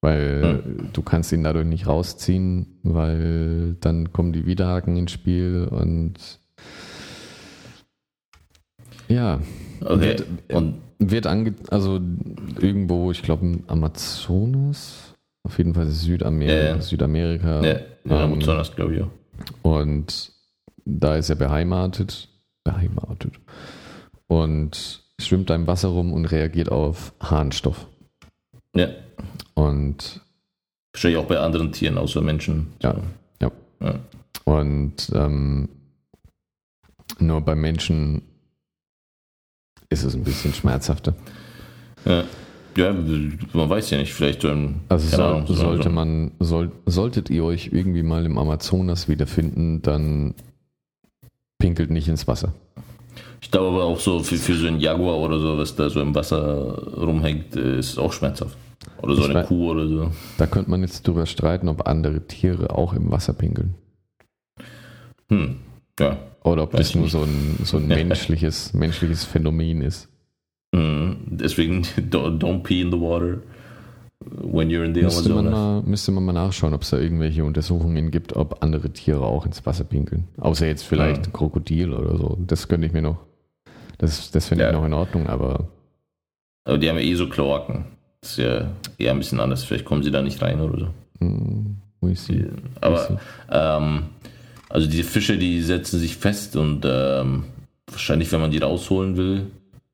weil 0.00 0.62
du 0.92 1.02
kannst 1.02 1.32
ihn 1.32 1.42
dadurch 1.42 1.66
nicht 1.66 1.86
rausziehen, 1.86 2.66
weil 2.82 3.76
dann 3.80 4.12
kommen 4.12 4.32
die 4.32 4.46
Widerhaken 4.46 4.96
ins 4.96 5.12
Spiel 5.12 5.66
und 5.70 6.14
ja, 9.08 9.40
Okay. 9.84 10.00
Wird- 10.00 10.24
Und 10.52 10.74
wird 11.00 11.26
ange 11.26 11.54
also 11.70 12.00
irgendwo, 12.60 13.10
ich 13.10 13.22
glaube 13.22 13.44
im 13.44 13.64
Amazonas, 13.66 15.01
auf 15.44 15.58
jeden 15.58 15.74
Fall 15.74 15.86
Südamerika, 15.86 16.54
Ja, 16.54 16.64
ja. 16.76 16.80
Südamerika. 16.80 17.60
ja, 17.62 17.72
ja, 17.72 17.80
ähm, 18.04 18.12
Amazonas, 18.32 18.74
glaube 18.74 18.94
ich 18.96 19.02
auch. 19.02 19.10
und 19.62 20.32
da 20.84 21.16
ist 21.16 21.30
er 21.30 21.36
beheimatet, 21.36 22.28
beheimatet 22.64 23.34
und 24.26 25.02
schwimmt 25.20 25.50
da 25.50 25.54
im 25.54 25.66
Wasser 25.66 25.88
rum 25.88 26.12
und 26.12 26.26
reagiert 26.26 26.70
auf 26.70 27.12
Harnstoff. 27.20 27.86
Ja. 28.74 28.88
Und 29.54 30.20
Wahrscheinlich 30.94 31.18
auch 31.20 31.26
bei 31.26 31.38
anderen 31.38 31.72
Tieren 31.72 31.96
außer 31.98 32.20
Menschen. 32.20 32.72
Ja. 32.82 32.96
Ja. 33.40 33.50
ja. 33.80 33.98
Und 34.44 35.10
ähm, 35.14 35.68
nur 37.18 37.40
bei 37.40 37.54
Menschen 37.54 38.22
ist 39.88 40.02
es 40.04 40.14
ein 40.14 40.24
bisschen 40.24 40.52
schmerzhafter. 40.54 41.14
Ja. 42.04 42.24
Ja, 42.76 42.92
man 42.92 43.70
weiß 43.70 43.90
ja 43.90 43.98
nicht, 43.98 44.12
vielleicht 44.14 44.42
so 44.42 44.48
ein, 44.48 44.80
Also 44.88 45.08
soll, 45.14 45.24
Ahnung, 45.26 45.46
so- 45.46 45.54
sollte 45.54 45.84
so- 45.84 45.90
man, 45.90 46.32
soll, 46.40 46.72
solltet 46.86 47.28
ihr 47.30 47.44
euch 47.44 47.70
irgendwie 47.72 48.02
mal 48.02 48.24
im 48.24 48.38
Amazonas 48.38 49.08
wiederfinden, 49.08 49.82
dann 49.82 50.34
pinkelt 51.58 51.90
nicht 51.90 52.08
ins 52.08 52.26
Wasser. 52.26 52.54
Ich 53.40 53.50
glaube 53.50 53.68
aber 53.68 53.84
auch 53.84 53.98
so 54.00 54.20
für, 54.22 54.36
für 54.36 54.54
so 54.54 54.66
ein 54.66 54.80
Jaguar 54.80 55.18
oder 55.18 55.38
so, 55.38 55.58
was 55.58 55.74
da 55.76 55.90
so 55.90 56.00
im 56.00 56.14
Wasser 56.14 56.78
rumhängt, 56.96 57.56
äh, 57.56 57.78
ist 57.78 57.98
auch 57.98 58.12
schmerzhaft. 58.12 58.56
Oder 59.02 59.16
so 59.16 59.22
Ich 59.22 59.30
eine 59.30 59.44
Kuh 59.44 59.70
oder 59.70 59.86
so. 59.88 60.10
Da 60.38 60.46
könnte 60.46 60.70
man 60.70 60.80
jetzt 60.82 61.06
drüber 61.06 61.26
streiten, 61.26 61.68
ob 61.68 61.86
andere 61.86 62.26
Tiere 62.26 62.70
auch 62.76 62.94
im 62.94 63.10
Wasser 63.10 63.32
pinkeln. 63.32 63.74
Hm. 65.28 65.56
Ja. 66.00 66.16
Oder 66.44 66.64
ob 66.64 66.72
das 66.72 66.94
nur 66.94 67.04
nicht. 67.04 67.12
so 67.12 67.22
ein, 67.22 67.58
so 67.64 67.76
ein 67.76 67.86
menschliches, 67.88 68.72
menschliches 68.74 69.24
Phänomen 69.24 69.82
ist. 69.82 70.08
Hm. 70.74 71.16
Deswegen 71.26 71.82
don't, 72.10 72.38
don't 72.38 72.62
pee 72.62 72.80
in 72.80 72.90
the 72.90 72.98
water 73.00 73.42
when 74.40 74.70
you're 74.70 74.84
in 74.84 74.94
the 74.94 75.02
Müsste 75.02 75.28
man, 75.30 75.48
Amazonas. 75.48 75.52
mal, 75.52 75.82
müsste 75.90 76.12
man 76.12 76.24
mal 76.24 76.32
nachschauen, 76.32 76.74
ob 76.74 76.82
es 76.82 76.90
da 76.90 76.98
irgendwelche 76.98 77.44
Untersuchungen 77.44 78.10
gibt, 78.10 78.36
ob 78.36 78.62
andere 78.62 78.90
Tiere 78.90 79.22
auch 79.22 79.44
ins 79.46 79.64
Wasser 79.66 79.84
pinkeln. 79.84 80.28
Außer 80.38 80.66
jetzt 80.66 80.84
vielleicht 80.84 81.26
Ja. 81.26 81.32
Krokodil 81.32 81.92
oder 81.92 82.16
so. 82.16 82.38
Das 82.46 82.68
könnte 82.68 82.86
ich 82.86 82.92
mir 82.92 83.02
noch. 83.02 83.18
Das, 83.98 84.30
das 84.30 84.46
finde 84.48 84.64
ich 84.64 84.70
Ja. 84.72 84.78
noch 84.78 84.86
in 84.86 84.92
Ordnung, 84.94 85.26
aber 85.26 85.68
Aber 86.64 86.78
die 86.78 86.88
haben 86.88 86.96
ja 86.98 87.02
eh 87.04 87.14
so 87.14 87.28
Kloaken. 87.28 87.84
Das 88.20 88.30
ist 88.32 88.36
ja 88.38 88.70
eher 88.98 89.10
ein 89.10 89.18
bisschen 89.18 89.40
anders. 89.40 89.64
Vielleicht 89.64 89.84
kommen 89.84 90.04
sie 90.04 90.12
da 90.12 90.22
nicht 90.22 90.40
rein 90.40 90.60
oder 90.60 90.78
so. 90.78 90.88
hm, 91.18 91.76
we 92.00 92.14
see. 92.14 92.46
Aber 92.80 93.18
ähm, 93.50 94.04
also 94.68 94.88
diese 94.88 95.02
Fische, 95.04 95.36
die 95.36 95.60
setzen 95.60 95.98
sich 95.98 96.16
fest 96.16 96.54
und 96.56 96.84
ähm, 96.88 97.44
wahrscheinlich, 97.90 98.30
wenn 98.30 98.40
man 98.40 98.52
die 98.52 98.58
rausholen 98.58 99.16
will, 99.16 99.46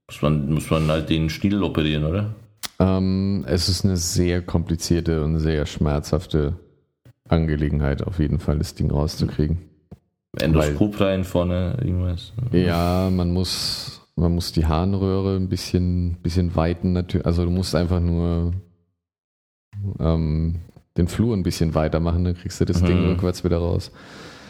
muss 0.08 0.22
man, 0.22 0.50
muss 0.52 0.70
man 0.70 0.88
halt 0.88 1.10
den 1.10 1.28
Stiel 1.30 1.62
operieren, 1.62 2.04
oder? 2.04 2.34
Ähm, 2.78 3.44
es 3.46 3.68
ist 3.68 3.84
eine 3.84 3.96
sehr 3.96 4.40
komplizierte 4.42 5.22
und 5.22 5.38
sehr 5.38 5.66
schmerzhafte 5.66 6.54
Angelegenheit, 7.28 8.02
auf 8.02 8.18
jeden 8.18 8.38
Fall 8.38 8.58
das 8.58 8.74
Ding 8.74 8.90
rauszukriegen. 8.90 9.58
Endoskop 10.40 11.00
rein 11.00 11.24
vorne, 11.24 11.76
irgendwas. 11.82 12.32
Ja, 12.52 13.10
man 13.10 13.32
muss, 13.32 14.00
man 14.16 14.34
muss 14.34 14.52
die 14.52 14.66
Harnröhre 14.66 15.36
ein 15.36 15.48
bisschen, 15.48 16.16
bisschen 16.22 16.54
weiten 16.54 16.92
natürlich. 16.92 17.26
Also 17.26 17.44
du 17.44 17.50
musst 17.50 17.74
einfach 17.74 18.00
nur 18.00 18.52
ähm, 19.98 20.60
den 20.96 21.08
Flur 21.08 21.36
ein 21.36 21.42
bisschen 21.42 21.74
weiter 21.74 22.00
machen, 22.00 22.24
dann 22.24 22.34
kriegst 22.34 22.60
du 22.60 22.64
das 22.64 22.82
Ding 22.82 23.02
Mhm. 23.02 23.08
rückwärts 23.10 23.44
wieder 23.44 23.58
raus. 23.58 23.90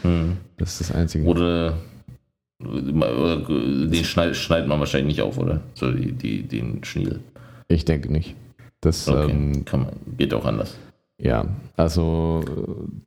Hm. 0.03 0.37
Das 0.57 0.71
ist 0.79 0.89
das 0.89 0.95
Einzige. 0.95 1.25
Oder 1.25 1.77
den 2.61 4.03
schneid, 4.03 4.35
schneidet 4.35 4.67
man 4.67 4.79
wahrscheinlich 4.79 5.15
nicht 5.17 5.21
auf, 5.21 5.37
oder? 5.37 5.61
So 5.75 5.91
die, 5.91 6.11
die, 6.11 6.43
den 6.43 6.83
Schniel. 6.83 7.21
Ich 7.67 7.85
denke 7.85 8.11
nicht. 8.11 8.35
Das, 8.81 9.07
Okay, 9.07 9.31
ähm, 9.31 9.65
kann 9.65 9.81
man, 9.81 9.89
geht 10.17 10.33
auch 10.33 10.45
anders. 10.45 10.75
ja, 11.21 11.45
also 11.77 12.43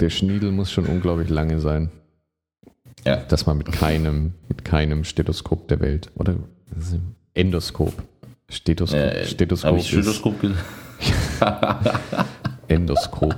der 0.01 0.11
Schniedel 0.11 0.53
muss 0.53 0.71
schon 0.71 0.87
unglaublich 0.87 1.29
lange 1.31 1.61
sein, 1.61 1.91
Ja. 3.05 3.17
dass 3.17 3.47
man 3.47 3.59
mit 3.59 3.73
keinem, 3.73 4.33
mit 4.49 4.65
keinem 4.65 5.05
Stethoskop 5.05 5.69
der 5.69 5.81
Welt 5.81 6.11
oder 6.15 6.37
Endoskop. 7.35 7.95
Stethoskop, 8.51 8.99
Äh, 9.01 9.27
Stethoskop, 9.27 9.69
Habe 9.71 9.79
ich 9.79 9.89
Stethoskop, 9.89 10.41
ge- 10.41 10.51
Endoskop. 12.69 13.35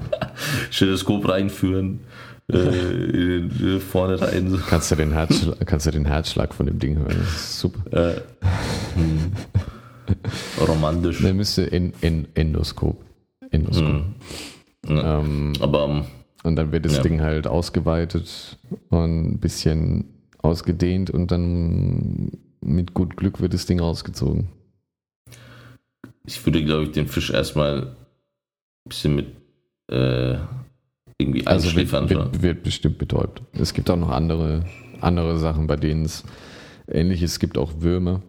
Stethoskop 0.70 1.28
reinführen, 1.28 2.00
äh, 2.52 2.56
in- 2.56 3.80
vorne 3.80 4.20
rein. 4.20 4.50
So. 4.50 4.58
Kannst 4.58 4.90
du 4.90 4.96
den, 4.96 5.12
Herzschlag, 5.12 5.66
kannst 5.66 5.86
du 5.86 5.90
den 5.90 6.04
Herzschlag 6.04 6.54
von 6.54 6.66
dem 6.66 6.78
Ding 6.78 6.96
hören? 6.98 7.26
Super. 7.36 8.12
Äh, 8.14 8.20
hm. 8.94 9.32
Romantisch. 10.66 11.20
Der 11.22 11.34
müsste 11.34 11.70
en, 11.72 11.92
en, 12.02 12.28
Endoskop. 12.34 13.02
Endoskop. 13.50 13.86
Hm. 13.86 14.04
Ja. 14.96 15.20
Ähm, 15.20 15.52
Aber 15.60 15.84
ähm, 15.88 16.04
und 16.42 16.56
dann 16.56 16.72
wird 16.72 16.84
das 16.84 16.96
Ja. 16.96 17.02
Ding 17.02 17.22
halt 17.22 17.46
ausgeweitet 17.46 18.58
und 18.90 19.32
ein 19.34 19.38
bisschen 19.38 20.04
ausgedehnt 20.42 21.08
und 21.10 21.30
dann 21.30 22.32
mit 22.60 22.92
gut 22.92 23.16
Glück 23.16 23.40
wird 23.40 23.54
das 23.54 23.64
Ding 23.64 23.80
rausgezogen. 23.80 24.48
ich 26.26 26.44
würde, 26.44 26.62
glaube 26.64 26.84
ich, 26.84 26.90
den 26.92 27.06
Fisch 27.08 27.30
erstmal 27.30 27.82
ein 27.82 28.88
bisschen 28.88 29.14
mit 29.16 29.26
äh, 29.90 30.36
irgendwie 31.18 31.46
Also 31.46 31.74
wird, 31.76 31.92
wird, 32.10 32.42
wird 32.42 32.62
bestimmt 32.62 32.98
betäubt. 32.98 33.42
Es 33.52 33.72
gibt 33.74 33.88
auch 33.90 33.96
noch 33.96 34.10
andere, 34.10 34.64
andere 35.00 35.38
Sachen, 35.38 35.66
bei 35.66 35.76
denen 35.76 36.04
es 36.04 36.24
ähnlich 36.88 37.22
ist. 37.22 37.32
Es 37.32 37.38
gibt 37.38 37.56
auch 37.58 37.72
Würmer, 37.80 38.22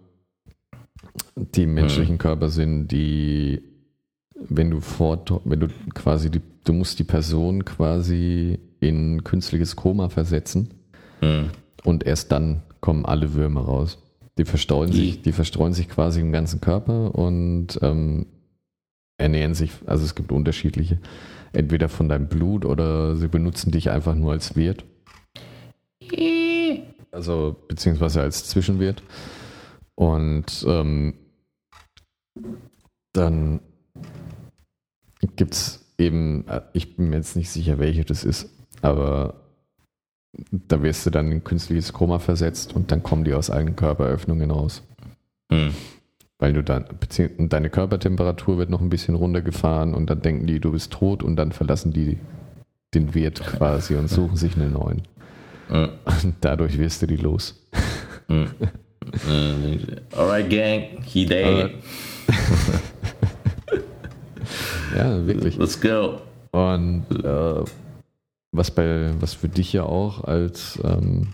die 1.35 1.63
im 1.63 1.73
menschlichen 1.73 2.17
Körper 2.17 2.49
sind, 2.49 2.87
die, 2.89 3.61
wenn 4.35 4.69
du 4.71 4.81
vor, 4.81 5.23
wenn 5.45 5.59
du 5.59 5.67
quasi 5.93 6.29
die, 6.29 6.41
du 6.63 6.73
musst 6.73 6.99
die 6.99 7.03
Person 7.03 7.65
quasi 7.65 8.59
in 8.79 9.23
künstliches 9.23 9.75
Koma 9.75 10.09
versetzen 10.09 10.69
Hm. 11.21 11.49
und 11.85 12.05
erst 12.05 12.31
dann 12.33 12.61
kommen 12.81 13.05
alle 13.05 13.33
Würmer 13.33 13.61
raus. 13.61 13.97
Die 14.37 14.43
verstreuen 14.45 14.91
Die- 14.91 14.97
sich, 14.97 15.21
die 15.21 15.31
verstreuen 15.31 15.73
sich 15.73 15.87
quasi 15.87 16.19
im 16.19 16.33
ganzen 16.33 16.59
Körper 16.59 17.15
und 17.15 17.79
ähm, 17.81 18.25
ernähren 19.17 19.53
sich, 19.53 19.71
also 19.85 20.03
es 20.03 20.13
gibt 20.13 20.31
unterschiedliche, 20.33 20.99
entweder 21.55 21.89
von 21.89 22.09
deinem 22.09 22.27
Blut 22.27 22.65
oder 22.65 23.15
sie 23.15 23.27
benutzen 23.27 23.71
dich 23.71 23.89
einfach 23.89 24.15
nur 24.15 24.31
als 24.31 24.55
Wirt. 24.55 24.83
Also 27.11 27.55
beziehungsweise 27.67 28.21
als 28.21 28.47
Zwischenwirt. 28.47 29.01
Und 29.95 30.65
ähm, 30.67 31.13
dann 33.13 33.61
gibt 35.35 35.53
es 35.53 35.85
eben, 35.97 36.47
äh, 36.47 36.61
ich 36.73 36.95
bin 36.95 37.09
mir 37.09 37.17
jetzt 37.17 37.35
nicht 37.35 37.49
sicher, 37.49 37.79
welche 37.79 38.03
das 38.03 38.23
ist, 38.23 38.49
aber 38.81 39.45
da 40.51 40.83
wirst 40.83 41.05
du 41.05 41.09
dann 41.09 41.31
in 41.31 41.43
künstliches 41.43 41.93
Koma 41.93 42.19
versetzt 42.19 42.75
und 42.75 42.91
dann 42.91 43.03
kommen 43.03 43.23
die 43.23 43.33
aus 43.33 43.49
allen 43.49 43.77
Körperöffnungen 43.77 44.51
raus. 44.51 44.83
Hm. 45.49 45.73
Weil 46.37 46.53
du 46.53 46.63
dann, 46.63 46.85
beziehungsweise 46.99 47.49
deine 47.49 47.69
Körpertemperatur 47.69 48.57
wird 48.57 48.69
noch 48.69 48.81
ein 48.81 48.89
bisschen 48.89 49.15
runtergefahren 49.15 49.93
und 49.93 50.09
dann 50.09 50.21
denken 50.21 50.47
die, 50.47 50.59
du 50.59 50.71
bist 50.71 50.91
tot 50.91 51.23
und 51.23 51.37
dann 51.37 51.51
verlassen 51.51 51.93
die 51.93 52.17
den 52.93 53.13
Wirt 53.13 53.41
quasi 53.41 53.95
und 53.95 54.09
suchen 54.09 54.37
sich 54.37 54.55
einen 54.55 54.73
neuen. 54.73 55.03
Und 55.69 56.35
dadurch 56.41 56.77
wirst 56.77 57.01
du 57.01 57.07
die 57.07 57.17
los. 57.17 57.67
Alright, 60.17 60.49
Gang, 60.49 61.03
he 61.03 61.25
dead. 61.25 61.71
Ja, 64.95 65.25
wirklich. 65.27 65.57
Let's 65.57 65.79
go. 65.79 66.21
Und 66.51 67.05
äh, 67.23 67.63
was 68.51 68.71
bei, 68.71 69.11
was 69.19 69.33
für 69.33 69.49
dich 69.49 69.73
ja 69.73 69.83
auch 69.83 70.23
als 70.23 70.79
ähm, 70.83 71.33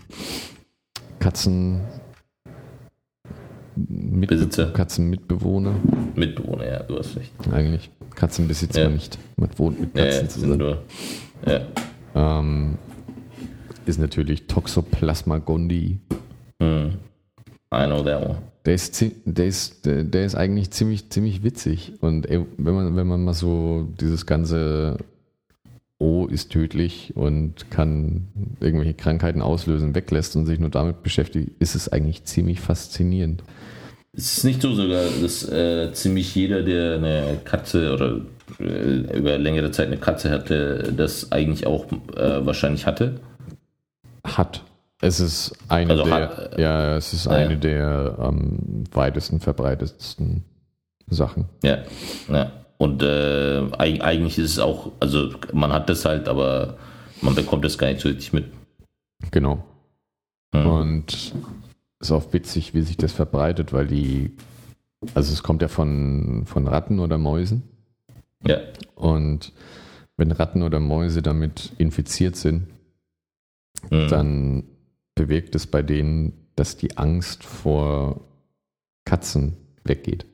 Katzen 1.20 1.82
Mitbe 3.76 4.34
Besitzer. 4.36 4.66
Katzenmitbewohner 4.72 5.74
Mitbewohner, 6.14 6.66
ja, 6.66 6.82
du 6.82 6.98
hast 6.98 7.16
recht. 7.16 7.32
eigentlich. 7.52 7.90
Katzen 8.14 8.46
besitzt 8.48 8.76
Ja. 8.76 8.84
man 8.84 8.94
nicht. 8.94 9.18
Man 9.36 9.48
wohnt 9.56 9.80
mit 9.80 9.94
Katzen 9.94 10.22
ja, 10.24 10.28
zusammen. 10.28 10.58
nur, 10.58 10.82
ja. 11.46 11.60
Ähm, 12.14 12.76
ist 13.86 13.98
natürlich 13.98 14.46
Toxoplasma 14.46 15.38
gondii. 15.38 15.98
Hm. 16.60 16.90
I 17.74 17.86
know 17.86 18.02
that 18.02 18.22
one. 18.22 18.38
Der 18.64 18.74
ist, 18.74 19.04
der 19.24 19.46
ist, 19.46 19.86
der 19.86 20.04
der 20.04 20.24
ist 20.24 20.34
eigentlich 20.36 20.70
ziemlich, 20.70 21.08
ziemlich 21.10 21.42
witzig. 21.42 21.94
Und 22.00 22.26
ey, 22.30 22.44
wenn 22.58 22.74
man, 22.74 22.94
wenn 22.96 23.06
man 23.06 23.24
mal 23.24 23.34
so 23.34 23.88
dieses 24.00 24.26
ganze 24.26 24.98
O 25.98 26.26
ist 26.26 26.50
tödlich 26.50 27.12
und 27.16 27.70
kann 27.70 28.28
irgendwelche 28.60 28.94
Krankheiten 28.94 29.40
auslösen, 29.40 29.94
weglässt 29.94 30.36
und 30.36 30.46
sich 30.46 30.60
nur 30.60 30.68
damit 30.70 31.02
beschäftigt, 31.02 31.50
ist 31.60 31.74
es 31.74 31.88
eigentlich 31.88 32.24
ziemlich 32.24 32.60
faszinierend. 32.60 33.42
Es 34.14 34.36
ist 34.38 34.44
nicht 34.44 34.60
so 34.60 34.74
sogar, 34.74 35.04
dass 35.22 35.48
äh, 35.48 35.90
ziemlich 35.94 36.34
jeder, 36.34 36.62
der 36.62 36.94
eine 36.96 37.38
Katze 37.44 37.94
oder 37.94 38.20
äh, 38.60 39.16
über 39.18 39.38
längere 39.38 39.70
Zeit 39.70 39.86
eine 39.86 39.96
Katze 39.96 40.30
hatte, 40.30 40.92
das 40.94 41.32
eigentlich 41.32 41.66
auch 41.66 41.86
äh, 42.16 42.44
wahrscheinlich 42.44 42.84
hatte. 42.86 43.20
Hat. 44.24 44.62
Es 45.00 45.18
ist 45.18 45.52
eine 45.68 45.90
Also 45.92 46.04
der, 46.04 46.12
hat- 46.14 46.58
ja, 46.58 46.96
es 46.96 47.12
ist 47.14 47.24
ja. 47.26 47.32
eine 47.32 47.56
der 47.56 48.16
am 48.18 48.84
weitesten 48.92 49.40
verbreitetsten 49.40 50.44
Sachen. 51.08 51.46
Ja, 51.64 51.78
ja. 52.28 52.52
Und 52.76 53.02
äh, 53.02 53.60
eig- 53.78 54.00
eigentlich 54.02 54.38
ist 54.38 54.52
es 54.52 54.58
auch, 54.58 54.92
also 55.00 55.30
man 55.52 55.72
hat 55.72 55.88
das 55.88 56.04
halt, 56.04 56.28
aber 56.28 56.76
man 57.22 57.34
bekommt 57.34 57.64
das 57.64 57.78
gar 57.78 57.86
nicht 57.88 58.00
so 58.00 58.08
richtig 58.08 58.32
mit. 58.32 58.44
Genau. 59.30 59.64
Hm. 60.54 60.66
Und 60.66 61.32
ist 62.02 62.10
auch 62.10 62.32
witzig, 62.32 62.74
wie 62.74 62.82
sich 62.82 62.96
das 62.96 63.12
verbreitet, 63.12 63.72
weil 63.72 63.86
die, 63.86 64.32
also 65.14 65.32
es 65.32 65.42
kommt 65.42 65.62
ja 65.62 65.68
von, 65.68 66.44
von 66.46 66.66
Ratten 66.66 66.98
oder 66.98 67.18
Mäusen. 67.18 67.62
Ja, 68.46 68.58
Und 68.96 69.52
wenn 70.16 70.32
Ratten 70.32 70.62
oder 70.62 70.80
Mäuse 70.80 71.22
damit 71.22 71.72
infiziert 71.78 72.36
sind, 72.36 72.66
hm. 73.88 74.08
dann 74.08 74.64
bewirkt 75.14 75.54
es 75.54 75.66
bei 75.66 75.82
denen, 75.82 76.32
dass 76.56 76.76
die 76.76 76.98
Angst 76.98 77.44
vor 77.44 78.20
Katzen 79.04 79.56
weggeht. 79.84 80.26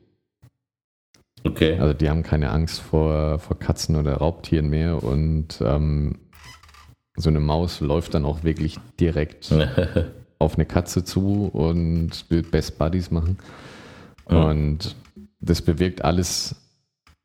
okay. 1.45 1.79
Also 1.79 1.95
die 1.95 2.09
haben 2.09 2.23
keine 2.23 2.51
Angst 2.51 2.81
vor, 2.81 3.39
vor 3.39 3.59
Katzen 3.59 3.97
oder 3.97 4.15
Raubtieren 4.15 4.69
mehr 4.69 5.03
und 5.03 5.61
ähm, 5.61 6.19
so 7.17 7.29
eine 7.29 7.41
Maus 7.41 7.81
läuft 7.81 8.15
dann 8.15 8.25
auch 8.25 8.43
wirklich 8.45 8.77
direkt 8.99 9.51
auf 10.39 10.55
eine 10.55 10.67
Katze 10.67 11.05
zu 11.05 11.47
und 11.53 12.25
will 12.31 12.43
Best 12.43 12.79
Buddies 12.79 13.11
machen. 13.11 13.39
Ja. 14.31 14.51
Und 14.51 14.95
das 15.41 15.63
bewirkt 15.63 16.05
alles 16.05 16.55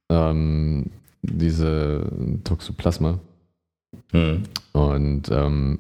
ähm, 0.10 0.92
diese 1.22 2.12
Toxoplasma. 2.44 3.20
hm. 4.12 4.44
Und 4.74 5.30
ähm, 5.32 5.80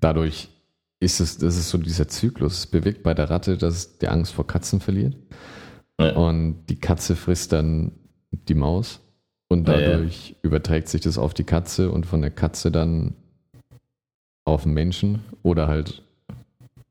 dadurch 0.00 0.48
ist 1.00 1.20
es, 1.20 1.38
das 1.38 1.56
ist 1.56 1.70
so 1.70 1.78
dieser 1.78 2.08
Zyklus. 2.08 2.58
Es 2.58 2.66
bewirkt 2.66 3.02
bei 3.02 3.14
der 3.14 3.30
Ratte, 3.30 3.56
dass 3.56 3.98
die 3.98 4.08
Angst 4.08 4.32
vor 4.32 4.46
Katzen 4.46 4.80
verliert. 4.80 5.16
Ja. 5.98 6.14
Und 6.16 6.66
die 6.68 6.76
Katze 6.76 7.16
frisst 7.16 7.52
dann 7.52 7.92
die 8.30 8.54
Maus. 8.54 9.00
Und 9.48 9.68
Ja, 9.68 9.78
ja. 9.78 9.90
dadurch 9.90 10.36
überträgt 10.42 10.88
sich 10.88 11.02
das 11.02 11.18
auf 11.18 11.34
die 11.34 11.44
Katze 11.44 11.90
und 11.90 12.06
von 12.06 12.22
der 12.22 12.30
Katze 12.30 12.70
dann 12.70 13.14
auf 14.44 14.62
den 14.62 14.72
Menschen 14.72 15.22
oder 15.42 15.68
halt 15.68 16.02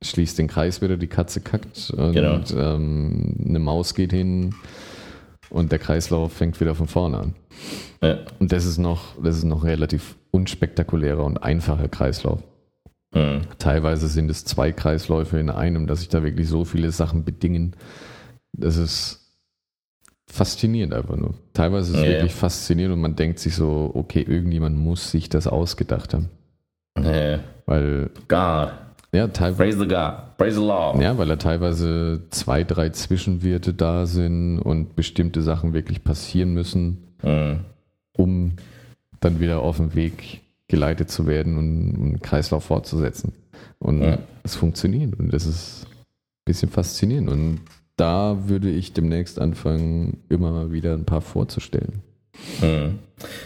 schließt 0.04 0.38
den 0.40 0.48
Kreis 0.48 0.82
wieder, 0.82 0.98
die 0.98 1.08
Katze 1.08 1.42
kackt 1.42 1.92
und 1.96 2.14
Genau. 2.14 2.42
ähm, 2.58 3.36
eine 3.48 3.60
Maus 3.60 3.94
geht 3.94 4.12
hin 4.12 4.56
und 5.50 5.72
der 5.72 5.80
Kreislauf 5.80 6.34
fängt 6.34 6.60
wieder 6.60 6.76
von 6.76 6.88
vorne 6.88 7.18
an. 7.20 7.36
Ja. 8.02 8.18
Und 8.40 8.52
das 8.52 8.66
ist 8.66 8.78
noch, 8.78 9.22
das 9.22 9.38
ist 9.38 9.44
noch 9.44 9.64
relativ 9.64 10.16
unspektakulärer 10.32 11.24
und 11.24 11.38
einfacher 11.44 11.88
Kreislauf. 11.88 12.42
Hm. 13.14 13.42
Teilweise 13.60 14.08
sind 14.08 14.32
es 14.32 14.46
zwei 14.46 14.72
Kreisläufe 14.72 15.38
in 15.38 15.50
einem, 15.50 15.86
dass 15.86 16.00
sich 16.00 16.10
da 16.10 16.24
wirklich 16.24 16.48
so 16.48 16.64
viele 16.66 16.92
Sachen 16.92 17.26
bedingen. 17.26 17.76
Das 18.54 18.78
ist 18.78 19.20
faszinierend 20.28 20.94
einfach 20.94 21.18
nur. 21.18 21.34
Teilweise 21.54 21.92
ist 21.92 21.98
es 22.00 22.06
Ja, 22.06 22.10
wirklich 22.14 22.32
ja. 22.32 22.38
faszinierend 22.38 22.96
und 22.96 23.02
man 23.02 23.16
denkt 23.18 23.40
sich 23.40 23.54
so, 23.56 23.92
okay, 23.94 24.22
irgendjemand 24.22 24.78
muss 24.78 25.12
sich 25.12 25.28
das 25.28 25.46
ausgedacht 25.46 26.14
haben. 26.14 26.30
Äh, 26.96 27.40
Weil, 27.66 28.10
God. 28.30 28.72
Ja, 29.14 29.28
teilweise. 29.28 29.58
Praise 29.58 29.80
the 29.80 29.88
God. 29.88 30.38
Praise 30.38 30.56
the 30.60 30.66
Law. 30.66 31.00
Ja, 31.02 31.18
weil 31.18 31.28
da 31.28 31.36
teilweise 31.36 32.22
zwei, 32.30 32.64
drei 32.64 32.90
Zwischenwirte 32.90 33.74
da 33.74 34.06
sind 34.06 34.60
und 34.60 34.96
bestimmte 34.96 35.42
Sachen 35.42 35.74
wirklich 35.74 36.04
passieren 36.04 36.54
müssen, 36.54 36.98
Hm. 37.22 37.60
um 38.18 38.54
dann 39.20 39.40
wieder 39.40 39.62
auf 39.62 39.78
den 39.78 39.94
Weg 39.94 40.42
geleitet 40.68 41.12
zu 41.12 41.28
werden 41.28 41.58
und 41.58 41.96
einen 41.96 42.22
Kreislauf 42.22 42.64
fortzusetzen. 42.66 43.34
Und 43.80 44.18
es 44.44 44.56
funktioniert 44.56 45.20
und 45.20 45.34
das 45.34 45.46
ist 45.46 45.86
ein 45.86 46.46
bisschen 46.46 46.70
faszinierend. 46.70 47.30
Und 47.30 47.62
da 47.98 48.48
würde 48.48 48.70
ich 48.70 48.94
demnächst 48.94 49.40
anfangen, 49.40 50.18
immer 50.30 50.52
mal 50.52 50.72
wieder 50.72 50.94
ein 50.94 51.06
paar 51.06 51.22
vorzustellen. 51.22 52.02
Hm. 52.60 53.00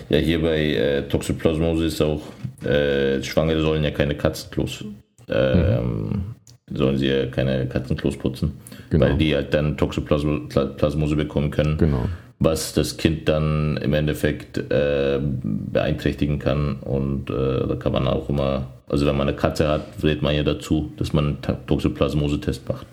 Ja, 0.10 0.18
hier 0.20 0.42
bei 0.42 0.74
äh, 0.76 1.08
Toxoplasmose 1.08 1.86
ist 1.86 2.02
auch, 2.02 2.22
äh, 2.64 3.22
Schwangere 3.24 3.62
sollen 3.62 3.84
ja 3.84 3.92
keine 3.92 4.16
Katzenklos, 4.16 4.86
ähm, 5.30 6.24
sollen 6.72 6.98
sie 6.98 7.08
ja 7.08 7.26
keine 7.28 7.68
Katzenklos 7.68 8.18
putzen, 8.18 8.54
Genau. 8.90 9.06
weil 9.08 9.18
die 9.18 9.36
halt 9.36 9.54
dann 9.54 9.78
Toxoplasmose 9.78 11.16
bekommen 11.16 11.52
können, 11.52 11.78
Genau. 11.78 12.06
was 12.40 12.74
das 12.74 12.98
Kind 12.98 13.28
dann 13.30 13.78
im 13.78 13.94
Endeffekt 13.94 14.58
äh, 14.72 15.20
beeinträchtigen 15.44 16.40
kann 16.40 16.78
und 16.82 17.30
äh, 17.30 17.68
da 17.68 17.76
kann 17.76 17.92
man 17.94 18.08
auch 18.08 18.30
immer, 18.30 18.68
also 18.88 19.06
wenn 19.06 19.16
man 19.18 19.28
eine 19.28 19.38
Katze 19.38 19.68
hat, 19.68 19.82
rät 20.04 20.22
man 20.22 20.36
ja 20.36 20.44
dazu, 20.44 20.92
dass 20.98 21.14
man 21.14 21.38
einen 21.44 21.66
Toxoplasmose-Test 21.68 22.68
macht. 22.68 22.88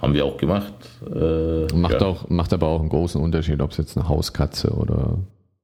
Haben 0.00 0.14
wir 0.14 0.24
auch 0.24 0.36
gemacht. 0.36 0.72
Äh, 1.12 1.66
Macht, 1.74 1.94
ja. 1.94 2.06
auch, 2.06 2.28
macht 2.28 2.52
aber 2.52 2.68
auch 2.68 2.78
einen 2.80 2.88
großen 2.88 3.20
Unterschied, 3.20 3.60
ob 3.60 3.72
es 3.72 3.78
jetzt 3.78 3.96
eine 3.96 4.08
Hauskatze 4.08 4.70
oder 4.70 5.18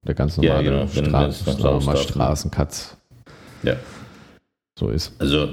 der 0.05 0.15
ganz 0.15 0.37
Ja, 0.39 0.61
normale 0.61 0.65
genau, 0.65 0.81
wenn- 0.95 1.05
Stra 1.07 1.23
wenn 1.23 1.31
es 1.31 1.47
nach 1.47 1.53
sagen 1.55 1.63
wir 1.63 1.71
Haus 1.71 1.87
mal 1.87 1.93
darf, 1.95 2.03
Straßenkatz 2.03 2.97
ja. 3.63 3.75
so 4.77 4.89
ist. 4.91 5.13
Also 5.21 5.49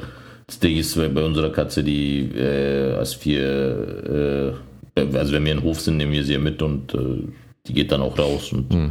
Ding 0.59 0.77
ist 0.77 0.95
bei 0.95 1.23
unserer 1.23 1.51
Katze, 1.51 1.83
die 1.83 2.21
äh, 2.35 2.93
als 2.95 3.23
wir, 3.25 4.55
äh, 4.95 5.17
also 5.17 5.33
wenn 5.33 5.45
wir 5.45 5.51
in 5.53 5.63
Hof 5.63 5.81
sind, 5.81 5.97
nehmen 5.97 6.11
wir 6.11 6.23
sie 6.23 6.33
ja 6.33 6.39
mit 6.39 6.61
und 6.61 6.93
äh, 6.93 7.23
die 7.67 7.73
geht 7.73 7.91
dann 7.91 8.01
auch 8.01 8.17
raus 8.17 8.51
und 8.51 8.73
äh, 8.73 8.89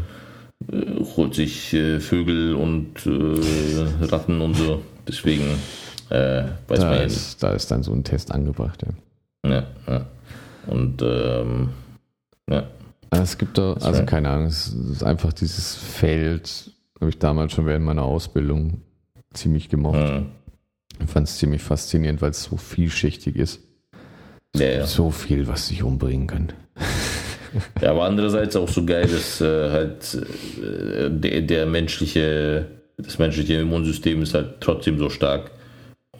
holt 1.16 1.34
sich 1.34 1.72
äh, 1.74 2.00
Vögel 2.00 2.54
und 2.54 3.06
äh, 3.06 4.04
Ratten 4.06 4.40
und 4.40 4.54
so. 4.54 4.82
Deswegen 5.06 5.44
weiß 6.08 6.50
Da 6.66 6.90
man 6.90 7.00
ist, 7.02 7.40
da 7.42 7.52
ist 7.52 7.70
dann 7.70 7.84
so 7.84 7.92
ein 7.92 8.02
Test 8.02 8.32
angebracht, 8.32 8.82
ja. 8.82 9.50
Ja, 9.50 9.66
ja. 9.86 10.06
Und 10.66 11.02
ähm, 11.02 11.68
ja. 12.48 12.64
Also 13.11 13.22
Es 13.22 13.38
gibt 13.38 13.58
da, 13.58 13.74
also 13.74 14.04
keine 14.04 14.28
Ahnung, 14.28 14.46
es 14.46 14.68
ist 14.68 15.02
einfach 15.04 15.32
dieses 15.32 15.76
Feld, 15.76 16.72
habe 17.00 17.11
ich 17.11 17.18
damals 17.18 17.52
schon 17.52 17.66
während 17.66 17.84
meiner 17.84 18.02
Ausbildung 18.02 18.82
ziemlich 19.32 19.68
gemocht. 19.68 19.98
hm. 19.98 20.26
Ich 21.03 21.11
fand 21.11 21.28
es 21.28 21.38
ziemlich 21.38 21.62
faszinierend, 21.62 22.20
weil 22.22 22.30
es 22.30 22.42
so 22.44 22.57
vielschichtig 22.57 23.36
ist. 23.36 23.61
Ja, 24.57 24.66
ja. 24.66 24.86
So 24.86 25.11
viel, 25.11 25.46
was 25.48 25.68
dich 25.68 25.82
umbringen 25.82 26.26
kann. 26.26 26.53
ja, 27.80 27.90
aber 27.90 28.05
andererseits 28.05 28.57
auch 28.57 28.68
so 28.68 28.84
geil, 28.84 29.07
dass 29.07 29.40
äh, 29.40 29.70
halt 29.70 30.14
äh, 30.62 31.09
der, 31.11 31.42
der 31.42 31.66
menschliche, 31.66 32.66
das 32.98 33.18
menschliche 33.18 33.55
Immunsystem 33.55 34.22
ist 34.22 34.34
halt 34.34 34.61
trotzdem 34.61 34.98
so 34.98 35.09
stark. 35.11 35.51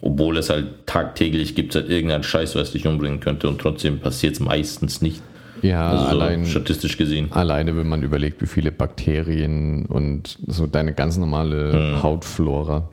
Obwohl 0.03 0.37
es 0.37 0.49
halt 0.49 0.87
tagtäglich 0.87 1.53
gibt, 1.53 1.75
halt 1.75 1.89
irgendeinen 1.89 2.23
Scheiß, 2.23 2.55
was 2.55 2.71
dich 2.71 2.87
umbringen 2.87 3.19
könnte 3.19 3.47
und 3.47 3.59
trotzdem 3.61 3.99
passiert 3.99 4.33
es 4.33 4.39
meistens 4.39 5.01
nicht. 5.01 5.21
Ja, 5.61 5.91
Also 5.91 6.03
so 6.05 6.09
allein, 6.09 6.45
statistisch 6.47 6.97
gesehen. 6.97 7.31
alleine, 7.33 7.77
wenn 7.77 7.87
man 7.87 8.01
überlegt, 8.01 8.41
wie 8.41 8.47
viele 8.47 8.71
Bakterien 8.71 9.85
und 9.85 10.39
so 10.47 10.65
deine 10.65 10.93
ganz 10.95 11.17
normale 11.17 11.73
Hm. 11.97 12.01
Hautflora, 12.03 12.89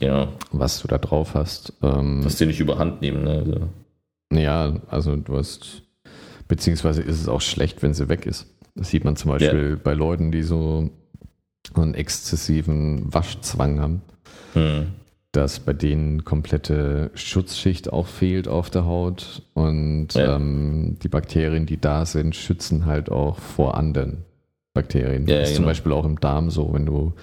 Ja, 0.00 0.28
was 0.52 0.80
du 0.80 0.88
da 0.88 0.98
drauf 0.98 1.34
hast. 1.34 1.72
Ähm, 1.82 2.20
dass 2.22 2.36
die 2.36 2.46
nicht 2.46 2.60
überhand 2.60 3.00
nehmen. 3.00 3.24
Ne? 3.24 3.30
Also, 3.38 3.60
Ja, 4.32 4.76
also 4.88 5.16
du 5.16 5.36
hast, 5.38 5.82
beziehungsweise 6.48 7.02
ist 7.02 7.20
es 7.20 7.28
auch 7.28 7.40
schlecht, 7.40 7.82
wenn 7.82 7.94
sie 7.94 8.08
weg 8.08 8.26
ist. 8.26 8.46
Das 8.74 8.90
sieht 8.90 9.04
man 9.04 9.16
zum 9.16 9.30
Beispiel 9.30 9.76
bei 9.76 9.94
Leuten, 9.94 10.32
die 10.32 10.42
so 10.42 10.90
einen 11.74 11.94
exzessiven 11.94 13.12
Waschzwang 13.12 13.80
haben, 13.80 14.02
hm. 14.52 14.86
dass 15.32 15.60
bei 15.60 15.72
denen 15.72 16.24
komplette 16.24 17.10
Schutzschicht 17.14 17.92
auch 17.92 18.06
fehlt 18.06 18.48
auf 18.48 18.68
der 18.70 18.84
Haut 18.84 19.42
und 19.54 20.08
Ja. 20.14 20.36
ähm, 20.36 20.98
die 21.02 21.08
Bakterien, 21.08 21.64
die 21.66 21.80
da 21.80 22.04
sind, 22.04 22.36
schützen 22.36 22.84
halt 22.86 23.10
auch 23.10 23.38
vor 23.38 23.76
anderen 23.76 24.24
Bakterien. 24.74 25.26
Ja, 25.26 25.38
das 25.40 25.48
ist 25.48 25.56
zum 25.56 25.62
genau. 25.64 25.70
Beispiel 25.70 25.92
auch 25.92 26.04
im 26.04 26.20
Darm 26.20 26.50
so, 26.50 26.72
wenn 26.74 26.84
du 26.84 27.14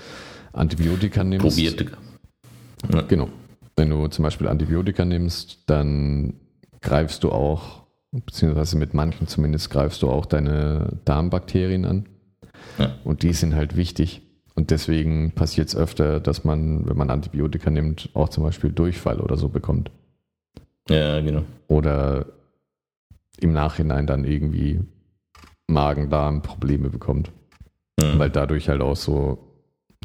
Antibiotika 0.54 1.24
nimmst. 1.24 1.46
Probiert. 1.48 1.86
Genau. 3.08 3.30
Wenn 3.76 3.90
du 3.90 4.08
zum 4.08 4.24
Beispiel 4.24 4.48
Antibiotika 4.48 5.06
nimmst, 5.06 5.64
dann 5.68 6.34
greifst 6.82 7.24
du 7.24 7.32
auch, 7.32 7.84
beziehungsweise 8.12 8.78
mit 8.78 8.94
manchen 8.94 9.28
zumindest 9.28 9.70
greifst 9.70 10.02
du 10.02 10.10
auch 10.10 10.26
deine 10.26 11.00
Darmbakterien 11.06 11.86
an. 11.86 12.06
Ja. 12.78 12.96
Und 13.04 13.24
die 13.24 13.34
sind 13.34 13.56
halt 13.56 13.76
wichtig. 13.76 14.22
Und 14.56 14.70
deswegen 14.70 15.32
passiert 15.32 15.70
es 15.70 15.76
öfter, 15.76 16.20
dass 16.20 16.44
man, 16.44 16.88
wenn 16.88 16.98
man 16.98 17.10
Antibiotika 17.10 17.72
nimmt, 17.72 18.10
auch 18.14 18.30
zum 18.30 18.44
Beispiel 18.44 18.72
Durchfall 18.72 19.20
oder 19.20 19.38
so 19.38 19.50
bekommt. 19.50 19.90
Ja, 20.90 21.22
genau. 21.22 21.44
Oder 21.68 22.28
im 23.40 23.54
Nachhinein 23.54 24.06
dann 24.06 24.26
irgendwie 24.26 24.82
Magen-Darm-Probleme 25.68 26.90
bekommt. 26.90 27.32
Hm. 28.00 28.20
Weil 28.20 28.30
dadurch 28.30 28.70
halt 28.70 28.82
auch 28.82 28.96
so 28.96 29.40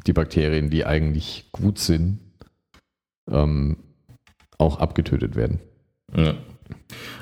die 0.06 0.12
Bakterien, 0.12 0.70
die 0.70 0.86
eigentlich 0.86 1.50
gut 1.52 1.78
sind, 1.78 2.20
ähm, 3.30 3.76
auch 4.58 4.78
abgetötet 4.78 5.36
werden. 5.36 5.60
Ja. 6.16 6.34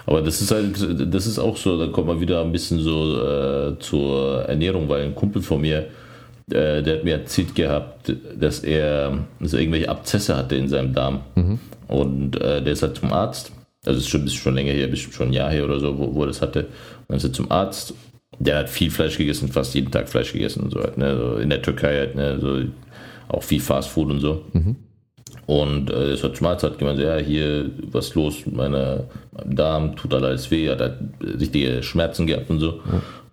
Aber 0.06 0.22
das 0.22 0.40
ist 0.40 0.50
halt, 0.50 0.76
das 1.12 1.26
ist 1.26 1.38
auch 1.38 1.56
so, 1.56 1.78
da 1.78 1.90
kommt 1.90 2.06
man 2.06 2.20
wieder 2.20 2.40
ein 2.40 2.52
bisschen 2.52 2.80
so 2.80 3.20
äh, 3.20 3.78
zur 3.78 4.42
Ernährung, 4.42 4.88
weil 4.88 5.04
ein 5.04 5.14
Kumpel 5.14 5.42
von 5.42 5.60
mir, 5.60 5.88
äh, 6.50 6.82
der 6.82 6.98
hat 6.98 7.04
mir 7.04 7.14
erzählt 7.14 7.54
gehabt, 7.54 8.14
dass 8.38 8.60
er 8.60 9.18
so 9.40 9.56
irgendwelche 9.56 9.88
Abzesse 9.88 10.36
hatte 10.36 10.54
in 10.56 10.68
seinem 10.68 10.94
Darm. 10.94 11.20
Und 11.88 12.40
äh, 12.40 12.62
der 12.62 12.72
ist 12.72 12.82
halt 12.82 12.96
zum 12.96 13.12
Arzt, 13.12 13.52
also 13.84 13.98
ist 13.98 14.08
schon, 14.08 14.24
ist 14.24 14.34
schon 14.34 14.54
länger 14.54 14.72
her, 14.72 14.86
bestimmt 14.86 15.14
schon 15.14 15.28
ein 15.28 15.32
Jahr 15.32 15.50
her 15.50 15.64
oder 15.64 15.80
so, 15.80 15.98
wo, 15.98 16.14
wo 16.14 16.22
er 16.22 16.28
das 16.28 16.42
hatte. 16.42 16.64
Und 16.64 17.08
dann 17.08 17.16
ist 17.16 17.24
er 17.24 17.32
zum 17.32 17.50
Arzt, 17.50 17.94
der 18.38 18.58
hat 18.58 18.68
viel 18.68 18.90
Fleisch 18.90 19.18
gegessen, 19.18 19.48
fast 19.48 19.74
jeden 19.74 19.90
Tag 19.90 20.08
Fleisch 20.08 20.32
gegessen 20.32 20.62
und 20.62 20.70
so 20.70 20.80
halt, 20.80 20.98
ne? 20.98 21.16
so 21.16 21.36
in 21.38 21.50
der 21.50 21.62
Türkei 21.62 21.96
halt, 21.96 22.14
ne? 22.14 22.38
so 22.40 22.60
auch 23.28 23.42
viel 23.42 23.60
Fast 23.60 23.88
Food 23.88 24.10
und 24.10 24.20
so. 24.20 24.44
Und 25.46 25.90
äh, 25.90 26.10
das 26.10 26.24
hat 26.24 26.42
Arzt 26.42 26.64
hat 26.64 26.78
gemeint, 26.78 26.98
ja, 26.98 27.16
hier, 27.18 27.70
was 27.92 28.14
los 28.16 28.44
mit 28.46 28.56
meiner, 28.56 29.04
meinem 29.32 29.54
Darm, 29.54 29.96
tut 29.96 30.12
alles 30.12 30.50
weh, 30.50 30.68
hat 30.68 30.80
halt 30.80 30.94
richtige 31.22 31.84
Schmerzen 31.84 32.26
gehabt 32.26 32.50
und 32.50 32.58
so. 32.58 32.80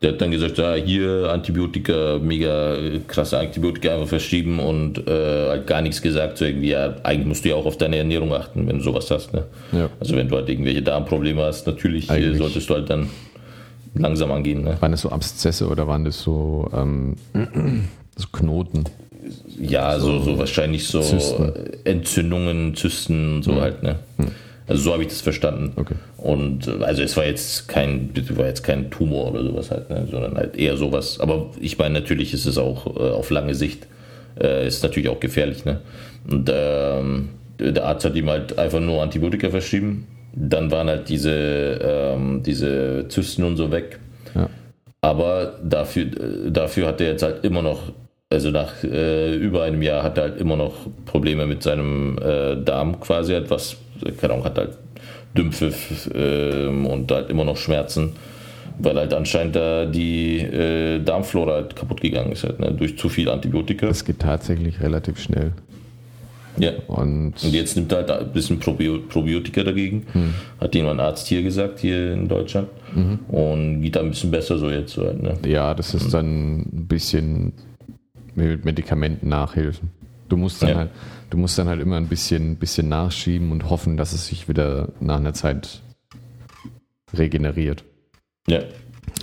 Der 0.02 0.12
hat 0.12 0.22
dann 0.22 0.30
gesagt, 0.32 0.58
ja, 0.58 0.74
hier 0.76 1.32
Antibiotika, 1.32 2.20
mega 2.22 2.76
krasse 3.08 3.40
Antibiotika 3.40 3.94
einfach 3.94 4.10
verschrieben 4.10 4.60
und 4.60 5.08
äh, 5.08 5.52
hat 5.52 5.66
gar 5.66 5.82
nichts 5.82 6.02
gesagt, 6.02 6.38
so 6.38 6.46
irgendwie, 6.46 6.70
ja, 6.70 6.96
eigentlich 7.04 7.28
musst 7.28 7.46
du 7.46 7.50
ja 7.50 7.56
auch 7.56 7.66
auf 7.66 7.78
deine 7.78 7.98
Ernährung 7.98 8.32
achten, 8.34 8.68
wenn 8.68 8.78
du 8.78 8.84
sowas 8.84 9.10
hast. 9.10 9.34
Ne? 9.34 9.46
Ja. 9.72 9.90
Also 10.00 10.16
wenn 10.16 10.28
du 10.28 10.36
halt 10.36 10.50
irgendwelche 10.50 10.82
Darmprobleme 10.82 11.42
hast, 11.42 11.66
natürlich 11.66 12.10
äh, 12.10 12.14
Eigentlich. 12.14 12.38
solltest 12.38 12.70
du 12.70 12.74
halt 12.76 12.90
dann 12.90 13.10
langsam 13.96 14.32
angehen. 14.32 14.64
Ne? 14.64 14.78
Waren 14.80 14.92
das 14.92 15.02
so 15.02 15.10
Abszesse 15.10 15.68
oder 15.68 15.88
waren 15.88 16.04
das 16.04 16.22
so, 16.22 16.70
ähm, 16.76 17.16
so 18.18 18.28
Knoten? 18.32 18.84
Ja, 19.60 20.00
so, 20.00 20.20
so 20.20 20.38
wahrscheinlich 20.38 20.88
so 20.88 21.02
Zysten. 21.02 21.54
Entzündungen, 21.84 22.76
Zysten 22.76 23.36
und 23.36 23.44
so 23.44 23.62
halt, 23.62 23.84
ne? 23.84 23.96
Also 24.68 24.82
so 24.82 24.94
habe 24.94 25.04
ich 25.04 25.10
das 25.10 25.22
verstanden. 25.22 25.74
Okay. 25.76 25.96
Und 26.18 26.68
äh, 26.68 26.84
also 26.84 27.04
es 27.04 27.18
war 27.18 27.26
jetzt 27.26 27.68
kein, 27.68 28.12
war 28.30 28.48
jetzt 28.48 28.64
kein 28.64 28.90
Tumor 28.90 29.32
oder 29.32 29.44
sowas 29.44 29.72
halt, 29.72 29.90
ne? 29.90 30.08
sondern 30.10 30.36
halt 30.36 30.56
eher 30.56 30.78
sowas. 30.78 31.20
Aber 31.20 31.52
ich 31.60 31.78
meine, 31.78 32.00
natürlich 32.00 32.34
ist 32.34 32.46
es 32.46 32.58
auch 32.58 32.88
äh, 32.96 33.12
auf 33.12 33.30
lange 33.30 33.56
Sicht 33.56 33.88
äh, 34.42 34.68
ist 34.68 34.84
natürlich 34.84 35.10
auch 35.10 35.20
gefährlich, 35.20 35.66
ne? 35.66 35.82
Und 36.30 36.50
ähm, 36.52 37.30
der 37.60 37.86
Arzt 37.86 38.06
hat 38.06 38.16
ihm 38.16 38.30
halt 38.30 38.58
einfach 38.58 38.80
nur 38.80 39.02
Antibiotika 39.04 39.50
verschrieben. 39.50 40.08
Dann 40.36 40.72
waren 40.72 40.88
halt 40.88 41.10
diese, 41.10 41.80
ähm, 41.84 42.42
diese 42.44 43.06
Zysten 43.10 43.44
und 43.44 43.58
so 43.58 43.72
weg. 43.72 44.00
Ja. 44.34 44.50
Aber 45.02 45.60
dafür, 45.64 46.04
äh, 46.04 46.52
dafür 46.52 46.88
hat 46.88 47.02
er 47.02 47.08
jetzt 47.10 47.24
halt 47.24 47.44
immer 47.44 47.62
noch, 47.62 47.92
also 48.34 48.50
nach 48.50 48.84
äh, 48.84 49.36
über 49.36 49.64
einem 49.64 49.82
Jahr 49.82 50.04
hat 50.04 50.18
er 50.18 50.24
halt 50.24 50.42
immer 50.42 50.56
noch 50.56 50.74
Probleme 51.06 51.46
mit 51.46 51.64
seinem 51.64 52.18
äh, 52.18 52.58
Darm 52.58 53.00
quasi, 53.00 53.34
halt 53.34 53.50
was, 53.50 53.78
keine 54.20 54.34
Ahnung, 54.34 54.46
hat 54.46 54.58
halt 54.58 54.78
Dümpfe 55.38 55.72
äh, 56.14 56.68
und 56.68 57.12
halt 57.12 57.30
immer 57.30 57.46
noch 57.46 57.58
Schmerzen, 57.58 58.14
weil 58.80 58.96
halt 58.96 59.14
anscheinend 59.14 59.56
da 59.56 59.86
die 59.86 60.40
äh, 60.40 61.00
Darmflora 61.00 61.54
halt 61.54 61.76
kaputt 61.76 62.02
gegangen 62.02 62.32
ist, 62.32 62.44
halt, 62.44 62.60
ne, 62.60 62.72
durch 62.72 62.98
zu 62.98 63.08
viel 63.08 63.30
Antibiotika. 63.30 63.88
Das 63.88 64.04
geht 64.04 64.20
tatsächlich 64.20 64.82
relativ 64.82 65.20
schnell. 65.20 65.54
Ja. 66.58 66.72
Und 66.88 67.34
Und 67.44 67.54
jetzt 67.54 67.76
nimmt 67.76 67.92
er 67.92 68.00
halt 68.00 68.12
ein 68.12 68.32
bisschen 68.32 68.60
Probio 68.60 69.00
Probiotika 69.10 69.64
dagegen. 69.64 70.06
Hat 70.62 70.76
ihm 70.76 70.88
ein 70.88 71.00
Arzt 71.00 71.28
hier 71.28 71.42
gesagt, 71.42 71.80
hier 71.80 72.14
in 72.14 72.28
Deutschland. 72.28 72.68
Und 73.28 73.82
geht 73.82 73.96
da 73.96 74.02
ein 74.02 74.10
bisschen 74.10 74.30
besser 74.30 74.60
so 74.60 74.70
jetzt. 74.70 74.94
So 74.94 75.04
halt, 75.04 75.20
ne? 75.20 75.34
ja, 75.48 75.74
das 75.74 75.96
ist 75.96 76.14
dann 76.14 76.60
ein 76.60 76.86
bisschen 76.88 77.54
mit 78.36 78.66
Medikamenten 78.66 79.30
nachhelfen. 79.30 79.92
Du 80.30 80.38
musst 80.38 80.62
dann 80.64 80.70
Ja. 80.70 80.76
halt, 80.78 80.90
du 81.30 81.38
musst 81.38 81.58
dann 81.58 81.68
halt 81.68 81.82
immer 81.82 81.98
ein 81.98 82.08
bisschen, 82.08 82.56
bisschen 82.56 82.90
nachschieben 82.90 83.52
und 83.52 83.70
hoffen, 83.70 83.98
dass 83.98 84.14
es 84.14 84.28
sich 84.28 84.48
wieder 84.50 84.90
nach 85.00 85.18
einer 85.18 85.34
Zeit 85.34 85.82
regeneriert. 87.14 87.84
Ja. 88.48 88.60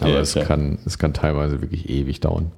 Aber 0.00 0.10
ja, 0.10 0.20
es, 0.20 0.32
klar. 0.32 0.44
kann, 0.44 0.78
es 0.86 0.98
kann 0.98 1.12
teilweise 1.12 1.60
wirklich 1.60 1.88
ewig 1.90 2.20
dauern. 2.20 2.52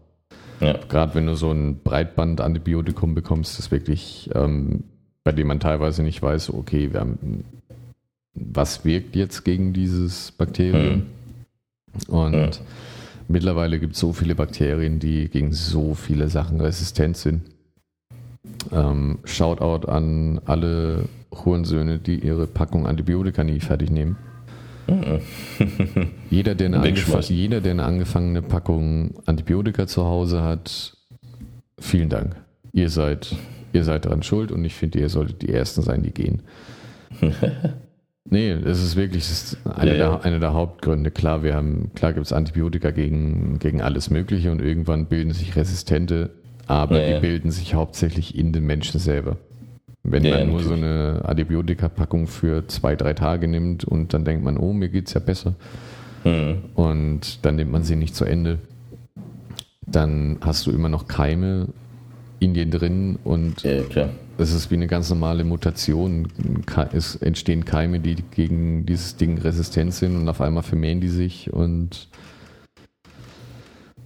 Ja. 0.61 0.75
Gerade 0.89 1.15
wenn 1.15 1.27
du 1.27 1.35
so 1.35 1.51
ein 1.51 1.81
Breitband-Antibiotikum 1.83 3.15
bekommst, 3.15 3.59
das 3.59 3.71
wirklich, 3.71 4.31
ähm, 4.35 4.85
bei 5.25 5.33
dem 5.33 5.47
man 5.49 5.61
teilweise 5.61 6.03
nicht 6.03 6.23
weiß, 6.23 6.53
okay, 6.55 6.93
wir 6.93 7.01
haben, 7.01 7.45
was 8.35 8.85
wirkt 8.85 9.17
jetzt 9.17 9.45
gegen 9.45 9.73
dieses 9.73 10.31
Bakterium? 10.33 11.05
Und 12.09 12.33
Ja. 12.35 12.51
Mittlerweile 13.33 13.81
gibt 13.81 13.95
es 13.95 14.01
so 14.01 14.13
viele 14.13 14.35
Bakterien, 14.35 14.99
die 14.99 15.29
gegen 15.29 15.53
so 15.53 15.95
viele 15.95 16.29
Sachen 16.29 16.61
resistent 16.61 17.17
sind. 17.17 17.43
Ähm, 18.71 19.19
Shoutout 19.25 19.89
an 19.89 20.41
alle 20.45 21.09
Hurensöhne, 21.33 21.99
die 21.99 22.21
ihre 22.21 22.47
Packung 22.47 22.87
Antibiotika 22.87 23.43
nie 23.43 23.61
fertig 23.61 23.91
nehmen. 23.91 24.17
Jeder 26.31 26.55
der, 26.55 26.73
eine 26.73 26.95
jeder, 27.21 27.61
der 27.61 27.73
eine 27.73 27.85
angefangene 27.85 28.43
Packung 28.43 29.15
Antibiotika 29.27 29.87
zu 29.87 30.05
Hause 30.05 30.43
hat, 30.43 30.97
vielen 31.79 32.09
Dank. 32.09 32.37
Ihr 32.73 32.91
seid, 32.91 33.35
ihr 33.73 33.85
seid 33.85 34.05
daran 34.05 34.23
schuld 34.23 34.51
und 34.51 34.65
ich 34.65 34.75
finde, 34.75 34.99
ihr 34.99 35.09
solltet 35.09 35.43
die 35.43 35.51
Ersten 35.51 35.83
sein, 35.83 36.03
die 36.03 36.13
gehen. 36.13 36.43
nee, 38.29 38.57
das 38.57 38.83
ist 38.83 38.97
wirklich 38.97 39.25
das 39.29 39.55
ist 39.55 39.67
eine, 39.67 39.93
Ja, 39.93 39.97
ja. 39.97 40.11
Der, 40.17 40.25
einer 40.25 40.39
der 40.39 40.53
Hauptgründe. 40.53 41.11
Klar, 41.11 41.43
wir 41.43 41.55
haben, 41.55 41.91
klar 41.95 42.13
gibt 42.13 42.27
es 42.27 42.33
Antibiotika 42.33 42.91
gegen, 42.91 43.59
gegen 43.59 43.81
alles 43.83 44.11
Mögliche 44.11 44.51
und 44.51 44.61
irgendwann 44.61 45.07
bilden 45.07 45.33
sich 45.33 45.57
Resistente, 45.57 46.31
aber 46.67 47.01
Ja, 47.03 47.15
die 47.15 47.21
bilden 47.21 47.51
sich 47.51 47.75
hauptsächlich 47.75 48.37
in 48.39 48.53
den 48.53 48.65
Menschen 48.65 49.01
selber. 49.01 49.37
Wenn 50.05 50.25
man 50.25 50.33
nur 50.49 50.61
natürlich. 50.61 50.67
so 50.67 50.75
eine 50.75 51.21
Antibiotika-Packung 51.25 52.27
für 52.27 52.67
zwei, 52.67 52.97
drei 52.97 53.15
Tage 53.15 53.47
nimmt 53.47 53.85
und 53.85 54.13
dann 54.15 54.25
denkt 54.25 54.45
man, 54.45 54.57
oh, 54.57 54.73
mir 54.73 54.89
geht's 54.89 55.15
ja 55.15 55.21
besser. 55.21 55.55
Hm. 56.25 56.59
Und 56.75 57.45
dann 57.45 57.57
nimmt 57.57 57.71
man 57.71 57.83
sie 57.85 57.95
nicht 57.97 58.15
zu 58.15 58.25
Ende. 58.25 58.59
dann 59.87 60.39
hast 60.41 60.67
du 60.67 60.71
immer 60.71 60.89
noch 60.89 61.07
Keime 61.07 61.69
in 62.41 62.55
dir 62.55 62.67
drin 62.69 63.19
und 63.25 63.63
Ja, 64.43 64.49
es 64.49 64.55
ist 64.55 64.73
wie 64.73 64.75
eine 64.75 64.89
ganz 64.89 65.09
normale 65.09 65.45
Mutation. 65.45 66.27
Es 66.93 67.15
entstehen 67.15 67.65
Keime, 67.65 68.01
die 68.01 68.17
gegen 68.17 68.85
dieses 68.87 69.15
Ding 69.17 69.39
resistent 69.39 69.95
sind 69.95 70.17
und 70.17 70.29
auf 70.29 70.41
einmal 70.41 70.65
vermehren 70.65 71.01
die 71.01 71.11
sich 71.11 71.53
und 71.53 72.09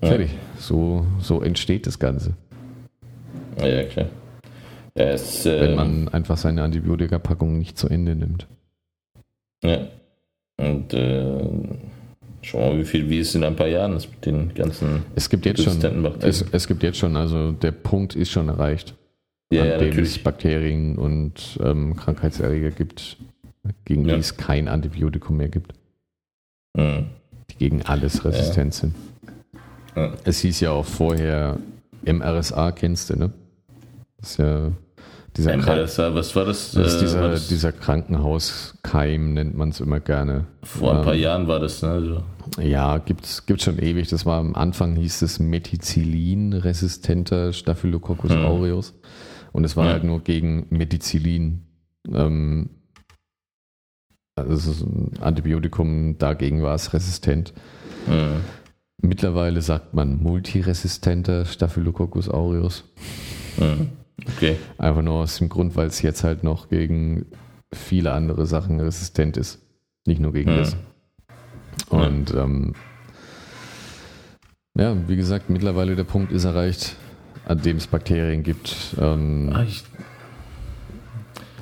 Ja. 0.02 0.08
fertig. 0.08 0.30
So, 0.58 1.06
so 1.20 1.40
entsteht 1.40 1.86
das 1.86 1.98
Ganze. 1.98 2.34
Ja, 3.58 3.66
ja, 3.66 3.84
klar. 3.84 4.06
Ja, 4.94 5.04
es, 5.04 5.46
Wenn 5.46 5.74
man 5.74 6.08
einfach 6.08 6.36
seine 6.36 6.62
Antibiotika-Packung 6.64 7.56
nicht 7.56 7.78
zu 7.78 7.88
Ende 7.88 8.14
nimmt. 8.14 8.46
ja. 9.64 9.88
Und 10.58 10.92
äh, 10.92 11.32
schauen 12.42 12.60
wir 12.62 12.70
mal, 12.72 12.78
wie 12.78 12.84
viel, 12.84 13.08
wie 13.08 13.20
es 13.20 13.34
in 13.34 13.42
ein 13.44 13.56
paar 13.56 13.68
Jahren 13.68 13.94
ist 13.96 14.10
mit 14.10 14.24
den 14.26 14.54
ganzen 14.54 15.02
Es 15.14 15.28
gibt 15.30 15.44
jetzt 15.46 15.62
schon, 15.62 15.82
es, 16.20 16.44
es 16.52 16.66
gibt 16.66 16.82
jetzt 16.82 16.98
schon, 16.98 17.14
also 17.16 17.52
der 17.52 17.72
Punkt 17.72 18.14
ist 18.16 18.30
schon 18.30 18.48
erreicht, 18.48 18.94
ja, 19.50 19.62
an 19.62 19.68
ja, 19.68 19.78
dem 19.78 19.88
es 19.88 19.94
natürlich. 19.96 20.22
Bakterien 20.24 20.98
und 20.98 21.58
ähm, 21.62 21.96
Krankheitserreger 21.96 22.70
gibt, 22.70 23.16
gegen 23.84 24.04
Ja. 24.06 24.14
die 24.14 24.20
es 24.20 24.36
kein 24.36 24.68
Antibiotikum 24.68 25.36
mehr 25.36 25.48
gibt, 25.48 25.72
Mhm. 26.76 27.06
die 27.50 27.56
gegen 27.56 27.82
alles 27.82 28.24
resistent 28.24 28.74
sind. 28.74 28.94
Es 30.24 30.40
hieß 30.40 30.60
ja 30.60 30.70
auch 30.72 30.84
vorher, 30.84 31.58
MRSA 32.04 32.70
kennst 32.72 33.10
du, 33.10 33.16
ne? 33.18 33.30
Das 34.18 34.30
ist 34.32 34.38
ja 34.38 34.70
dieser, 35.36 35.56
MRSA, 35.56 36.14
was 36.14 36.34
war 36.36 36.44
das? 36.44 36.72
das 36.72 36.94
ist 36.94 36.96
Äh, 36.96 37.00
dieser, 37.04 37.28
das 37.30 37.48
dieser 37.48 37.72
Krankenhauskeim, 37.72 39.32
nennt 39.34 39.56
man 39.56 39.70
es 39.70 39.80
immer 39.80 40.00
gerne. 40.00 40.44
vor 40.62 40.96
ein 40.98 41.04
paar 41.04 41.14
ähm, 41.14 41.20
Jahren 41.22 41.48
war 41.48 41.60
das, 41.60 41.80
ne? 41.82 41.88
Also, 41.90 42.22
Ja, 42.60 42.98
gibt's, 42.98 43.46
gibt's 43.46 43.64
schon 43.64 43.78
ewig. 43.78 44.08
Das 44.08 44.24
war 44.26 44.38
am 44.38 44.54
Anfang 44.54 44.94
hieß 44.96 45.22
es 45.22 45.38
Methicillin-resistenter 45.40 47.52
Staphylococcus 47.52 48.30
Mhm. 48.32 48.44
aureus. 48.44 48.94
Und 49.56 49.64
es 49.64 49.74
war 49.74 49.86
Ja. 49.86 49.92
halt 49.92 50.04
nur 50.04 50.20
gegen 50.20 50.66
Methicillin. 50.68 51.62
Ähm, 52.12 52.68
also 54.38 54.52
es 54.52 54.66
ist 54.66 54.82
ein 54.82 55.12
Antibiotikum, 55.18 56.18
dagegen 56.18 56.62
war 56.62 56.74
es 56.74 56.92
resistent. 56.92 57.54
mhm. 58.06 58.42
Mittlerweile 59.02 59.62
sagt 59.62 59.94
man 59.94 60.22
multiresistenter 60.22 61.46
Staphylococcus 61.46 62.28
aureus. 62.28 62.84
Mhm. 63.56 63.92
Okay. 64.36 64.56
Einfach 64.76 65.00
nur 65.02 65.14
aus 65.14 65.38
dem 65.38 65.48
Grund, 65.48 65.74
weil 65.74 65.86
es 65.86 66.02
jetzt 66.02 66.22
halt 66.22 66.44
noch 66.44 66.68
gegen 66.68 67.24
viele 67.72 68.12
andere 68.12 68.44
Sachen 68.46 68.78
resistent 68.80 69.38
ist. 69.38 69.62
Nicht 70.06 70.20
nur 70.20 70.34
gegen 70.34 70.54
das. 70.54 70.76
Und 71.88 72.34
ähm, 72.34 72.74
ja, 74.78 74.94
wie 75.08 75.16
gesagt, 75.16 75.48
mittlerweile 75.48 75.96
der 75.96 76.04
Punkt 76.04 76.30
ist 76.30 76.44
erreicht, 76.44 76.96
an 77.46 77.62
dem 77.62 77.76
es 77.78 77.86
Bakterien 77.86 78.42
gibt, 78.42 78.94
ähm, 79.00 79.50
Ah, 79.54 79.62
ich, 79.62 79.84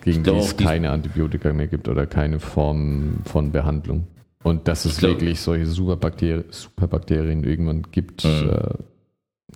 gegen 0.02 0.22
glaube 0.22 0.40
die 0.40 0.44
auch 0.44 0.48
es 0.50 0.56
die- 0.56 0.64
keine 0.64 0.90
Antibiotika 0.90 1.52
mehr 1.52 1.66
gibt 1.68 1.88
oder 1.88 2.06
keine 2.06 2.40
Form 2.40 3.18
von 3.24 3.52
Behandlung. 3.52 4.06
Und 4.42 4.68
dass 4.68 4.84
es 4.84 4.98
glaube- 4.98 5.14
wirklich 5.20 5.40
solche 5.40 5.66
Superbakterien, 5.66 6.44
Superbakterien 6.50 7.44
irgendwann 7.44 7.82
gibt, 7.92 8.24
Mhm. 8.24 8.50
äh, 8.50 8.74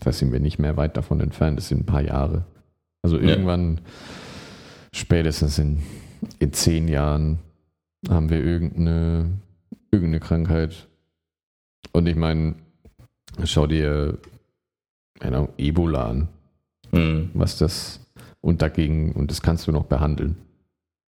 da 0.01 0.12
sind 0.12 0.33
wir 0.33 0.41
nicht 0.41 0.59
mehr 0.59 0.76
weit 0.76 0.97
davon 0.97 1.20
entfernt. 1.20 1.59
Das 1.59 1.68
sind 1.68 1.81
ein 1.83 1.87
paar 1.87 2.03
Jahre. 2.03 2.45
Also 3.03 3.18
Ja. 3.18 3.29
irgendwann, 3.31 3.81
spätestens 4.93 5.59
in, 5.59 5.83
in 6.39 6.53
zehn 6.53 6.89
Jahren, 6.89 7.39
haben 8.09 8.31
wir 8.31 8.43
irgendeine, 8.43 9.31
irgendeine 9.91 10.20
Krankheit. 10.20 10.87
Und 11.93 12.07
ich 12.07 12.16
meine, 12.16 12.55
schau 13.45 13.66
dir 13.66 14.18
Ahnung, 15.20 15.48
Ebola 15.58 16.08
an, 16.08 16.28
mhm. 16.92 17.30
was 17.34 17.58
das 17.58 18.00
und 18.40 18.62
dagegen, 18.62 19.12
und 19.12 19.30
das 19.30 19.42
kannst 19.42 19.66
du 19.66 19.72
noch 19.72 19.84
behandeln. 19.84 20.36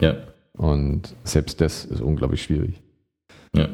Ja. 0.00 0.16
Und 0.52 1.14
selbst 1.24 1.60
das 1.60 1.84
ist 1.84 2.00
unglaublich 2.00 2.42
schwierig. 2.42 2.80
Ja. 3.54 3.68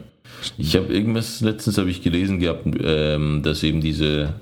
Ich 0.58 0.76
habe 0.76 0.92
irgendwas, 0.92 1.40
letztens 1.40 1.78
habe 1.78 1.90
ich 1.90 2.02
gelesen 2.02 2.38
gehabt, 2.38 2.66
ähm, 2.80 3.42
dass 3.42 3.62
eben 3.62 3.80
diese 3.80 4.34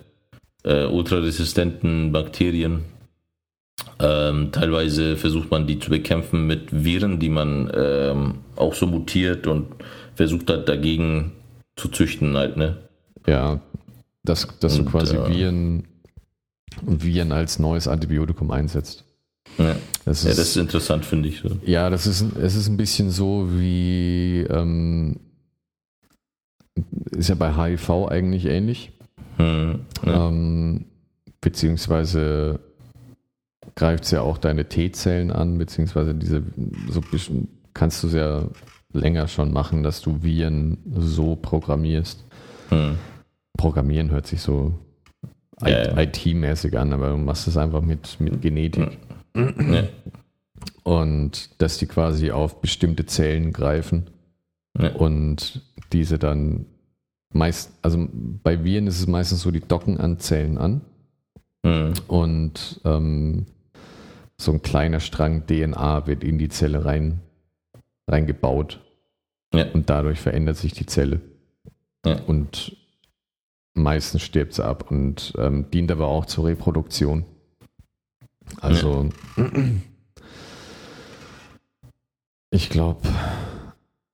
äh, 0.64 0.86
ultraresistenten 0.86 2.12
Bakterien, 2.12 2.84
ähm, 4.01 4.51
teilweise 4.51 5.16
versucht 5.16 5.51
man 5.51 5.66
die 5.66 5.78
zu 5.78 5.90
bekämpfen 5.90 6.47
mit 6.47 6.84
Viren, 6.84 7.20
die 7.20 7.28
man 7.28 7.70
ähm, 7.74 8.34
auch 8.57 8.74
so 8.74 8.86
mutiert 8.86 9.47
und 9.47 9.66
versucht 10.14 10.51
hat 10.51 10.68
dagegen 10.68 11.32
zu 11.76 11.88
züchten 11.88 12.36
halt, 12.36 12.57
ne? 12.57 12.78
Ja, 13.26 13.61
dass, 14.25 14.49
dass 14.61 14.75
du 14.77 14.83
Und, 14.83 14.91
quasi 14.91 15.16
äh, 15.16 15.29
Viren, 15.29 15.85
Viren 16.83 17.33
als 17.33 17.59
neues 17.59 17.87
Antibiotikum 17.89 18.51
einsetzt. 18.51 19.05
Ja, 19.59 19.77
Das 20.05 20.25
ja 20.25 20.31
ist, 20.31 20.39
das 20.39 20.49
ist 20.49 20.57
interessant, 20.57 21.05
finde 21.05 21.29
ich. 21.29 21.41
So. 21.41 21.51
ja, 21.64 21.91
das 21.91 22.07
ist, 22.07 22.25
es 22.37 22.57
ist 22.57 22.68
ein 22.68 22.77
bisschen 22.77 23.11
so 23.11 23.49
wie, 23.53 24.41
ähm, 24.51 25.16
ist 27.12 27.29
ja 27.29 27.35
bei 27.37 27.53
HIV 27.55 28.09
eigentlich 28.09 28.47
ähnlich. 28.47 28.93
Hm, 29.37 29.81
ja. 30.05 30.29
Ähm, 30.29 30.87
beziehungsweise 31.41 32.59
greift 33.77 34.05
es 34.05 34.11
ja 34.11 34.22
auch 34.22 34.39
deine 34.39 34.68
T-Zellen 34.68 35.31
an, 35.31 35.59
beziehungsweise 35.59 36.14
diese, 36.14 36.43
so 36.91 37.01
bisschen- 37.01 37.49
kannst 37.75 38.03
du 38.03 38.09
es 38.09 38.14
ja 38.14 38.45
länger 38.93 39.29
schon 39.29 39.53
machen, 39.53 39.83
dass 39.83 40.01
du 40.01 40.22
Viren 40.22 40.79
so 40.97 41.37
programmierst. 41.37 42.25
Hm, 42.70 42.97
Programmieren 43.57 44.11
hört 44.11 44.27
sich 44.27 44.41
so 44.43 44.75
Ja. 45.63 45.97
IT-mäßig 45.99 46.77
an, 46.79 46.93
aber 46.93 47.11
du 47.11 47.17
machst 47.17 47.47
es 47.49 47.57
einfach 47.57 47.81
mit, 47.81 48.21
mit 48.21 48.43
Genetik. 48.43 48.99
ja, 49.37 49.85
Und 50.83 51.61
dass 51.63 51.79
die 51.79 51.87
quasi 51.87 52.31
auf 52.31 52.61
bestimmte 52.61 53.07
Zellen 53.07 53.53
greifen 53.53 54.11
ja, 54.79 54.93
und 54.93 55.63
diese 55.93 56.19
dann 56.19 56.67
meist, 57.33 57.73
also 57.83 58.09
bei 58.11 58.65
Viren 58.65 58.87
ist 58.89 58.99
es 58.99 59.07
meistens 59.07 59.43
so, 59.43 59.51
die 59.53 59.61
docken 59.61 59.99
an 59.99 60.19
Zellen 60.19 60.59
an. 60.59 60.81
Hm, 61.65 61.95
und 62.09 62.81
ähm, 62.85 63.47
so 64.37 64.53
ein 64.53 64.63
kleiner 64.63 64.99
Strang 65.01 65.47
DNA 65.47 66.07
wird 66.09 66.25
in 66.25 66.39
die 66.39 66.49
Zelle 66.49 66.85
rein, 66.85 67.21
reingebaut. 68.09 68.81
Und 69.73 69.89
dadurch 69.89 70.19
verändert 70.21 70.57
sich 70.57 70.73
die 70.73 70.87
Zelle. 70.87 71.21
Und 72.27 72.77
meistens 73.75 74.22
stirbt 74.22 74.55
sie 74.55 74.64
ab 74.64 74.91
und 74.91 75.35
ähm, 75.39 75.70
dient 75.72 75.91
aber 75.91 76.07
auch 76.07 76.27
zur 76.27 76.47
Reproduktion. 76.47 77.25
Also 78.61 79.09
ich 82.51 82.70
glaube, 82.70 83.01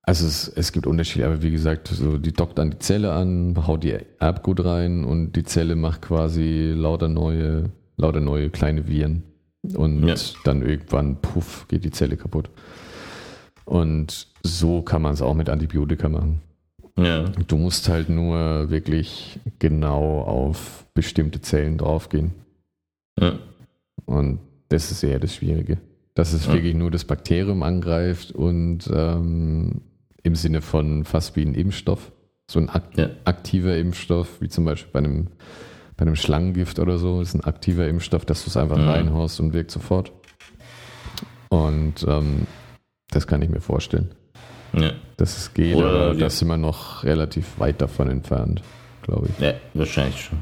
also 0.02 0.26
es, 0.26 0.48
es 0.48 0.72
gibt 0.72 0.86
Unterschiede, 0.86 1.26
aber 1.26 1.42
wie 1.42 1.50
gesagt, 1.50 1.88
so 1.88 2.18
die 2.18 2.32
dockt 2.32 2.58
an 2.58 2.70
die 2.70 2.78
Zelle 2.78 3.12
an, 3.12 3.66
haut 3.66 3.84
die 3.84 3.96
Erbgut 4.18 4.64
rein 4.64 5.04
und 5.04 5.32
die 5.32 5.44
Zelle 5.44 5.76
macht 5.76 6.02
quasi 6.02 6.72
lauter 6.74 7.08
neue, 7.08 7.70
lauter 7.96 8.20
neue 8.20 8.50
kleine 8.50 8.88
Viren. 8.88 9.22
Und 9.74 10.06
Ja. 10.08 10.14
dann 10.44 10.62
irgendwann, 10.62 11.20
puff, 11.20 11.66
geht 11.68 11.84
die 11.84 11.90
Zelle 11.90 12.16
kaputt. 12.16 12.48
Und 13.66 14.26
so 14.42 14.80
kann 14.82 15.02
man 15.02 15.12
es 15.12 15.20
auch 15.22 15.34
mit 15.34 15.50
Antibiotika 15.50 16.08
machen. 16.08 16.40
Ja, 17.00 17.24
Du 17.46 17.56
musst 17.56 17.88
halt 17.88 18.08
nur 18.08 18.70
wirklich 18.70 19.38
genau 19.58 20.20
auf 20.22 20.86
bestimmte 20.94 21.40
Zellen 21.40 21.78
draufgehen. 21.78 22.32
ja, 23.18 23.38
Und 24.06 24.40
das 24.68 24.90
ist 24.90 25.02
eher 25.02 25.18
das 25.18 25.34
Schwierige. 25.34 25.78
Dass 26.14 26.32
es 26.32 26.46
Ja. 26.46 26.54
wirklich 26.54 26.74
nur 26.74 26.90
das 26.90 27.04
Bakterium 27.04 27.62
angreift 27.62 28.32
und 28.32 28.90
ähm, 28.92 29.80
im 30.22 30.34
Sinne 30.34 30.60
von 30.60 31.04
fast 31.04 31.36
wie 31.36 31.42
ein 31.42 31.54
Impfstoff, 31.54 32.12
so 32.50 32.58
ein 32.58 32.68
ak 32.68 32.84
aktiver 33.24 33.76
Impfstoff, 33.76 34.40
wie 34.40 34.48
zum 34.48 34.64
Beispiel 34.64 34.90
bei 34.92 34.98
einem, 34.98 35.28
bei 35.96 36.02
einem 36.02 36.16
Schlangengift 36.16 36.78
oder 36.78 36.98
so, 36.98 37.20
ist 37.20 37.34
ein 37.34 37.44
aktiver 37.44 37.86
Impfstoff, 37.88 38.24
dass 38.24 38.44
du 38.44 38.50
es 38.50 38.56
einfach 38.56 38.76
Mhm. 38.78 38.88
reinhaust 38.88 39.38
und 39.40 39.52
wirkt 39.52 39.70
sofort. 39.70 40.12
Und 41.48 42.04
ähm, 42.06 42.46
das 43.10 43.26
kann 43.26 43.42
ich 43.42 43.48
mir 43.48 43.60
vorstellen, 43.60 44.10
ja. 44.72 44.92
dass 45.16 45.36
es 45.36 45.54
geht, 45.54 45.74
Oder 45.76 45.88
aber 45.88 46.12
wir- 46.16 46.20
da 46.24 46.30
sind 46.30 46.48
wir 46.48 46.56
noch 46.56 47.04
relativ 47.04 47.46
weit 47.58 47.80
davon 47.80 48.10
entfernt, 48.10 48.62
glaube 49.02 49.28
ich. 49.28 49.42
Ja, 49.44 49.54
wahrscheinlich 49.74 50.20
schon. 50.20 50.38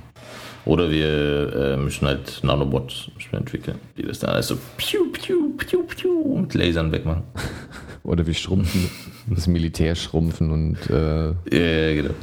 Oder 0.65 0.91
wir 0.91 1.55
äh, 1.55 1.77
müssen 1.79 2.07
halt 2.07 2.41
Nanobots 2.43 3.11
entwickeln, 3.33 3.79
die 3.97 4.03
das 4.03 4.19
dann 4.19 4.31
alles 4.31 4.49
so 4.49 4.59
piu, 4.77 5.11
piu, 5.13 5.57
piu, 5.57 5.83
piu 5.85 6.39
mit 6.41 6.53
Lasern 6.55 6.93
wegmachen. 6.93 7.23
Oder 8.03 8.27
wir 8.27 8.35
schrumpfen, 8.35 8.89
das 9.29 9.47
Militär 9.47 9.95
schrumpfen 9.95 10.51
und 10.51 10.77
äh, 10.91 11.29
Ja, 11.29 11.95
genau. 11.95 12.15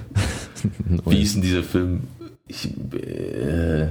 Wie 1.05 1.21
ist 1.21 1.35
denn 1.35 1.41
dieser 1.41 1.63
Film? 1.63 2.03
Ich, 2.47 2.65
äh, 2.67 3.87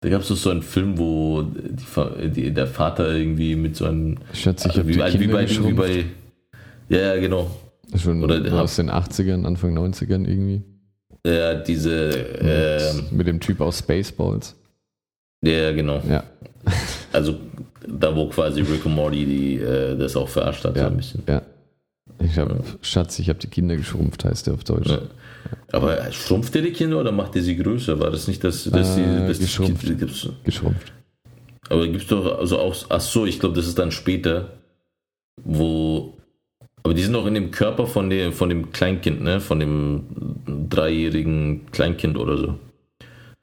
da 0.00 0.08
gab 0.08 0.22
es 0.22 0.28
so 0.28 0.50
einen 0.50 0.62
Film, 0.62 0.98
wo 0.98 1.42
die, 1.42 2.28
die, 2.30 2.50
der 2.52 2.66
Vater 2.66 3.14
irgendwie 3.14 3.54
mit 3.54 3.76
so 3.76 3.84
einem. 3.84 4.16
schätze 4.32 4.68
ich, 4.68 4.78
ob 4.78 4.86
wie, 4.86 4.92
die 4.92 4.98
bei, 4.98 5.12
wie, 5.12 5.18
Kinder 5.18 5.34
bei, 5.34 5.48
wie 5.48 5.72
bei. 5.72 6.04
Ja, 6.92 7.14
ja, 7.14 7.20
genau. 7.20 7.50
Schon 7.96 8.22
oder- 8.22 8.60
aus 8.62 8.76
den 8.76 8.90
80ern, 8.90 9.44
Anfang 9.46 9.74
90ern 9.76 10.24
irgendwie. 10.26 10.62
Ja, 11.26 11.54
diese. 11.54 12.10
Äh, 12.40 13.14
Mit 13.14 13.26
dem 13.26 13.40
Typ 13.40 13.60
aus 13.60 13.78
Spaceballs. 13.78 14.54
ja, 15.44 15.72
genau. 15.72 16.00
Ja, 16.08 16.24
Also 17.12 17.38
da, 17.86 18.14
wo 18.14 18.28
quasi 18.28 18.60
Rick 18.62 18.86
und 18.86 18.94
Morty 18.94 19.24
die, 19.26 19.56
äh, 19.58 19.96
das 19.96 20.16
auch 20.16 20.28
verarscht 20.28 20.64
hat, 20.64 20.74
so 20.74 20.80
ja, 20.80 20.86
ein 20.86 20.96
bisschen. 20.96 21.22
ja. 21.28 21.42
Ich 22.18 22.36
hab, 22.38 22.54
Schatz, 22.82 23.18
ich 23.18 23.28
habe 23.28 23.38
die 23.40 23.48
Kinder 23.48 23.76
geschrumpft, 23.76 24.24
heißt 24.24 24.46
der 24.46 24.54
auf 24.54 24.62
Deutsch. 24.64 24.88
Ja. 24.88 25.00
Aber 25.72 26.12
schrumpft 26.12 26.54
er 26.54 26.62
die 26.62 26.72
Kinder 26.72 27.00
oder 27.00 27.10
macht 27.10 27.34
er 27.36 27.42
sie 27.42 27.56
größer? 27.56 27.98
War 27.98 28.10
das 28.10 28.28
nicht 28.28 28.44
das, 28.44 28.64
dass 28.64 28.96
Äh, 28.96 29.00
die, 29.02 29.26
dass 29.28 29.38
die 29.38 29.44
geschrumpft. 29.44 29.80
Kinder 29.84 30.06
gibt's, 30.06 30.28
Geschrumpft. 30.44 30.92
Aber 31.68 31.86
gibt 31.86 32.02
es 32.02 32.06
doch 32.08 32.38
also 32.38 32.58
auch, 32.58 32.76
ach 32.90 33.00
so, 33.00 33.26
ich 33.26 33.40
glaube, 33.40 33.56
das 33.56 33.66
ist 33.66 33.78
dann 33.78 33.90
später, 33.90 34.50
wo, 35.42 36.14
aber 36.82 36.94
die 36.94 37.02
sind 37.02 37.14
auch 37.14 37.26
in 37.26 37.34
dem 37.34 37.50
Körper 37.50 37.86
von 37.86 38.10
dem, 38.10 38.32
von 38.32 38.48
dem 38.48 38.72
Kleinkind, 38.72 39.22
ne, 39.22 39.40
von 39.40 39.60
dem 39.60 40.02
dreijährigen 40.70 41.66
Kleinkind 41.72 42.16
oder 42.18 42.36
so, 42.36 42.54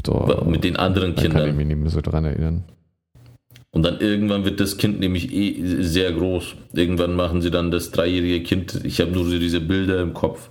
So, 0.05 0.43
mit 0.45 0.63
den 0.63 0.75
anderen 0.75 1.15
da 1.15 1.21
kann 1.21 1.31
ich 1.31 1.37
Kindern. 1.37 1.55
mich 1.57 1.67
nicht 1.67 1.77
mehr 1.79 1.89
so 1.89 2.01
dran 2.01 2.25
erinnern. 2.25 2.63
Und 3.71 3.83
dann 3.83 3.99
irgendwann 3.99 4.45
wird 4.45 4.59
das 4.59 4.77
Kind 4.77 4.99
nämlich 4.99 5.31
eh 5.31 5.83
sehr 5.83 6.11
groß. 6.11 6.55
Irgendwann 6.73 7.15
machen 7.15 7.41
sie 7.43 7.51
dann 7.51 7.69
das 7.69 7.91
dreijährige 7.91 8.41
Kind, 8.41 8.81
ich 8.83 8.99
habe 8.99 9.11
nur 9.11 9.25
so 9.25 9.37
diese 9.37 9.61
Bilder 9.61 10.01
im 10.01 10.13
Kopf, 10.15 10.49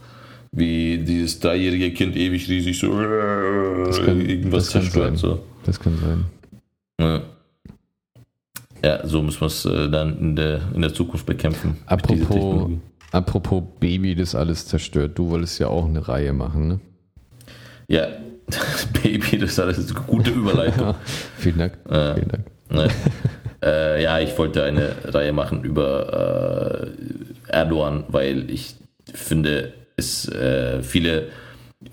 wie 0.53 0.99
dieses 0.99 1.41
dreijährige 1.41 1.91
Kind 1.93 2.17
ewig 2.17 2.49
riesig 2.49 2.79
so 2.79 2.91
kann- 2.91 4.21
irgendwas 4.21 4.65
das 4.67 4.73
kann 4.73 4.83
zerstört. 4.83 5.07
sein. 5.07 5.17
So. 5.17 5.41
Das 5.67 5.81
kann 5.81 5.99
sein. 5.99 6.25
Ja. 7.01 7.23
Ja, 8.85 9.07
so 9.07 9.23
müssen 9.23 9.41
wir 9.41 9.47
es 9.47 9.65
äh, 9.65 9.89
dann 9.91 10.19
in 10.19 10.37
der, 10.37 10.61
in 10.75 10.83
der 10.83 10.95
Zukunft 10.95 11.27
bekämpfen. 11.27 11.77
Apropos, 11.87 12.71
apropos 13.13 13.63
Baby, 13.81 14.15
das 14.15 14.35
alles 14.35 14.67
zerstört. 14.67 15.19
Du 15.19 15.31
wolltest 15.31 15.59
ja 15.59 15.69
auch 15.69 15.87
eine 15.87 16.07
Reihe 16.07 16.33
machen, 16.33 16.69
ne? 16.69 16.81
Ja, 17.89 18.07
Baby, 19.03 19.39
das 19.39 19.51
ist 19.51 19.61
alles 19.61 19.91
eine 19.91 20.01
gute 20.07 20.31
Überleitung. 20.31 20.95
Vielen 21.39 21.59
Dank. 21.59 21.79
Ja. 21.91 22.15
Vielen 22.15 22.29
Dank. 22.29 22.45
ne? 22.71 22.89
äh, 23.63 24.03
ja, 24.03 24.19
ich 24.21 24.37
wollte 24.39 24.65
eine 24.65 24.95
Reihe 25.05 25.33
machen 25.33 25.65
über 25.65 26.87
äh, 27.49 27.53
Erdogan, 27.53 28.05
weil 28.09 28.51
ich 28.51 28.77
finde, 29.13 29.73
es 29.97 30.29
äh, 30.29 30.83
viele, 30.83 31.29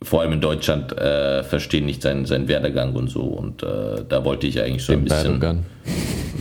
vor 0.01 0.21
allem 0.21 0.33
in 0.33 0.41
Deutschland, 0.41 0.97
äh, 0.97 1.43
verstehen 1.43 1.85
nicht 1.85 2.01
seinen, 2.01 2.25
seinen 2.25 2.47
Werdegang 2.47 2.93
und 2.95 3.09
so. 3.09 3.21
Und 3.21 3.61
äh, 3.63 4.03
da 4.07 4.25
wollte 4.25 4.47
ich 4.47 4.59
eigentlich 4.61 4.83
so 4.83 4.93
ein 4.93 5.03
bisschen. 5.03 5.25
Erdogan. 5.41 5.65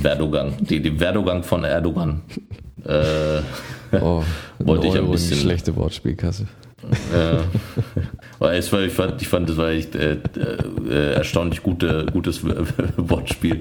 Werdogang, 0.02 0.54
die, 0.60 0.80
den 0.82 0.98
Werdogang 1.00 1.42
von 1.42 1.64
Erdogan. 1.64 2.22
Äh, 2.84 3.40
Oh, 4.00 4.24
Wollte 4.58 4.88
ich 4.88 4.96
ein 4.98 5.04
die 5.06 5.10
bisschen- 5.12 5.38
schlechte 5.38 5.76
Wortspielkasse. 5.76 6.46
War, 8.40 8.54
ich, 8.56 8.66
fand, 8.66 9.22
ich 9.22 9.28
fand, 9.28 9.48
das 9.48 9.56
war 9.56 9.70
echt 9.70 9.94
äh, 9.94 10.16
äh, 10.90 11.12
erstaunlich 11.14 11.62
gute, 11.62 12.04
gutes 12.12 12.40
Wortspiel. 12.96 13.60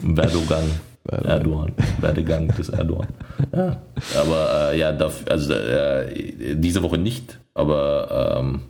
Werdogang. 0.00 0.64
Erdogan. 1.06 1.72
Werdegang 2.00 2.48
des 2.56 2.70
Erdogan. 2.70 3.08
Ja. 3.54 3.76
Aber 4.18 4.70
äh, 4.72 4.78
ja, 4.78 4.92
darf, 4.92 5.22
also 5.28 5.52
äh, 5.52 6.54
diese 6.54 6.82
Woche 6.82 6.96
nicht, 6.98 7.38
aber 7.54 8.38
ähm, 8.40 8.60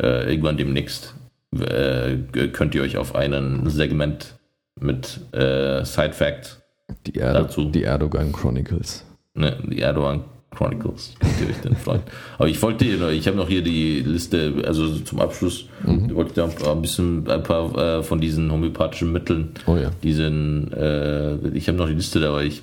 äh, 0.00 0.30
irgendwann 0.30 0.56
demnächst 0.56 1.14
äh, 1.58 2.16
könnt 2.52 2.74
ihr 2.74 2.82
euch 2.82 2.96
auf 2.96 3.14
einen 3.14 3.68
Segment 3.70 4.34
mit 4.80 5.20
äh, 5.32 5.84
Side 5.84 6.12
Facts 6.12 6.60
Die, 7.06 7.14
Erdo 7.18 7.42
Dazu. 7.44 7.64
die 7.70 7.84
Erdogan 7.84 8.32
Chronicles. 8.32 9.04
Ne, 9.34 9.56
die 9.70 9.80
Erdogan 9.80 10.24
Chronicles, 10.50 11.14
könnt 11.18 11.40
ihr 11.40 11.48
euch 11.48 11.60
dann 11.62 11.74
freuen. 11.76 12.02
Aber 12.38 12.48
ich 12.48 12.60
wollte, 12.62 12.84
ich 12.84 13.26
habe 13.26 13.36
noch 13.36 13.48
hier 13.48 13.62
die 13.62 14.00
Liste, 14.00 14.52
also 14.64 14.98
zum 15.00 15.20
Abschluss, 15.20 15.66
ich 15.84 16.14
wollte 16.14 16.34
da 16.34 16.70
ein 16.72 16.80
bisschen 16.80 17.28
ein 17.28 17.42
paar 17.42 17.76
äh, 17.76 18.02
von 18.04 18.20
diesen 18.20 18.52
homöopathischen 18.52 19.12
Mitteln, 19.12 19.48
Oh 19.66 19.76
ja. 19.76 19.90
diesen, 20.04 20.72
äh, 20.72 21.34
ich 21.54 21.66
habe 21.66 21.78
noch 21.78 21.88
die 21.88 21.94
Liste 21.94 22.20
da, 22.20 22.28
aber 22.28 22.44
ich, 22.44 22.62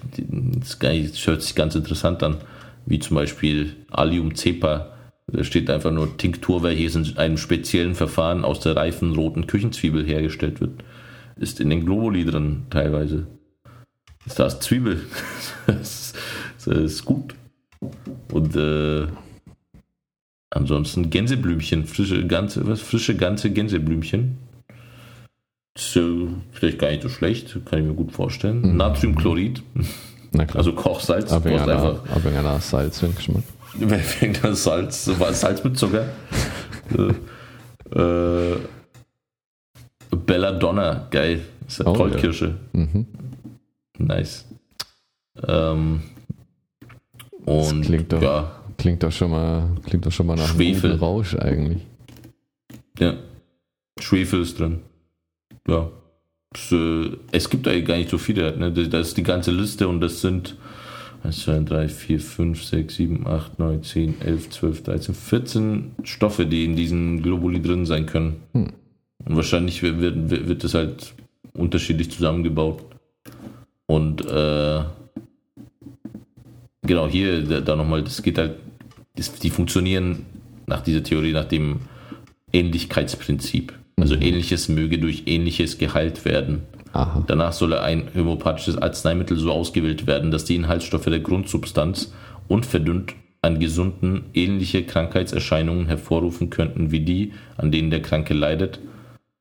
das 0.59 0.79
hört 1.27 1.41
sich 1.41 1.53
ganz 1.55 1.75
interessant 1.75 2.23
an, 2.23 2.37
wie 2.85 2.99
zum 2.99 3.15
Beispiel 3.15 3.73
Allium 3.91 4.35
cepa. 4.35 4.87
Da 5.33 5.43
steht 5.43 5.69
einfach 5.69 5.91
nur 5.91 6.17
Tinktur, 6.17 6.63
welches 6.63 6.95
in 6.95 7.17
einem 7.17 7.37
speziellen 7.37 7.95
Verfahren 7.95 8.43
aus 8.43 8.59
der 8.59 8.75
reifen 8.75 9.15
roten 9.15 9.47
Küchenzwiebel 9.47 10.05
hergestellt 10.05 10.59
wird. 10.59 10.83
Ist 11.37 11.59
in 11.59 11.69
den 11.69 11.85
Globuli 11.85 12.25
drin 12.25 12.63
teilweise. 12.69 13.27
Ist 14.25 14.39
das 14.39 14.59
Zwiebel? 14.59 15.01
das, 15.67 16.13
ist, 16.57 16.67
das 16.67 16.77
ist 16.77 17.05
gut. 17.05 17.33
Und 18.31 18.55
äh, 18.55 19.07
ansonsten 20.49 21.09
Gänseblümchen, 21.09 21.85
frische 21.85 22.27
ganze, 22.27 22.67
was 22.67 22.81
frische 22.81 23.15
ganze 23.15 23.51
Gänseblümchen. 23.51 24.37
Ist 25.75 25.95
äh, 25.95 26.27
vielleicht 26.51 26.79
gar 26.79 26.91
nicht 26.91 27.01
so 27.01 27.09
schlecht, 27.09 27.57
kann 27.65 27.79
ich 27.79 27.85
mir 27.85 27.93
gut 27.93 28.11
vorstellen. 28.11 28.75
Natriumchlorid, 28.75 29.63
Na 30.33 30.45
klar. 30.45 30.57
also 30.57 30.73
Kochsalz, 30.73 31.31
einer, 31.31 32.03
einfach 32.13 32.25
einer 32.25 32.59
Salz 32.59 33.01
und 33.01 33.15
Geschmack. 33.15 33.43
Wegen 33.77 34.37
das 34.41 34.63
Salz, 34.63 35.05
Salz 35.05 35.63
mit 35.63 35.77
Zucker. 35.77 36.07
äh, 36.97 37.99
äh, 37.99 38.57
Belladonna, 40.25 41.07
geil. 41.09 41.41
Ist 41.67 41.79
ja 41.79 41.87
Oh, 41.87 41.93
Goldkirsche. 41.93 42.55
Mhm. 42.73 43.05
Nice. 43.97 44.45
Ähm, 45.47 46.01
und 47.45 47.81
klingt 47.83 48.11
doch- 48.13 48.21
ja, 48.21 48.51
Klingt 48.77 49.03
doch 49.03 49.11
schon 49.11 49.29
mal, 49.31 49.69
klingt 49.85 50.05
doch 50.05 50.11
schon 50.11 50.25
mal 50.25 50.35
nach 50.35 50.49
einem 50.49 50.55
Schwefel. 50.55 50.91
guten 50.91 51.03
Rausch 51.03 51.35
eigentlich. 51.35 51.81
ja. 52.99 53.13
Schwefel 53.99 54.41
ist 54.41 54.57
drin. 54.59 54.79
Ja. 55.67 55.89
Es, 56.55 56.71
äh, 56.71 57.11
es 57.31 57.49
gibt 57.49 57.67
eigentlich 57.67 57.85
gar 57.85 57.97
nicht 57.97 58.09
so 58.09 58.17
viele. 58.17 58.57
Ne? 58.57 58.71
Das 58.71 58.89
das 58.89 59.07
ist 59.09 59.17
die 59.17 59.23
ganze 59.23 59.51
Liste 59.51 59.87
und 59.87 60.01
das 60.01 60.21
sind 60.21 60.57
1, 61.23 61.43
2, 61.43 61.59
3, 61.59 61.87
4, 61.89 62.19
5, 62.19 62.63
6, 62.63 62.95
7, 62.95 63.27
8, 63.27 63.59
9, 63.59 63.83
10, 63.83 64.21
11, 64.21 64.49
12, 64.49 64.83
13, 64.83 65.15
14 65.15 65.91
Stoffe, 66.03 66.45
die 66.45 66.65
in 66.65 66.75
diesen 66.75 67.21
Globuli 67.21 67.61
drin 67.61 67.85
sein 67.85 68.05
können. 68.05 68.41
Hm. 68.53 68.67
Und 69.25 69.35
wahrscheinlich 69.35 69.83
wird, 69.83 70.01
wird, 70.01 70.47
wird 70.47 70.63
das 70.63 70.73
halt 70.73 71.13
unterschiedlich 71.53 72.11
zusammengebaut. 72.11 72.83
Und 73.85 74.21
äh, 74.25 74.83
genau 76.81 77.07
hier 77.07 77.43
da, 77.43 77.61
da 77.61 77.75
nochmal, 77.75 78.03
das 78.03 78.23
geht 78.23 78.37
halt, 78.37 78.55
das, 79.15 79.33
die 79.33 79.49
funktionieren 79.49 80.25
nach 80.65 80.81
dieser 80.81 81.03
Theorie, 81.03 81.33
nach 81.33 81.45
dem 81.45 81.81
Ähnlichkeitsprinzip. 82.53 83.73
Also 83.97 84.15
ähnliches 84.15 84.69
möge 84.69 84.97
durch 84.97 85.23
ähnliches 85.27 85.77
geheilt 85.77 86.25
werden. 86.25 86.63
Aha. 86.93 87.23
Danach 87.27 87.53
solle 87.53 87.81
ein 87.81 88.09
homöopathisches 88.13 88.77
Arzneimittel 88.77 89.37
so 89.37 89.51
ausgewählt 89.51 90.07
werden, 90.07 90.31
dass 90.31 90.45
die 90.45 90.55
Inhaltsstoffe 90.55 91.05
der 91.05 91.19
Grundsubstanz 91.19 92.13
unverdünnt 92.47 93.13
an 93.41 93.59
gesunden 93.59 94.25
ähnliche 94.33 94.83
Krankheitserscheinungen 94.83 95.87
hervorrufen 95.87 96.49
könnten 96.49 96.91
wie 96.91 96.99
die, 96.99 97.33
an 97.57 97.71
denen 97.71 97.89
der 97.89 98.01
Kranke 98.01 98.33
leidet, 98.33 98.79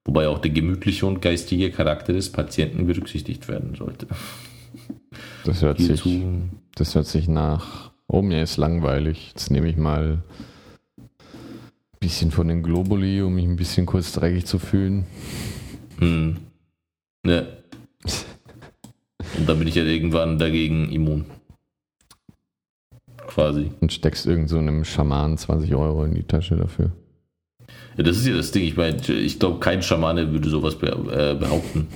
wobei 0.04 0.28
auch 0.28 0.38
der 0.38 0.52
gemütliche 0.52 1.06
und 1.06 1.20
geistige 1.20 1.70
Charakter 1.70 2.12
des 2.12 2.32
Patienten 2.32 2.86
berücksichtigt 2.86 3.48
werden 3.48 3.74
sollte. 3.74 4.06
Das 5.44 5.60
hört 5.62 5.80
sich, 5.80 6.22
das 6.76 6.94
hört 6.94 7.06
sich 7.06 7.28
nach, 7.28 7.90
oh 8.06 8.22
mir 8.22 8.42
ist 8.42 8.56
langweilig. 8.56 9.28
Jetzt 9.30 9.50
nehme 9.50 9.68
ich 9.68 9.76
mal 9.76 10.22
ein 10.98 11.08
bisschen 11.98 12.30
von 12.30 12.48
den 12.48 12.62
Globuli, 12.62 13.20
um 13.22 13.34
mich 13.34 13.44
ein 13.44 13.56
bisschen 13.56 13.86
kurz 13.86 14.12
dreckig 14.12 14.46
zu 14.46 14.58
fühlen. 14.58 15.06
hm, 15.98 16.36
ne. 17.24 17.46
Und 19.38 19.48
dann 19.48 19.58
bin 19.58 19.68
ich 19.68 19.74
ja 19.74 19.84
irgendwann 19.84 20.38
dagegen 20.38 20.90
immun. 20.90 21.24
Quasi. 23.26 23.70
Und 23.80 23.92
steckst 23.92 24.26
irgend 24.26 24.48
so 24.48 24.58
einem 24.58 24.84
Schaman 24.84 25.38
20 25.38 25.74
Euro 25.74 26.04
in 26.04 26.14
die 26.14 26.24
Tasche 26.24 26.56
dafür. 26.56 26.90
Ja, 27.96 28.02
das 28.04 28.16
ist 28.18 28.26
ja 28.26 28.36
das 28.36 28.50
Ding. 28.50 28.64
Ich 28.64 28.76
meine, 28.76 28.96
ich 28.96 29.38
glaube, 29.38 29.60
kein 29.60 29.82
Schamane 29.82 30.32
würde 30.32 30.48
sowas 30.48 30.74
äh, 30.74 31.34
behaupten. 31.34 31.88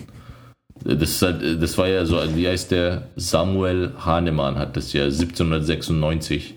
Das, 0.84 1.10
ist 1.10 1.22
halt, 1.22 1.62
das 1.62 1.78
war 1.78 1.88
ja 1.88 2.04
so, 2.04 2.16
wie 2.34 2.46
heißt 2.46 2.70
der? 2.70 3.08
Samuel 3.16 3.92
Hahnemann 3.98 4.58
hat 4.58 4.76
das 4.76 4.92
ja 4.92 5.04
1796, 5.04 6.54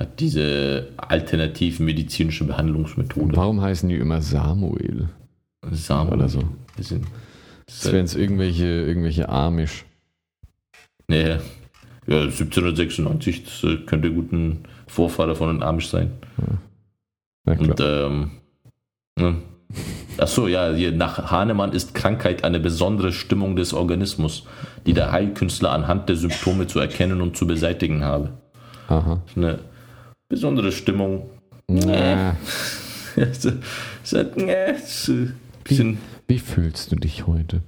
hat 0.00 0.18
diese 0.18 0.88
alternativmedizinische 0.96 2.44
Behandlungsmethode. 2.44 3.36
Warum 3.36 3.60
heißen 3.60 3.88
die 3.88 3.96
immer 3.96 4.20
Samuel? 4.20 5.10
Samuel. 5.70 6.14
Oder 6.14 6.28
so. 6.28 6.42
Das 6.76 6.88
sind, 6.88 7.06
Das 7.66 7.92
wären 7.92 8.04
es 8.04 8.14
irgendwelche, 8.14 8.66
irgendwelche 8.66 9.28
Amish. 9.28 9.84
ja, 11.08 11.38
ja, 12.06 12.22
1796, 12.22 13.44
das 13.44 13.64
äh, 13.64 13.76
könnte 13.86 14.12
gut 14.12 14.32
ein 14.32 14.64
Vorfahre 14.86 15.34
von 15.34 15.48
den 15.48 15.62
Amish 15.62 15.88
sein. 15.88 16.12
Ja. 16.38 17.54
Und 17.54 17.80
ähm, 17.80 18.30
ne? 19.18 19.36
ach 20.18 20.28
so, 20.28 20.48
ja, 20.48 20.72
hier 20.72 20.92
nach 20.92 21.30
Hahnemann 21.30 21.72
ist 21.72 21.94
Krankheit 21.94 22.44
eine 22.44 22.60
besondere 22.60 23.12
Stimmung 23.12 23.56
des 23.56 23.72
Organismus, 23.72 24.46
die 24.86 24.92
der 24.92 25.12
Heilkünstler 25.12 25.72
anhand 25.72 26.08
der 26.08 26.16
Symptome 26.16 26.66
zu 26.66 26.78
erkennen 26.78 27.20
und 27.20 27.36
zu 27.36 27.46
beseitigen 27.46 28.04
habe. 28.04 28.30
Aha. 28.88 29.22
Eine 29.36 29.60
besondere 30.28 30.72
Stimmung. 30.72 31.30
Also, 33.14 33.52
sagt, 34.02 34.36
nee, 34.38 34.54
wie, 35.64 35.96
wie 36.28 36.38
fühlst 36.38 36.92
du 36.92 36.96
dich 36.96 37.26
heute? 37.26 37.62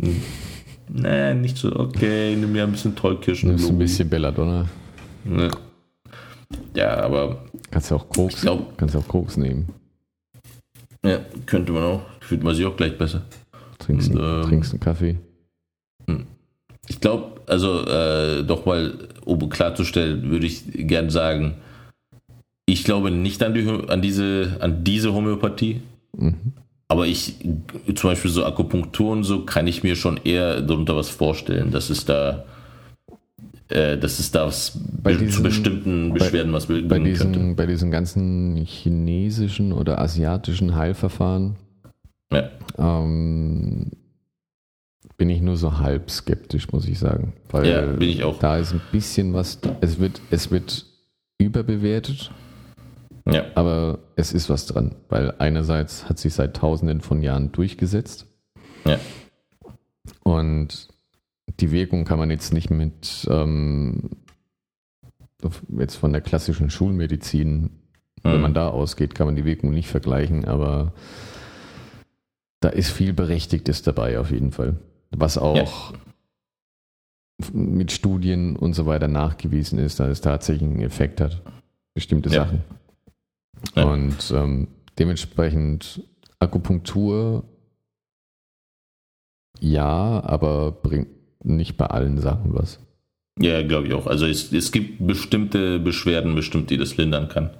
Hm. 0.00 0.22
Nee, 0.90 1.34
nicht 1.34 1.56
so, 1.56 1.74
okay, 1.74 2.34
nimm 2.36 2.52
mir 2.52 2.64
ein 2.64 2.72
bisschen 2.72 2.96
Tollkirschen. 2.96 3.50
Nimmst 3.50 3.68
ein 3.68 3.78
bisschen 3.78 4.08
Belladonna. 4.08 4.66
Ne. 5.24 5.50
Ja, 6.74 6.96
aber. 7.00 7.44
Kannst 7.70 7.90
du 7.90 7.96
auch 7.96 8.08
Koks, 8.08 8.40
glaub, 8.40 8.78
kannst 8.78 8.96
auch 8.96 9.06
Koks 9.06 9.36
nehmen. 9.36 9.68
Ja, 11.04 11.20
könnte 11.46 11.72
man 11.72 11.82
auch. 11.82 12.02
Fühlt 12.20 12.42
man 12.42 12.54
sich 12.54 12.64
auch 12.64 12.76
gleich 12.76 12.96
besser. 12.96 13.22
Trinkst, 13.78 14.10
Und, 14.10 14.20
ähm, 14.20 14.42
trinkst 14.42 14.72
einen 14.72 14.80
Kaffee. 14.80 15.16
Hm. 16.06 16.26
Ich 16.88 17.00
glaube, 17.00 17.40
also 17.46 17.84
äh, 17.86 18.44
doch 18.44 18.64
mal, 18.64 19.08
um 19.24 19.48
klarzustellen, 19.48 20.30
würde 20.30 20.46
ich 20.46 20.64
gern 20.72 21.10
sagen, 21.10 21.56
ich 22.66 22.84
glaube 22.84 23.10
nicht 23.10 23.42
an, 23.42 23.54
die, 23.54 23.66
an, 23.88 24.02
diese, 24.02 24.56
an 24.60 24.84
diese 24.84 25.12
Homöopathie. 25.12 25.82
Mhm. 26.16 26.52
Aber 26.88 27.06
ich, 27.06 27.34
zum 27.94 28.10
Beispiel 28.10 28.30
so 28.30 28.46
Akupunktur 28.46 29.12
und 29.12 29.24
so, 29.24 29.44
kann 29.44 29.66
ich 29.66 29.82
mir 29.82 29.94
schon 29.94 30.18
eher 30.24 30.62
darunter 30.62 30.96
was 30.96 31.10
vorstellen, 31.10 31.70
dass 31.70 31.90
es 31.90 32.06
da, 32.06 32.46
äh, 33.68 33.98
dass 33.98 34.18
es 34.18 34.30
da 34.30 34.46
was 34.46 34.78
bei 35.02 35.12
diesen, 35.12 35.30
zu 35.30 35.42
bestimmten 35.42 36.14
Beschwerden 36.14 36.50
bei, 36.50 36.56
was 36.56 36.66
bringen 36.66 36.88
bei 36.88 36.98
diesen, 36.98 37.32
könnte. 37.32 37.54
Bei 37.56 37.66
diesen 37.66 37.90
ganzen 37.90 38.56
chinesischen 38.64 39.74
oder 39.74 40.00
asiatischen 40.00 40.76
Heilverfahren 40.76 41.56
ja. 42.32 42.48
ähm, 42.78 43.90
bin 45.18 45.28
ich 45.28 45.42
nur 45.42 45.58
so 45.58 45.78
halb 45.78 46.10
skeptisch, 46.10 46.72
muss 46.72 46.88
ich 46.88 46.98
sagen. 46.98 47.34
Weil 47.50 47.68
ja, 47.68 47.82
bin 47.82 48.08
ich 48.08 48.24
auch. 48.24 48.38
Da 48.38 48.56
ist 48.56 48.72
ein 48.72 48.80
bisschen 48.92 49.34
was, 49.34 49.58
es 49.82 49.98
wird, 49.98 50.22
es 50.30 50.50
wird 50.50 50.86
überbewertet 51.36 52.30
ja. 53.34 53.44
Aber 53.54 53.98
es 54.16 54.32
ist 54.32 54.48
was 54.48 54.66
dran, 54.66 54.94
weil 55.08 55.34
einerseits 55.38 56.08
hat 56.08 56.18
sich 56.18 56.34
seit 56.34 56.56
tausenden 56.56 57.00
von 57.00 57.22
Jahren 57.22 57.52
durchgesetzt. 57.52 58.26
Ja. 58.84 58.98
Und 60.22 60.88
die 61.60 61.70
Wirkung 61.70 62.04
kann 62.04 62.18
man 62.18 62.30
jetzt 62.30 62.52
nicht 62.52 62.70
mit 62.70 63.26
ähm, 63.30 64.10
jetzt 65.76 65.96
von 65.96 66.12
der 66.12 66.20
klassischen 66.20 66.70
Schulmedizin, 66.70 67.62
mhm. 67.62 67.70
wenn 68.22 68.40
man 68.40 68.54
da 68.54 68.68
ausgeht, 68.68 69.14
kann 69.14 69.26
man 69.26 69.36
die 69.36 69.44
Wirkung 69.44 69.70
nicht 69.70 69.88
vergleichen, 69.88 70.44
aber 70.44 70.92
da 72.60 72.68
ist 72.68 72.90
viel 72.90 73.12
Berechtigtes 73.12 73.82
dabei 73.82 74.18
auf 74.18 74.30
jeden 74.30 74.52
Fall. 74.52 74.76
Was 75.10 75.38
auch 75.38 75.92
ja. 75.92 77.48
mit 77.52 77.92
Studien 77.92 78.56
und 78.56 78.74
so 78.74 78.86
weiter 78.86 79.08
nachgewiesen 79.08 79.78
ist, 79.78 80.00
dass 80.00 80.08
es 80.08 80.20
tatsächlich 80.20 80.68
einen 80.68 80.82
Effekt 80.82 81.20
hat. 81.20 81.40
Bestimmte 81.94 82.30
ja. 82.30 82.44
Sachen. 82.44 82.64
Ja. 83.78 83.84
Und 83.84 84.30
ähm, 84.30 84.68
dementsprechend 84.98 86.02
Akupunktur 86.38 87.44
ja, 89.60 90.22
aber 90.24 90.72
bringt 90.72 91.08
nicht 91.44 91.76
bei 91.76 91.86
allen 91.86 92.18
Sachen 92.18 92.54
was. 92.54 92.78
Ja, 93.40 93.62
glaube 93.62 93.86
ich 93.86 93.94
auch. 93.94 94.06
Also 94.06 94.26
es, 94.26 94.52
es 94.52 94.72
gibt 94.72 95.06
bestimmte 95.06 95.78
Beschwerden, 95.78 96.34
bestimmt, 96.34 96.70
die 96.70 96.76
das 96.76 96.96
lindern 96.96 97.28
kann. 97.28 97.50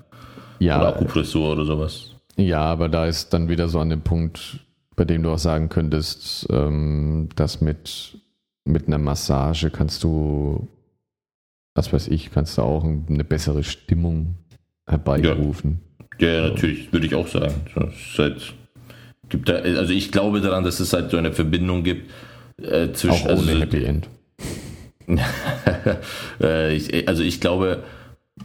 Ja. 0.58 0.78
Oder 0.78 0.96
Akupressur 0.96 1.52
oder 1.52 1.64
sowas. 1.64 2.14
Ja, 2.36 2.60
aber 2.60 2.88
da 2.88 3.06
ist 3.06 3.32
dann 3.32 3.48
wieder 3.48 3.68
so 3.68 3.78
an 3.78 3.90
dem 3.90 4.02
Punkt, 4.02 4.60
bei 4.96 5.04
dem 5.04 5.22
du 5.22 5.30
auch 5.30 5.38
sagen 5.38 5.68
könntest, 5.68 6.46
ähm, 6.50 7.28
dass 7.36 7.60
mit, 7.60 8.18
mit 8.64 8.86
einer 8.86 8.98
Massage 8.98 9.70
kannst 9.70 10.02
du, 10.02 10.68
was 11.74 11.92
weiß 11.92 12.08
ich, 12.08 12.30
kannst 12.30 12.58
du 12.58 12.62
auch 12.62 12.84
eine 12.84 13.24
bessere 13.24 13.62
Stimmung 13.62 14.34
herbeirufen. 14.86 15.80
Ja, 16.18 16.48
natürlich, 16.48 16.92
würde 16.92 17.06
ich 17.06 17.14
auch 17.14 17.28
sagen. 17.28 17.54
Halt, 18.16 18.54
gibt 19.28 19.48
da, 19.48 19.54
also 19.54 19.92
ich 19.92 20.10
glaube 20.10 20.40
daran, 20.40 20.64
dass 20.64 20.80
es 20.80 20.92
halt 20.92 21.10
so 21.10 21.16
eine 21.16 21.32
Verbindung 21.32 21.84
gibt 21.84 22.10
äh, 22.62 22.92
zwischen. 22.92 23.26
Auch 23.26 23.38
ohne 23.38 23.52
also, 23.52 23.60
Happy 23.60 23.84
End. 23.84 24.08
Äh, 26.40 26.76
ich, 26.76 27.08
also 27.08 27.24
ich 27.24 27.40
glaube, 27.40 27.82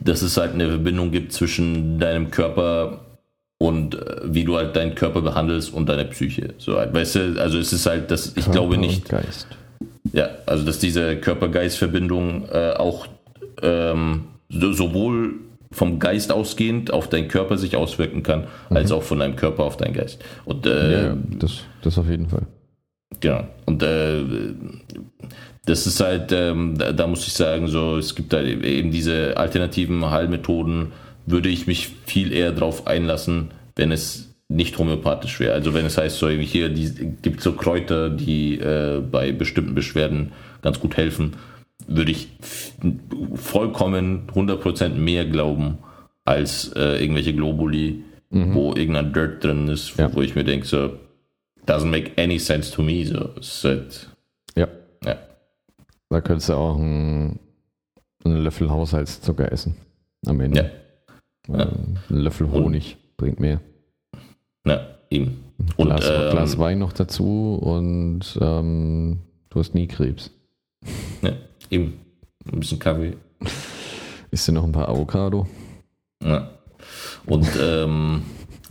dass 0.04 0.24
es 0.24 0.38
halt 0.38 0.54
eine 0.54 0.68
Verbindung 0.68 1.12
gibt 1.12 1.32
zwischen 1.32 2.00
deinem 2.00 2.32
Körper 2.32 3.02
und 3.60 3.96
äh, 3.96 4.22
wie 4.24 4.44
du 4.44 4.58
halt 4.58 4.76
deinen 4.76 4.96
Körper 4.96 5.22
behandelst 5.22 5.74
und 5.74 5.88
deine 5.88 6.06
Psyche. 6.06 6.56
So 6.58 6.78
halt, 6.78 6.94
weißt 6.94 7.16
du, 7.16 7.42
also 7.42 7.60
es 7.60 7.72
ist 7.72 7.86
halt, 7.86 8.10
dass 8.10 8.28
ich 8.28 8.46
Körper 8.46 8.52
glaube 8.52 8.78
nicht. 8.78 9.10
Geist. 9.10 9.48
Ja, 10.12 10.30
also 10.46 10.66
dass 10.66 10.80
diese 10.80 11.18
Körper-Geist-Verbindung 11.18 12.48
äh, 12.50 12.74
auch 12.74 13.08
ähm, 13.62 14.26
sowohl 14.50 15.36
vom 15.74 16.00
Geist 16.00 16.32
ausgehend 16.32 16.94
auf 16.94 17.10
deinen 17.10 17.28
Körper 17.28 17.58
sich 17.58 17.76
auswirken 17.76 18.24
kann, 18.24 18.48
mhm. 18.70 18.78
als 18.78 18.92
auch 18.92 19.04
von 19.04 19.20
deinem 19.20 19.36
Körper 19.36 19.64
auf 19.64 19.78
deinen 19.78 19.94
Geist. 19.94 20.24
Und, 20.46 20.66
äh, 20.66 21.08
ja, 21.08 21.18
das, 21.40 21.62
das 21.82 21.98
auf 21.98 22.10
jeden 22.10 22.30
Fall. 22.30 22.44
Genau. 23.20 23.48
Und 23.66 23.84
äh, 23.84 24.24
das 25.66 25.88
ist 25.88 26.00
halt, 26.00 26.32
ähm, 26.32 26.78
da, 26.78 26.92
da, 26.92 27.08
muss 27.08 27.26
ich 27.26 27.34
sagen, 27.34 27.68
so, 27.68 27.98
es 27.98 28.16
gibt 28.16 28.34
da 28.34 28.42
eben 28.42 28.92
diese 28.92 29.38
alternativen 29.38 30.10
Heilmethoden, 30.10 30.92
würde 31.26 31.50
ich 31.50 31.68
mich 31.68 31.90
viel 32.06 32.34
eher 32.34 32.52
darauf 32.52 32.86
einlassen, 32.86 33.52
wenn 33.76 33.92
es 33.92 34.34
nicht 34.50 34.78
homöopathisch 34.78 35.40
wäre. 35.40 35.54
Also 35.54 35.74
wenn 35.74 35.86
es 35.86 35.98
heißt, 35.98 36.18
so 36.18 36.30
hier 36.30 36.70
die, 36.70 37.16
gibt 37.22 37.42
so 37.42 37.54
Kräuter, 37.54 38.10
die 38.10 38.60
äh, 38.60 39.00
bei 39.00 39.32
bestimmten 39.32 39.74
Beschwerden 39.74 40.34
ganz 40.62 40.80
gut 40.80 40.98
helfen 40.98 41.34
würde 41.88 42.12
ich 42.12 42.30
vollkommen 43.36 44.28
100% 44.34 44.90
mehr 44.90 45.26
glauben 45.26 45.80
als 46.26 46.72
äh, 46.74 47.02
irgendwelche 47.02 47.34
Globuli, 47.34 48.04
mhm. 48.30 48.54
wo 48.54 48.74
irgendein 48.74 49.14
Dirt 49.14 49.44
drin 49.44 49.68
ist, 49.68 49.98
ja. 49.98 50.14
wo 50.14 50.22
ich 50.22 50.36
mir 50.36 50.44
denke, 50.44 50.66
so, 50.66 50.92
doesn't 51.66 51.90
make 51.90 52.12
any 52.18 52.40
sense 52.40 52.72
to 52.72 52.82
me. 52.82 53.06
So, 53.06 53.70
halt, 53.70 54.10
ja. 54.56 54.68
ja. 55.06 55.18
Da 56.10 56.22
könntest 56.22 56.50
du 56.50 56.54
auch 56.54 56.78
einen, 56.78 57.40
einen 58.24 58.44
Löffel 58.44 58.70
Haushaltszucker 58.70 59.52
essen 59.52 59.76
am 60.26 60.40
Ende. 60.40 60.72
Ja. 61.48 61.58
ja. 61.58 61.66
Ein 61.66 62.00
Löffel 62.10 62.52
Honig 62.52 62.96
und, 62.96 63.18
bringt 63.18 63.40
mehr. 63.40 63.60
Ja, 64.66 64.88
eben. 65.10 65.44
Und, 65.78 65.88
Glas, 65.88 66.10
ähm, 66.10 66.32
Glas 66.32 66.58
Wein 66.58 66.80
noch 66.80 66.94
dazu 66.94 67.56
und 67.62 68.38
ähm, 68.42 69.20
du 69.50 69.60
hast 69.60 69.74
nie 69.74 69.88
Krebs. 69.88 70.32
Ja. 71.22 71.34
Eben. 71.74 72.00
Ein 72.52 72.60
bisschen 72.60 72.78
Kaffee. 72.78 73.18
Ist 74.30 74.48
denn 74.48 74.56
noch 74.56 74.64
ein 74.64 74.72
paar 74.72 74.90
Avocado? 74.90 75.48
Ja. 76.24 76.52
Und 77.26 77.48
ähm, 77.60 78.22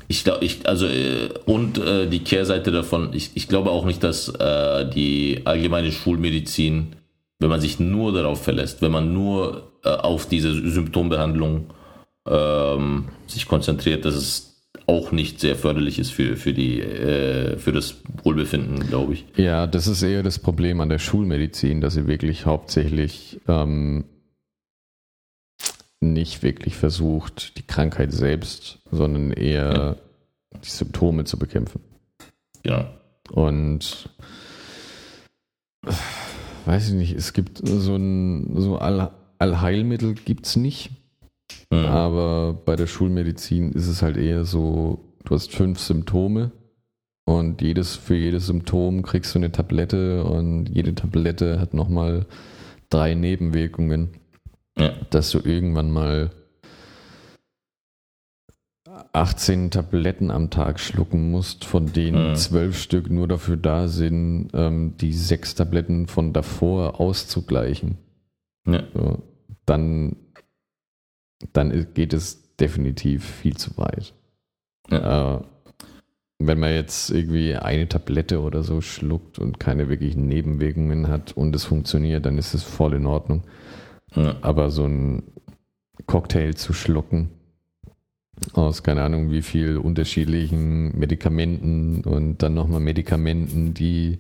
ich 0.07 0.23
glaube, 0.23 0.45
ich, 0.45 0.69
also, 0.69 0.87
äh, 0.87 1.31
und 1.45 1.79
äh, 1.79 2.07
die 2.07 2.21
Kehrseite 2.21 2.71
davon, 2.71 3.13
ich, 3.13 3.33
ich 3.35 3.49
glaube 3.49 3.71
auch 3.71 3.87
nicht, 3.87 4.05
dass 4.05 4.29
äh, 4.29 4.89
die 4.89 5.41
allgemeine 5.45 5.91
Schulmedizin, 5.91 6.95
wenn 7.41 7.51
man 7.51 7.61
sich 7.61 7.81
nur 7.81 8.13
darauf 8.13 8.45
verlässt, 8.45 8.83
wenn 8.83 8.93
man 8.93 9.13
nur 9.13 9.73
äh, 9.83 9.89
auf 9.89 10.27
diese 10.27 10.53
Symptombehandlung 10.53 11.71
ähm, 12.29 13.09
sich 13.27 13.49
konzentriert, 13.49 14.05
dass 14.05 14.15
es 14.15 14.52
auch 14.87 15.13
nicht 15.13 15.41
sehr 15.41 15.57
förderlich 15.57 15.99
ist 15.99 16.11
für, 16.11 16.37
für, 16.37 16.53
die, 16.53 16.81
äh, 16.81 17.57
für 17.59 17.73
das 17.73 17.97
Wohlbefinden, 18.23 18.87
glaube 18.87 19.15
ich. 19.15 19.25
Ja, 19.37 19.67
das 19.67 19.87
ist 19.87 20.03
eher 20.03 20.23
das 20.23 20.39
Problem 20.39 20.81
an 20.81 20.89
der 20.89 20.99
Schulmedizin, 20.99 21.81
dass 21.81 21.95
sie 21.95 22.07
wirklich 22.07 22.47
hauptsächlich 22.47 23.41
ähm, 23.49 24.05
nicht 26.01 26.43
wirklich 26.43 26.77
versucht, 26.77 27.59
die 27.59 27.67
Krankheit 27.67 28.13
selbst, 28.13 28.81
sondern 28.91 29.33
eher 29.33 29.73
ja. 30.53 30.59
die 30.59 30.71
Symptome 30.71 31.25
zu 31.25 31.39
bekämpfen. 31.39 31.81
Ja. 32.65 32.93
Und 33.31 34.11
weiß 36.67 36.89
ich 36.89 36.95
nicht, 36.95 37.13
es 37.13 37.33
gibt 37.33 37.61
so 37.63 37.97
ein 37.97 38.61
so 38.61 38.79
All 38.79 39.11
Allheilmittel 39.39 40.15
gibt 40.15 40.47
es 40.47 40.57
nicht. 40.57 40.91
Mhm. 41.71 41.87
Aber 41.87 42.53
bei 42.65 42.77
der 42.77 42.87
Schulmedizin 42.87 43.73
ist 43.73 43.89
es 43.89 44.03
halt 44.03 44.17
eher 44.17 44.45
so, 44.45 45.01
du 45.25 45.35
hast 45.35 45.53
fünf 45.53 45.79
Symptome 45.79 46.53
und 47.25 47.63
jedes, 47.63 47.97
für 47.97 48.17
jedes 48.17 48.47
Symptom 48.47 49.03
kriegst 49.03 49.35
du 49.35 49.39
eine 49.39 49.53
Tablette 49.53 50.25
und 50.25 50.67
jede 50.67 50.95
Tablette 50.95 51.61
hat 51.61 51.75
nochmal 51.75 52.27
drei 52.91 53.15
Nebenwirkungen. 53.15 54.11
Ja. 54.77 54.93
Dass 55.11 55.31
du 55.31 55.39
irgendwann 55.39 55.91
mal 55.91 56.31
18 59.13 59.71
Tabletten 59.71 60.31
am 60.31 60.51
Tag 60.51 60.81
schlucken 60.81 61.31
musst, 61.31 61.65
von 61.65 61.93
denen 61.93 62.31
mhm. 62.31 62.35
zwölf 62.37 62.79
Stück 62.79 63.11
nur 63.11 63.29
dafür 63.29 63.57
da 63.57 63.89
sind, 63.89 64.51
ähm, 64.55 64.95
die 65.01 65.13
sechs 65.13 65.55
Tabletten 65.55 66.07
von 66.07 66.33
davor 66.33 67.01
auszugleichen. 67.01 67.99
Ja. 68.67 68.83
So, 68.95 69.23
dann 69.67 70.17
dann 71.53 71.95
geht 71.95 72.13
es 72.13 72.57
definitiv 72.57 73.25
viel 73.25 73.57
zu 73.57 73.77
weit. 73.77 74.15
Ja. 74.91 75.37
Äh, 75.37 75.43
wenn 76.39 76.59
man 76.59 76.73
jetzt 76.73 77.11
irgendwie 77.11 77.55
eine 77.55 77.89
Tablette 77.89 78.41
oder 78.41 78.63
so 78.63 78.81
schluckt 78.81 79.39
und 79.39 79.61
keine 79.61 79.89
wirklichen 79.89 80.27
Nebenwirkungen 80.27 81.09
hat 81.09 81.33
und 81.33 81.55
es 81.55 81.65
funktioniert, 81.65 82.27
dann 82.27 82.39
ist 82.39 82.55
es 82.55 82.63
voll 82.63 82.95
in 82.95 83.07
Ordnung. 83.07 83.45
Ja. 84.15 84.37
Aber 84.41 84.71
so 84.71 84.85
ein 84.85 85.23
Cocktail 86.07 86.55
zu 86.55 86.73
schlucken, 86.73 87.31
aus 88.55 88.83
keine 88.83 89.03
Ahnung 89.03 89.31
wie 89.31 89.43
viel 89.43 89.77
unterschiedlichen 89.77 90.99
Medikamenten 90.99 92.03
und 92.03 92.39
dann 92.39 92.55
nochmal 92.55 92.81
Medikamenten, 92.81 93.73
die 93.75 94.19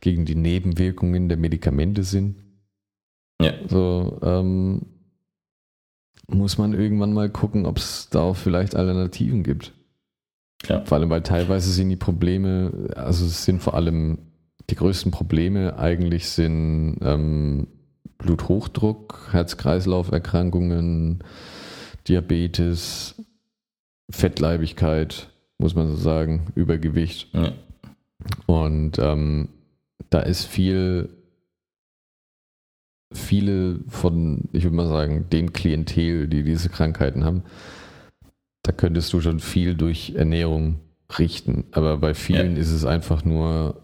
gegen 0.00 0.24
die 0.24 0.34
Nebenwirkungen 0.34 1.28
der 1.28 1.36
Medikamente 1.36 2.04
sind. 2.04 2.36
Ja. 3.40 3.52
So, 3.68 4.18
ähm, 4.22 4.82
muss 6.34 6.58
man 6.58 6.72
irgendwann 6.74 7.12
mal 7.12 7.28
gucken, 7.28 7.66
ob 7.66 7.78
es 7.78 8.08
da 8.10 8.20
auch 8.20 8.36
vielleicht 8.36 8.74
Alternativen 8.74 9.42
gibt. 9.42 9.72
Klar. 10.62 10.84
Vor 10.84 10.98
allem, 10.98 11.10
weil 11.10 11.22
teilweise 11.22 11.70
sind 11.70 11.88
die 11.88 11.96
Probleme, 11.96 12.90
also 12.94 13.24
es 13.24 13.44
sind 13.44 13.62
vor 13.62 13.74
allem 13.74 14.18
die 14.68 14.76
größten 14.76 15.10
Probleme 15.10 15.78
eigentlich 15.78 16.28
sind 16.28 16.98
ähm, 17.02 17.66
Bluthochdruck, 18.18 19.28
Herz-Kreislauf-Erkrankungen, 19.32 21.24
Diabetes, 22.06 23.14
Fettleibigkeit, 24.10 25.28
muss 25.58 25.74
man 25.74 25.88
so 25.88 25.96
sagen, 25.96 26.52
Übergewicht. 26.54 27.28
Ja. 27.32 27.52
Und 28.46 28.98
ähm, 28.98 29.48
da 30.10 30.20
ist 30.20 30.44
viel, 30.44 31.08
viele 33.12 33.80
von, 33.88 34.48
ich 34.52 34.64
würde 34.64 34.76
mal 34.76 34.88
sagen, 34.88 35.26
dem 35.30 35.52
Klientel, 35.52 36.28
die 36.28 36.42
diese 36.42 36.68
Krankheiten 36.68 37.24
haben, 37.24 37.42
da 38.62 38.72
könntest 38.72 39.12
du 39.12 39.20
schon 39.20 39.40
viel 39.40 39.74
durch 39.74 40.14
Ernährung 40.14 40.80
richten. 41.18 41.64
Aber 41.72 41.96
bei 41.98 42.14
vielen 42.14 42.56
Ja. 42.56 42.62
ist 42.62 42.70
es 42.70 42.84
einfach 42.84 43.24
nur, 43.24 43.82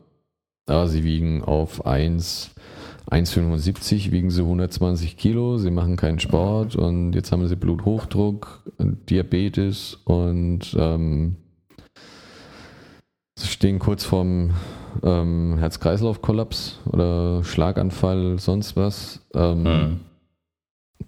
ah, 0.66 0.86
sie 0.86 1.03
wiegen 1.03 1.43
auf 1.43 1.86
1, 1.86 2.51
1,75 3.11 4.11
wiegen 4.11 4.31
sie 4.31 4.43
120 4.43 5.16
Kilo, 5.16 5.59
sie 5.59 5.70
machen 5.70 5.97
keinen 5.97 6.19
Sport 6.19 6.77
und 6.77 7.12
jetzt 7.15 7.32
haben 7.32 7.47
sie 7.47 7.57
Bluthochdruck, 7.57 8.62
Diabetes 9.09 9.98
und 10.05 10.77
ähm, 10.78 11.36
sie 13.39 13.48
stehen 13.48 13.78
kurz 13.78 14.05
vorm 14.05 14.51
ähm, 15.02 15.56
Herz-Kreislauf-Kollaps 15.59 16.81
oder 16.86 17.43
Schlaganfall, 17.44 18.39
sonst 18.39 18.77
was. 18.77 19.20
Ähm, 19.35 19.62
Mhm. 19.62 20.01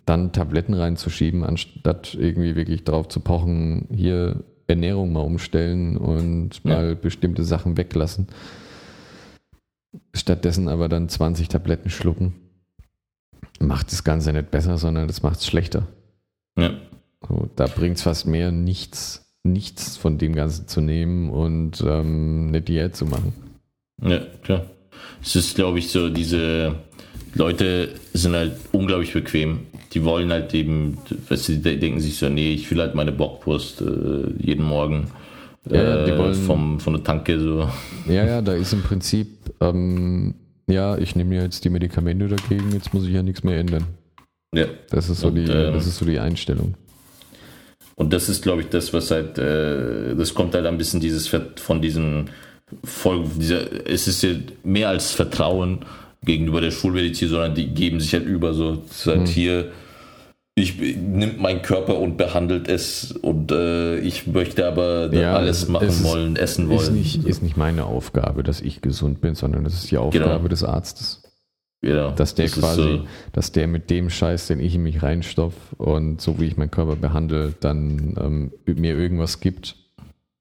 dann 0.05 0.33
Tabletten 0.33 0.73
reinzuschieben, 0.75 1.45
anstatt 1.45 2.15
irgendwie 2.15 2.57
wirklich 2.57 2.85
darauf 2.85 3.09
zu 3.09 3.21
pochen, 3.21 3.89
hier 3.95 4.43
Ernährung 4.67 5.13
mal 5.13 5.21
umstellen 5.21 5.97
und 5.97 6.63
Ja. 6.65 6.75
mal 6.77 6.97
bestimmte 6.97 7.45
Sachen 7.45 7.77
weglassen. 7.77 8.27
Stattdessen 10.15 10.69
aber 10.69 10.89
dann 10.89 11.09
20 11.09 11.49
Tabletten 11.49 11.91
schlucken. 11.91 12.35
Macht 13.61 13.91
das 13.93 14.05
Ganze 14.05 14.33
nicht 14.33 14.51
besser, 14.51 14.79
sondern 14.79 15.09
das 15.09 15.23
macht 15.23 15.39
es 15.41 15.47
schlechter. 15.47 15.87
Ja. 16.59 16.71
So, 17.27 17.49
da 17.57 17.67
bringt 17.67 17.97
es 17.97 18.03
fast 18.03 18.27
mehr, 18.27 18.51
nichts, 18.53 19.35
nichts 19.43 19.97
von 19.97 20.19
dem 20.19 20.35
Ganzen 20.35 20.69
zu 20.69 20.81
nehmen 20.81 21.31
und 21.31 21.83
ähm, 21.87 22.47
eine 22.49 22.61
Diät 22.61 22.95
zu 22.95 23.07
machen. 23.07 23.33
Ja, 24.03 24.21
klar. 24.43 24.67
Es 25.23 25.35
ist, 25.37 25.55
glaube 25.57 25.79
ich, 25.79 25.91
so, 25.91 26.09
diese 26.09 26.75
Leute 27.35 27.91
sind 28.13 28.35
halt 28.35 28.53
unglaublich 28.73 29.13
bequem. 29.13 29.61
Die 29.93 30.05
wollen 30.05 30.31
halt 30.31 30.55
eben, 30.55 30.99
weißt 31.29 31.49
du, 31.49 31.53
die 31.57 31.79
denken 31.79 32.01
sich 32.01 32.17
so, 32.19 32.29
nee, 32.29 32.53
ich 32.53 32.71
will 32.71 32.79
halt 32.81 32.95
meine 32.95 33.13
Bockwurst 33.13 33.81
äh, 33.81 34.31
jeden 34.39 34.65
Morgen 34.65 35.09
Ja, 35.71 36.05
die 36.05 36.11
äh, 36.13 36.19
wollen- 36.19 36.35
vom, 36.35 36.81
von 36.81 36.93
der 36.95 37.03
Tanke 37.05 37.41
so. 37.41 37.69
Ja, 38.07 38.25
ja, 38.25 38.43
da 38.43 38.55
ist 38.55 38.73
im 38.73 38.83
Prinzip, 38.83 39.29
ähm, 39.61 40.35
ja, 40.69 40.97
ich 40.99 41.17
nehme 41.17 41.37
ja 41.37 41.43
jetzt 41.43 41.65
die 41.65 41.71
Medikamente 41.71 42.29
dagegen, 42.29 42.73
jetzt 42.73 42.93
muss 42.93 43.05
ich 43.07 43.13
ja 43.15 43.23
nichts 43.23 43.43
mehr 43.43 43.59
ändern. 43.59 43.85
Ja. 44.55 44.67
Das 44.91 45.09
ist 45.11 45.21
so, 45.21 45.29
Und, 45.29 45.37
die, 45.37 45.43
ähm, 45.51 45.73
das 45.75 45.87
ist 45.87 45.99
so 45.99 46.05
die 46.05 46.19
Einstellung. 46.19 46.75
Und 47.97 48.13
das 48.13 48.29
ist, 48.29 48.43
glaube 48.43 48.63
ich, 48.63 48.69
das, 48.69 48.93
was 48.93 49.11
halt, 49.11 49.39
äh, 49.39 50.15
das 50.15 50.33
kommt 50.35 50.55
halt 50.55 50.67
ein 50.67 50.79
bisschen 50.79 51.01
dieses 51.01 51.27
von 51.57 51.83
diesem 51.83 52.27
voll, 52.85 53.25
dieser, 53.37 53.87
es 53.89 54.09
ist 54.09 54.23
ja 54.23 54.31
mehr 54.65 54.89
als 54.89 55.13
Vertrauen 55.13 55.81
gegenüber 56.25 56.61
der 56.61 56.71
Schulmedizin, 56.71 57.29
sondern 57.29 57.55
die 57.55 57.69
geben 57.69 58.01
sich 58.01 58.13
halt 58.13 58.27
über 58.27 58.53
so, 58.55 58.83
es 58.91 58.99
ist 58.99 59.07
Hm. 59.07 59.19
halt 59.19 59.29
hier, 59.29 59.73
ich 60.55 60.77
nimmt 60.79 61.41
meinen 61.41 61.63
Körper 61.63 61.99
und 61.99 62.17
behandelt 62.17 62.69
es 62.69 63.13
und 63.13 63.53
äh, 63.53 63.99
ich 64.01 64.27
möchte 64.27 64.67
aber 64.67 65.13
Ja, 65.15 65.37
alles 65.37 65.63
es- 65.63 65.69
machen 65.69 65.87
es 65.89 65.99
ist- 66.01 66.05
wollen, 66.05 66.35
essen 66.37 66.69
Ist 66.71 66.87
wollen. 66.87 66.95
nicht, 66.99 67.25
ist 67.25 67.43
nicht 67.43 67.57
meine 67.57 67.85
Aufgabe, 67.85 68.43
dass 68.43 68.61
ich 68.61 68.81
gesund 68.83 69.21
bin, 69.21 69.35
sondern 69.37 69.63
das 69.65 69.75
ist 69.75 69.91
die 69.91 69.99
Aufgabe 69.99 70.25
Genau. 70.37 70.49
des 70.49 70.65
Arztes. 70.65 71.23
ja, 71.81 72.11
Dass 72.11 72.35
der 72.35 72.47
das 72.47 72.57
ist 72.57 72.61
quasi, 72.61 72.83
so- 72.83 73.01
dass 73.33 73.53
der 73.53 73.69
mit 73.69 73.89
dem 73.89 74.11
Scheiß, 74.11 74.49
den 74.49 74.59
ich 74.59 74.75
in 74.75 74.83
mich 74.83 75.01
reinstopf 75.01 75.55
und 75.77 76.21
so 76.21 76.41
wie 76.41 76.47
ich 76.47 76.57
meinen 76.57 76.73
Körper 76.73 76.97
behandle, 76.97 77.55
dann 77.61 78.17
ähm, 78.21 78.51
mir 78.67 78.99
irgendwas 78.99 79.39
gibt, 79.39 79.77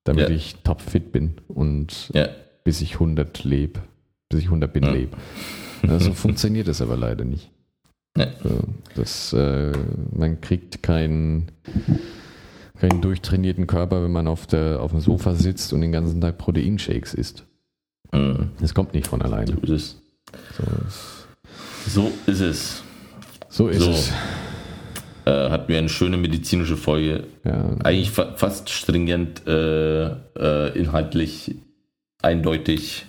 damit 0.07 0.29
Ja. 0.29 0.35
ich 0.35 0.55
topfit 0.63 1.11
bin 1.11 1.35
und 1.47 2.09
ja, 2.13 2.27
bis 2.63 2.81
ich 2.81 2.95
100 2.95 3.43
lebe, 3.43 3.81
bis 4.29 4.39
ich 4.39 4.45
100 4.45 4.71
bin, 4.73 4.83
Ja. 4.83 4.91
lebe. 4.91 5.17
Also 5.87 6.13
funktioniert 6.13 6.67
das 6.67 6.81
aber 6.81 6.97
leider 6.97 7.23
nicht. 7.25 7.51
So, 8.43 8.59
das, 8.95 9.31
äh, 9.33 9.71
man 10.11 10.41
kriegt 10.41 10.81
keinen, 10.81 11.51
keinen 12.79 12.99
durchtrainierten 13.01 13.67
Körper, 13.67 14.03
wenn 14.03 14.11
man 14.11 14.27
auf, 14.27 14.47
der, 14.47 14.81
auf 14.81 14.89
dem 14.89 15.01
Sofa 15.01 15.35
sitzt 15.35 15.71
und 15.71 15.81
den 15.81 15.91
ganzen 15.91 16.19
Tag 16.19 16.39
Proteinshakes 16.39 17.13
isst. 17.13 17.45
mm, 18.13 18.33
Das 18.59 18.73
kommt 18.73 18.95
nicht 18.95 19.05
von 19.05 19.21
alleine. 19.21 19.51
so 19.53 19.59
ist 19.61 19.69
es. 19.69 19.97
So, 21.87 22.01
So 22.01 22.11
ist 22.25 22.39
es. 22.41 22.83
so 23.49 23.67
ist 23.67 23.81
So. 23.81 23.91
es. 23.91 24.11
Äh, 25.27 25.49
hatten 25.49 25.67
wir 25.67 25.77
eine 25.77 25.89
schöne 25.89 26.15
medizinische 26.15 26.77
Folge. 26.77 27.25
Ja, 27.43 27.75
eigentlich 27.83 28.11
fa 28.11 28.33
fast 28.37 28.69
stringent, 28.69 29.45
äh, 29.45 30.05
äh, 30.05 30.77
inhaltlich, 30.77 31.55
eindeutig, 32.21 33.05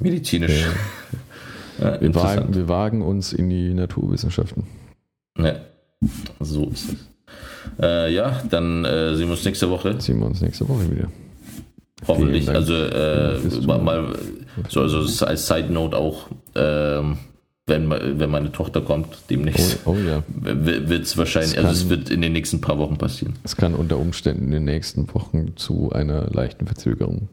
medizinisch. 0.00 0.66
Ja, 1.80 2.00
wir, 2.00 2.12
wagen, 2.16 2.52
wir 2.52 2.66
wagen 2.66 3.02
uns 3.02 3.32
in 3.32 3.48
die 3.48 3.74
Naturwissenschaften. 3.74 4.64
Ja, 5.38 5.54
so 6.40 6.68
ist 6.70 6.92
es. 6.92 6.96
Äh, 7.80 8.12
ja, 8.12 8.42
dann 8.50 8.84
äh, 8.84 9.14
sehen 9.14 9.28
wir 9.28 9.34
uns 9.34 9.44
nächste 9.44 9.70
Woche. 9.70 10.00
Sehen 10.00 10.18
wir 10.18 10.26
uns 10.26 10.40
nächste 10.40 10.68
Woche 10.68 10.90
wieder. 10.90 11.12
Hoffentlich. 12.08 12.48
Also, 12.48 12.74
äh, 12.74 13.38
mal 13.66 14.16
so, 14.68 14.80
also 14.80 15.26
als 15.26 15.46
Side 15.46 15.72
Note 15.72 15.96
auch, 15.96 16.26
ähm, 16.56 17.18
wenn, 17.66 17.90
wenn 17.90 18.30
meine 18.30 18.52
Tochter 18.52 18.80
kommt, 18.82 19.06
Oh, 19.10 19.16
demnächst, 19.30 19.86
oh 19.86 19.96
ja, 19.96 20.22
wird 20.28 21.04
es 21.04 21.16
wahrscheinlich, 21.16 21.56
also 21.58 21.70
es 21.70 21.88
wird 21.88 22.10
in 22.10 22.20
den 22.20 22.32
nächsten 22.32 22.60
paar 22.60 22.78
Wochen 22.78 22.98
passieren. 22.98 23.34
es 23.42 23.56
kann 23.56 23.74
unter 23.74 23.98
Umständen 23.98 24.44
in 24.46 24.50
den 24.50 24.64
nächsten 24.64 25.12
Wochen 25.14 25.56
zu 25.56 25.90
einer 25.92 26.28
leichten 26.30 26.66
Verzögerung 26.66 27.28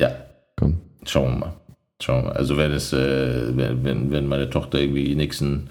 Ja, 0.00 0.10
kommen. 0.56 0.80
Schauen 1.06 1.34
wir 1.34 1.38
mal. 1.38 1.54
Schauen 2.02 2.22
wir 2.24 2.28
mal. 2.30 2.36
Also 2.36 2.56
wenn 2.56 2.72
es, 2.72 2.92
äh, 2.92 3.56
wenn, 3.56 4.10
wenn, 4.10 4.26
meine 4.26 4.48
Tochter 4.48 4.80
irgendwie 4.80 5.14
nächsten 5.14 5.68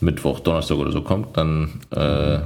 Mittwoch, 0.00 0.40
Donnerstag 0.40 0.76
oder 0.76 0.92
so 0.92 1.00
kommt, 1.00 1.38
dann 1.38 1.80
äh, 1.90 2.40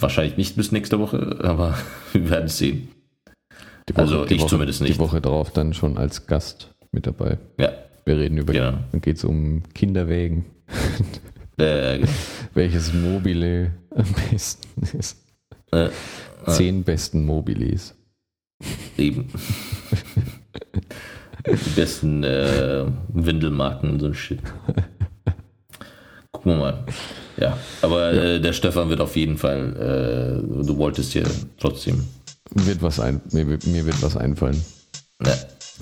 wahrscheinlich 0.00 0.36
nicht 0.36 0.54
bis 0.56 0.70
nächste 0.70 1.00
Woche, 1.00 1.38
aber 1.42 1.74
wir 2.12 2.30
werden 2.30 2.44
es 2.46 2.58
sehen. 2.58 2.88
Die 3.88 3.96
Also 3.96 4.24
ich 4.26 4.40
Woche, 4.40 4.48
zumindest 4.48 4.80
nicht. 4.80 4.94
Die 4.94 4.98
Woche 5.00 5.20
drauf 5.20 5.50
dann 5.50 5.74
schon 5.74 5.98
als 5.98 6.28
Gast 6.28 6.72
mit 6.92 7.06
dabei. 7.08 7.38
Ja, 7.58 7.70
Wir 8.04 8.18
reden 8.18 8.38
über, 8.38 8.52
Genau. 8.52 8.78
dann 8.90 9.00
geht 9.00 9.16
es 9.16 9.24
um 9.24 9.62
Kinderwägen. 9.74 10.44
äh, 11.58 12.04
Welches 12.54 12.92
Mobile 12.92 13.72
am 13.94 14.06
besten 14.30 14.98
ist. 14.98 15.18
äh, 15.70 15.88
Zehn 16.48 16.82
besten 16.82 17.24
Mobiles. 17.24 17.94
eben. 18.98 19.28
Die 21.46 21.70
besten 21.76 22.22
äh, 22.24 22.84
Windelmarken 23.08 23.90
und 23.90 24.00
so 24.00 24.06
ein 24.06 24.14
Shit. 24.14 24.40
Gucken 26.30 26.52
wir 26.52 26.58
mal. 26.58 26.84
Ja, 27.36 27.58
aber 27.82 28.12
Äh, 28.12 28.40
der 28.40 28.52
Stefan 28.52 28.88
wird 28.88 29.00
auf 29.00 29.16
jeden 29.16 29.36
Fall, 29.38 30.42
äh, 30.42 30.64
du 30.66 30.76
wolltest 30.76 31.14
ja 31.14 31.22
trotzdem. 31.58 32.04
Wird 32.54 32.82
was 32.82 33.00
ein, 33.00 33.20
mir, 33.32 33.46
wird- 33.48 33.66
mir 33.66 33.84
wird 33.86 34.00
was 34.02 34.16
einfallen. 34.16 34.60
Ne, 35.20 35.34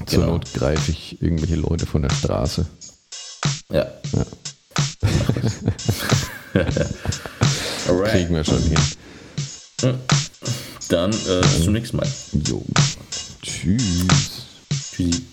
Zur 0.06 0.20
genau. 0.20 0.32
Not 0.34 0.52
greife 0.54 0.90
ich 0.90 1.20
irgendwelche 1.20 1.56
Leute 1.56 1.86
von 1.86 2.02
der 2.02 2.10
Straße. 2.10 2.66
Ja. 3.70 3.86
Ja. 4.12 4.26
Alright. 7.88 8.10
Kriegen 8.10 8.34
wir 8.34 8.44
schon 8.44 8.62
hin. 8.62 8.78
Dann 10.88 11.12
äh, 11.12 11.40
bis 11.40 11.64
zum 11.64 11.72
nächsten 11.72 11.96
Mal. 11.96 12.08
Jo. 12.46 12.64
Tschüss. 13.42 14.46
Tschüssi. 14.92 15.24